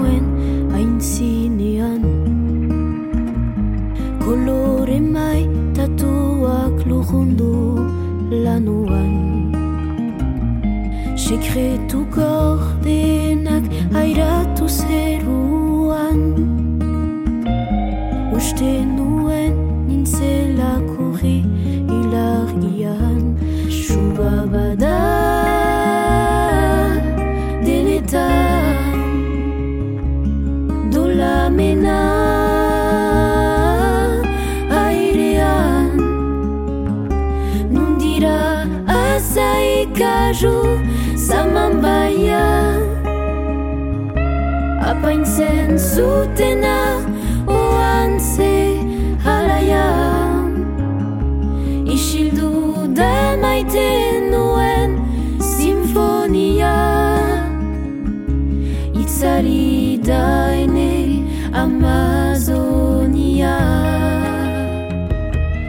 Apaintzen 45.98 46.85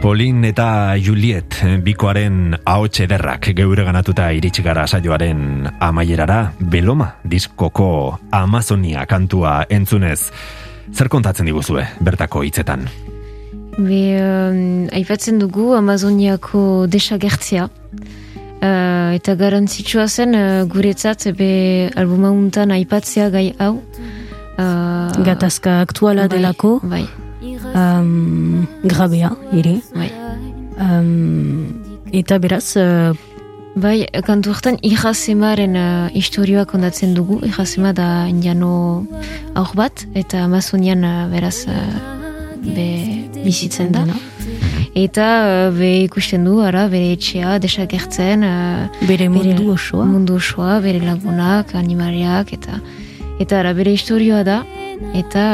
Polin 0.08 0.40
eta 0.48 0.96
Juliet 0.96 1.58
bikoaren 1.84 2.54
ahots 2.64 3.02
ederrak 3.04 3.50
geure 3.52 3.84
ganatuta 3.84 4.30
iritsi 4.32 4.62
gara 4.64 4.86
saioaren 4.88 5.68
amaierara 5.84 6.38
Beloma 6.72 7.10
diskoko 7.28 8.16
Amazonia 8.32 9.04
kantua 9.04 9.66
entzunez. 9.68 10.30
Zer 10.96 11.12
kontatzen 11.12 11.50
diguzue 11.50 11.84
bertako 12.00 12.40
hitzetan? 12.48 12.88
Be, 13.76 14.00
um, 14.22 14.88
aipatzen 14.96 15.44
dugu 15.44 15.74
Amazoniako 15.76 16.88
desagertzea. 16.88 17.68
Uh, 17.68 19.12
eta 19.20 19.36
garantzitsua 19.36 20.08
zen 20.08 20.32
uh, 20.32 20.64
guretzat 20.72 21.28
be 21.36 21.92
albuma 22.00 22.32
untan 22.32 22.72
aipatzea 22.80 23.28
gai 23.28 23.50
hau. 23.60 23.74
Uh, 24.56 25.12
Gatazka 25.20 25.82
aktuala 25.84 26.30
bai, 26.30 26.38
delako, 26.38 26.78
Bai, 26.80 27.04
um, 27.78 28.66
grabea, 28.84 29.32
ere. 29.52 29.78
bai. 29.94 30.10
Um, 30.78 31.80
eta 32.12 32.38
beraz, 32.38 32.76
uh, 32.76 33.14
Bai, 33.78 34.08
kantu 34.26 34.50
hortan 34.50 34.78
Irazemaren 34.82 35.76
uh, 35.78 36.08
historioa 36.10 36.64
kondatzen 36.66 37.12
dugu. 37.14 37.38
Irazema 37.46 37.92
da 37.94 38.26
indiano 38.26 39.04
aur 39.54 39.70
bat, 39.78 40.02
eta 40.18 40.40
Amazonian 40.42 41.04
uh, 41.06 41.28
beraz 41.30 41.60
be 42.64 42.88
bizitzen 43.44 43.92
da. 43.92 44.02
dena. 44.02 44.16
Eta 44.98 45.26
uh, 45.68 45.76
be 45.78 45.92
ikusten 46.08 46.48
du, 46.48 46.56
ara, 46.64 46.88
bere 46.90 47.12
etxea, 47.14 47.58
desagertzen, 47.62 48.42
uh, 48.42 49.06
Bere 49.06 49.28
mundu 49.30 49.70
osoa. 49.76 50.08
mundu 50.10 50.40
osoa, 50.40 50.80
bere 50.82 50.98
lagunak, 51.04 51.74
animariak, 51.78 52.52
eta 52.58 52.80
eta 53.38 53.60
ara, 53.60 53.76
bere 53.78 53.94
historioa 53.94 54.42
da, 54.42 54.62
eta 55.14 55.44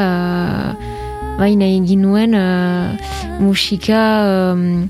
baina 1.39 1.65
egin 1.67 2.01
nuen 2.01 2.33
uh, 2.33 2.95
musika 3.41 4.01
um, 4.53 4.87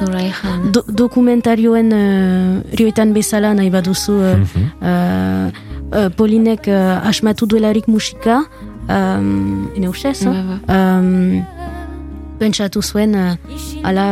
nola 0.00 0.20
ejan, 0.22 0.70
Do, 0.72 0.82
dokumentarioen 1.02 1.90
uh, 1.92 2.62
rioetan 2.78 3.12
bezala 3.16 3.54
nahi 3.54 3.70
baduzu 3.70 4.12
uh, 4.12 4.36
Mhm. 4.36 4.64
uh, 4.80 5.46
uh, 5.98 6.08
Polinek 6.16 6.68
uh, 6.68 7.00
asmatu 7.10 7.46
duelarik 7.46 7.86
musika 7.88 8.44
um, 8.88 9.68
ene 9.76 9.88
ustez 9.88 10.22
Ba, 10.24 10.32
ba. 10.32 10.56
um, 10.76 11.42
pentsatu 12.38 12.82
zuen 12.82 13.14
uh, 13.16 13.34
ala 13.82 14.06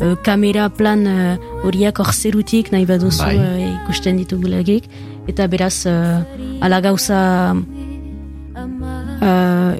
uh, 0.00 0.04
uh, 0.04 0.16
kamera 0.26 0.68
plan 0.68 1.06
uh, 1.06 1.36
horiak 1.64 1.98
hor 2.02 2.12
zerutik 2.12 2.72
nahi 2.72 2.84
baduzu 2.86 3.22
Bai. 3.24 3.36
uh, 3.38 3.84
ikusten 3.84 4.16
ditugulagik 4.18 4.84
eta 5.28 5.46
beraz 5.46 5.86
uh, 5.86 6.24
ala 6.60 6.80
gauza 6.80 7.54
uh, 9.22 9.72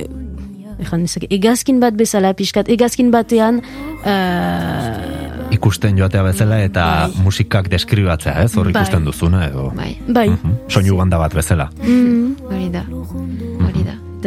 Egan 0.78 1.06
egazkin 1.30 1.80
bat 1.80 1.94
bezala 1.98 2.32
pixkat, 2.34 2.68
egazkin 2.68 3.10
batean 3.10 3.60
uh, 4.04 5.52
Ikusten 5.54 5.96
joatea 5.96 6.22
bezala 6.26 6.58
eta 6.60 7.08
musikak 7.24 7.70
deskribatzea, 7.72 8.34
ez? 8.44 8.52
Hor 8.56 8.68
Bai. 8.68 8.74
ikusten 8.82 9.04
duzuna 9.06 9.46
edo. 9.46 9.70
bai, 9.76 9.96
bai, 10.06 10.28
Mhm. 10.30 10.52
Soinu 10.68 10.96
banda 10.96 11.18
bat 11.18 11.34
bezala. 11.34 11.70
mm, 11.82 12.36
da, 12.36 12.54
hori 12.54 12.68
da. 12.70 12.84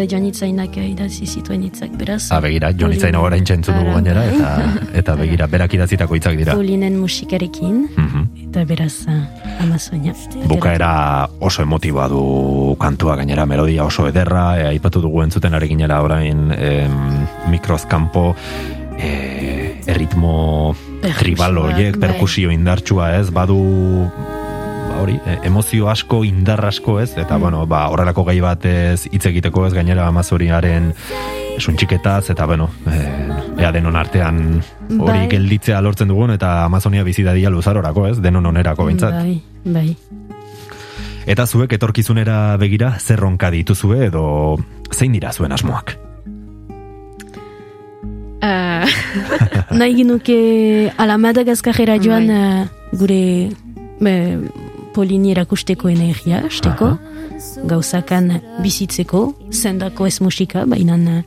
Eta 0.01 0.15
jonitzainak 0.17 0.73
idatzi 0.81 1.27
zituen 1.29 1.61
hitzak, 1.67 1.91
beraz. 1.99 2.31
Ha, 2.33 2.39
begira, 2.41 2.71
jonitzain 2.73 3.13
Polin- 3.13 3.25
orain 3.27 3.43
txentzun 3.45 3.75
dugu 3.77 3.91
gainera, 3.93 4.23
eta, 4.25 4.49
eta 5.01 5.15
begira, 5.19 5.45
berak 5.47 5.73
idatzitako 5.77 6.15
hitzak 6.17 6.37
dira. 6.39 6.55
Polinen 6.57 6.97
musikarekin, 6.99 7.83
Mhm. 7.97 8.23
eta 8.49 8.63
beraz 8.65 9.05
uh, 9.07 9.21
Amazonia. 9.61 10.13
Bukaera 10.49 11.27
oso 11.39 11.61
emotiboa 11.61 12.07
du 12.09 12.75
kantua 12.79 13.15
gainera, 13.15 13.45
melodia 13.45 13.83
oso 13.85 14.07
ederra, 14.07 14.57
e, 14.59 14.67
aipatu 14.73 15.01
dugu 15.01 15.21
entzuten 15.23 15.53
ari 15.53 15.67
ginela 15.69 16.01
orain 16.01 16.49
em, 16.57 17.27
mikroz 17.51 17.85
kanpo, 17.85 18.33
e, 18.97 19.81
erritmo 19.85 20.73
Perkusioak, 21.01 21.19
tribal 21.19 21.57
horiek, 21.57 21.97
bai. 21.97 22.09
perkusio 22.09 22.51
indartsua 22.51 23.17
ez, 23.19 23.29
badu 23.29 24.09
ba 24.09 24.40
hori, 25.01 25.17
e, 25.25 25.39
emozio 25.47 25.89
asko, 25.89 26.23
indar 26.25 26.63
asko 26.65 26.99
ez, 27.01 27.11
eta 27.17 27.37
Mm. 27.37 27.41
bueno, 27.41 27.65
ba, 27.67 27.87
horrelako 27.89 28.23
gai 28.23 28.39
batez 28.39 29.07
hitz 29.11 29.25
egiteko 29.25 29.65
ez, 29.67 29.73
gainera 29.73 30.07
amazoriaren 30.07 30.93
suntxiketaz, 31.57 32.29
eta 32.29 32.45
bueno, 32.45 32.69
e, 32.87 33.61
ea 33.61 33.71
denon 33.71 33.95
artean 33.95 34.61
hori 34.89 35.25
Bai. 35.25 35.27
gelditzea 35.29 35.81
lortzen 35.81 36.07
dugun, 36.07 36.31
eta 36.31 36.63
Amazonia 36.65 37.03
bizi 37.03 37.23
dadia 37.23 37.49
luzarorako 37.49 38.07
ez, 38.07 38.17
denon 38.21 38.45
onerako 38.45 38.85
behintzat. 38.85 39.13
Bai, 39.13 39.41
bai. 39.65 39.97
Eta 41.29 41.45
zuek 41.45 41.73
etorkizunera 41.73 42.57
begira 42.57 42.95
zer 42.99 43.19
ronka 43.19 43.51
dituzue 43.51 44.07
edo 44.07 44.57
zein 44.91 45.11
dira 45.13 45.31
zuen 45.31 45.51
asmoak? 45.51 45.97
Uh, 48.41 48.89
Nahi 49.77 49.93
ginuke 49.99 50.91
ala 50.97 51.17
Madagaskarera 51.21 51.99
joan 52.01 52.29
eh, 52.33 52.65
gure 52.97 53.51
be, 54.01 54.13
polini 54.95 55.31
erakusteko 55.31 55.89
energia, 55.89 56.41
esteko, 56.47 56.95
gauzakan 57.69 58.33
bizitzeko, 58.61 59.31
zendako 59.51 60.07
ez 60.07 60.19
musika, 60.21 60.65
baina 60.69 60.97
eh, 60.97 61.23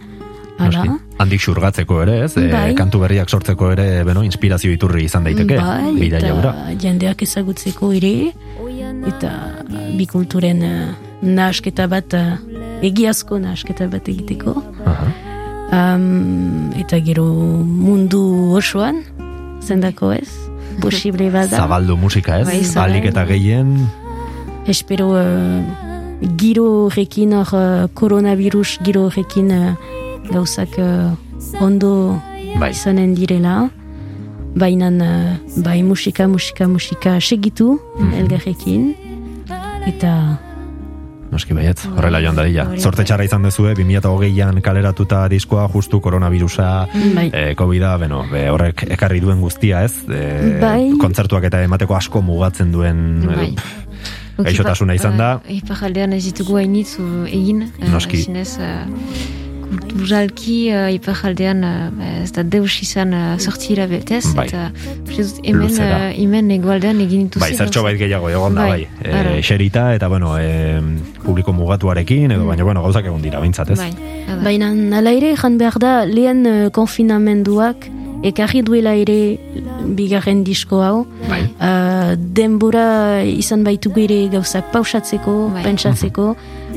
ala. 0.58 0.98
Handik 1.18 1.42
xurgatzeko 1.44 2.00
ere, 2.02 2.18
ez? 2.26 2.32
E, 2.38 2.48
Bai. 2.52 2.74
kantu 2.78 3.00
berriak 3.04 3.30
sortzeko 3.30 3.70
ere, 3.74 3.88
beno, 4.06 4.22
inspirazio 4.26 4.72
iturri 4.74 5.06
izan 5.08 5.26
daiteke, 5.26 5.58
Bai, 5.58 5.92
bida 5.98 6.18
eta 6.18 6.32
jaura. 6.32 6.54
jendeak 6.80 7.22
ezagutzeko 7.26 7.92
ere, 7.94 8.14
eta 9.08 9.32
bikulturen 9.98 10.62
uh, 10.66 10.94
nahasketa 11.22 11.86
bat, 11.90 12.16
egiazko 12.84 13.38
nahasketa 13.42 13.88
bat 13.92 14.08
egiteko. 14.08 14.56
Aha. 14.86 15.12
Um, 15.74 16.70
eta 16.78 17.00
gero 17.02 17.26
mundu 17.64 18.54
osoan, 18.54 19.02
zendako 19.64 20.12
ez, 20.12 20.28
posible 20.80 21.30
bada. 21.30 21.56
Zabaldu 21.56 21.96
musika, 21.96 22.38
ez? 22.40 22.46
Bai, 22.46 22.62
zabaldu. 22.64 22.94
Alik 22.98 23.04
eta 23.12 23.24
gehien, 23.26 23.88
Espero 24.66 25.10
uh, 25.12 25.60
giro 26.40 26.64
horrekin, 26.86 27.32
hor 27.36 27.50
uh, 27.52 27.86
coronavirus 27.94 28.78
giro 28.82 29.02
horrekin 29.10 29.50
uh, 29.52 29.74
gauzak 30.32 30.78
uh, 30.78 31.12
ondo 31.60 32.18
Bai. 32.58 32.70
izanen 32.72 33.14
direla. 33.14 33.68
Baina 34.56 34.88
uh, 34.88 35.36
bai 35.62 35.82
musika, 35.82 36.28
musika, 36.28 36.66
musika 36.68 37.20
segitu 37.20 37.78
Mhm. 37.98 38.12
elgarrekin. 38.20 38.94
Eta 39.86 40.38
noski 41.32 41.54
baiet, 41.56 41.80
horrela 41.96 42.20
joan 42.22 42.36
dadila. 42.38 42.66
Zorte 42.78 43.04
txarra 43.04 43.24
izan 43.26 43.42
dezue, 43.42 43.74
2008an 43.74 44.60
kaleratuta 44.64 45.24
diskoa, 45.28 45.68
justu 45.72 46.00
koronavirusa, 46.00 46.86
Bai. 47.14 47.30
e, 47.32 47.54
COVID-a, 47.58 47.96
beno, 47.98 48.24
be, 48.30 48.48
horrek 48.50 48.84
ekarri 48.94 49.20
duen 49.24 49.40
guztia, 49.42 49.82
ez? 49.84 49.94
E, 50.08 50.58
Bai. 50.60 50.92
Kontzertuak 51.00 51.44
eta 51.50 51.62
emateko 51.66 51.96
asko 51.96 52.22
mugatzen 52.22 52.70
duen 52.72 53.24
Bai. 53.26 53.50
e, 54.38 54.42
gaixotasuna 54.44 54.94
izan 54.94 55.16
da. 55.18 55.40
Iparaldean 55.48 56.12
ez 56.12 56.24
ditugu 56.26 56.56
hainitz 56.58 56.96
egin. 57.30 57.62
eh, 57.80 57.88
Noski. 57.90 58.22
Zinez, 58.22 58.58
uh, 58.58 58.86
kulturalki 59.64 60.56
uh, 60.72 60.88
iparaldean 60.94 61.64
uh, 61.64 62.04
ez 62.22 62.30
da 62.36 62.44
deus 62.44 62.76
izan 62.84 63.14
uh, 63.16 63.24
sortira 63.38 63.86
betez. 63.90 64.24
Bai. 64.36 64.46
Eta 64.48 64.68
dut 65.08 65.40
hemen, 65.44 65.78
uh, 65.80 66.10
hemen 66.12 66.50
egualdean 66.58 67.00
egin 67.04 67.28
dituzi. 67.28 67.44
Bai, 67.44 67.52
zertxo 67.56 67.84
bait 67.86 67.98
gehiago 68.00 68.30
egon 68.32 68.58
da, 68.58 68.68
bai. 68.70 68.86
Bai. 69.00 69.38
E, 69.38 69.42
xerita, 69.44 69.88
eta, 69.96 70.08
bueno, 70.12 70.34
e, 70.38 70.80
publiko 71.24 71.54
mugatuarekin, 71.56 72.36
edo, 72.36 72.46
baina, 72.48 72.66
bueno, 72.66 72.82
gauzak 72.84 73.08
egon 73.10 73.22
dira, 73.24 73.42
bintzat, 73.44 73.74
ez? 73.74 73.80
Bai, 73.80 73.92
baina 74.44 74.72
ala 74.98 75.12
ere 75.14 75.34
jan 75.36 75.58
behar 75.58 75.78
da 75.82 75.92
lehen 76.08 76.44
uh, 76.46 76.70
konfinamenduak 76.74 77.88
ekarri 78.24 78.62
duela 78.64 78.94
ere 78.96 79.36
bigarren 79.96 80.44
disko 80.46 80.80
hau. 80.84 81.04
Bai. 81.28 81.42
Uh, 81.58 82.14
denbora 82.16 83.22
izan 83.28 83.64
baitugu 83.66 84.04
ere 84.06 84.20
gauzak 84.32 84.70
pausatzeko, 84.72 85.36
Bai. 85.54 85.64
pentsatzeko, 85.66 86.30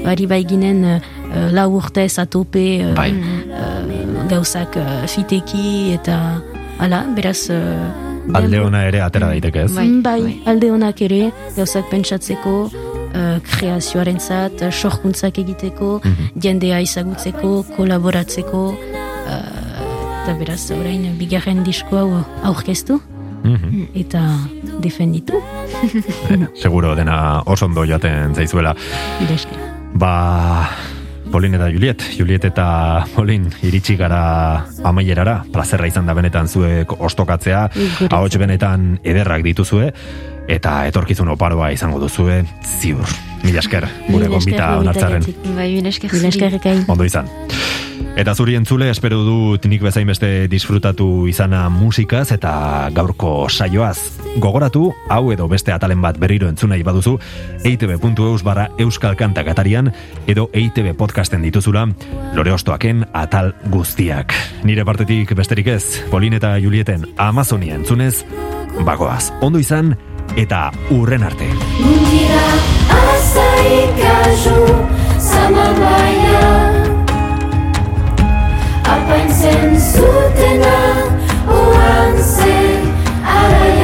bari 0.04 0.28
bai 0.30 0.44
ginen 0.48 0.84
uh, 0.84 0.98
uh, 1.34 1.50
lau 1.52 1.70
urtez 1.78 2.18
atope 2.20 2.66
uh, 2.86 2.94
Bai. 2.96 3.12
uh, 3.12 4.28
gauzak 4.30 4.76
uh, 4.78 5.06
fiteki 5.08 5.94
eta 5.94 6.42
ala, 6.80 7.04
beraz 7.16 7.50
uh, 7.50 8.36
Alde 8.36 8.60
ona 8.60 8.82
ere 8.84 9.00
atera 9.00 9.30
daiteke, 9.32 9.62
ez? 9.64 9.72
Bai, 9.72 9.88
bai, 10.04 10.22
bai. 10.22 10.34
alde 10.52 10.68
honak 10.74 11.00
ere 11.02 11.32
gauzak 11.56 11.86
pentsatzeko 11.90 12.56
uh, 12.68 13.38
kreazioaren 13.40 14.20
zat, 14.20 14.62
uh, 14.62 14.72
sorkuntzak 14.72 15.38
egiteko, 15.40 16.02
Mhm. 16.04 16.26
jendea 16.44 16.82
izagutzeko, 16.84 17.64
kolaboratzeko 17.78 18.66
uh, 18.74 20.26
eta 20.26 20.36
beraz 20.42 20.60
orain 20.76 21.08
bigarren 21.18 21.64
disko 21.64 21.96
hau 21.98 22.24
aurkeztu 22.44 23.00
Mhm. 23.48 23.86
eta 23.96 24.22
defenditu 24.84 25.40
Seguro 26.56 26.96
dena 26.96 27.42
oso 27.46 27.66
ondo 27.66 27.86
joaten 27.86 28.36
zaizuela. 28.36 28.76
Ba, 29.94 30.70
Polin 31.32 31.54
eta 31.58 31.68
Juliet, 31.70 32.04
Juliet 32.18 32.46
eta 32.48 32.68
Polin 33.16 33.48
iritsi 33.66 33.98
gara 34.00 34.64
amaierara, 34.88 35.42
plazerra 35.54 35.88
izan 35.90 36.08
da 36.08 36.16
benetan 36.18 36.48
zuek 36.48 36.94
ostokatzea, 36.98 37.68
ahots 38.10 38.38
benetan 38.40 38.96
ederrak 39.04 39.44
dituzue, 39.46 39.92
eta 40.48 40.80
etorkizun 40.88 41.30
oparoa 41.36 41.72
izango 41.76 42.00
duzue, 42.00 42.44
ziur. 42.80 43.08
Mila 43.44 43.62
esker, 43.62 43.86
gure 44.10 44.28
gombita 44.32 44.78
onartzaren. 44.82 45.24
Bai, 45.56 45.72
mila 45.78 45.94
esker 45.94 46.14
Mila 46.14 46.34
esker. 46.34 46.84
Ondo 46.88 47.06
izan. 47.06 47.30
Eta 48.18 48.34
zuri 48.34 48.56
entzule, 48.58 48.90
espero 48.90 49.20
dut 49.22 49.68
nik 49.70 49.84
bezain 49.86 50.08
beste 50.10 50.48
disfrutatu 50.50 51.28
izana 51.30 51.68
musikaz 51.70 52.32
eta 52.34 52.90
gaurko 52.94 53.46
saioaz. 53.50 53.98
Gogoratu, 54.42 54.88
hau 55.10 55.32
edo 55.34 55.46
beste 55.50 55.74
atalen 55.74 56.02
bat 56.02 56.18
berriro 56.18 56.50
entzunai 56.50 56.80
baduzu, 56.86 57.18
eitb.eus 57.62 58.42
barra 58.46 58.72
euskal 58.82 59.16
kantak 59.18 59.52
atarian, 59.54 59.92
edo 60.26 60.50
EITB 60.54 60.96
podcasten 60.98 61.46
dituzula, 61.46 61.86
lore 62.34 62.58
ostoaken 62.58 63.06
atal 63.14 63.54
guztiak. 63.70 64.34
Nire 64.66 64.86
partetik 64.86 65.36
besterik 65.38 65.70
ez, 65.78 66.02
Polin 66.10 66.38
eta 66.38 66.56
Julieten 66.58 67.06
Amazonia 67.18 67.78
entzunez, 67.78 68.26
bagoaz, 68.82 69.30
ondo 69.42 69.62
izan, 69.62 69.94
eta 70.38 70.68
urren 70.94 71.24
arte. 71.26 71.48
Mundira 71.82 72.44
azaik 72.98 74.04
azu, 74.12 74.60
zamabaia, 75.18 76.52
apaintzen 78.98 79.74
zutena, 79.82 80.78
oan 81.58 82.22
zen, 82.22 82.88
araia. 83.40 83.77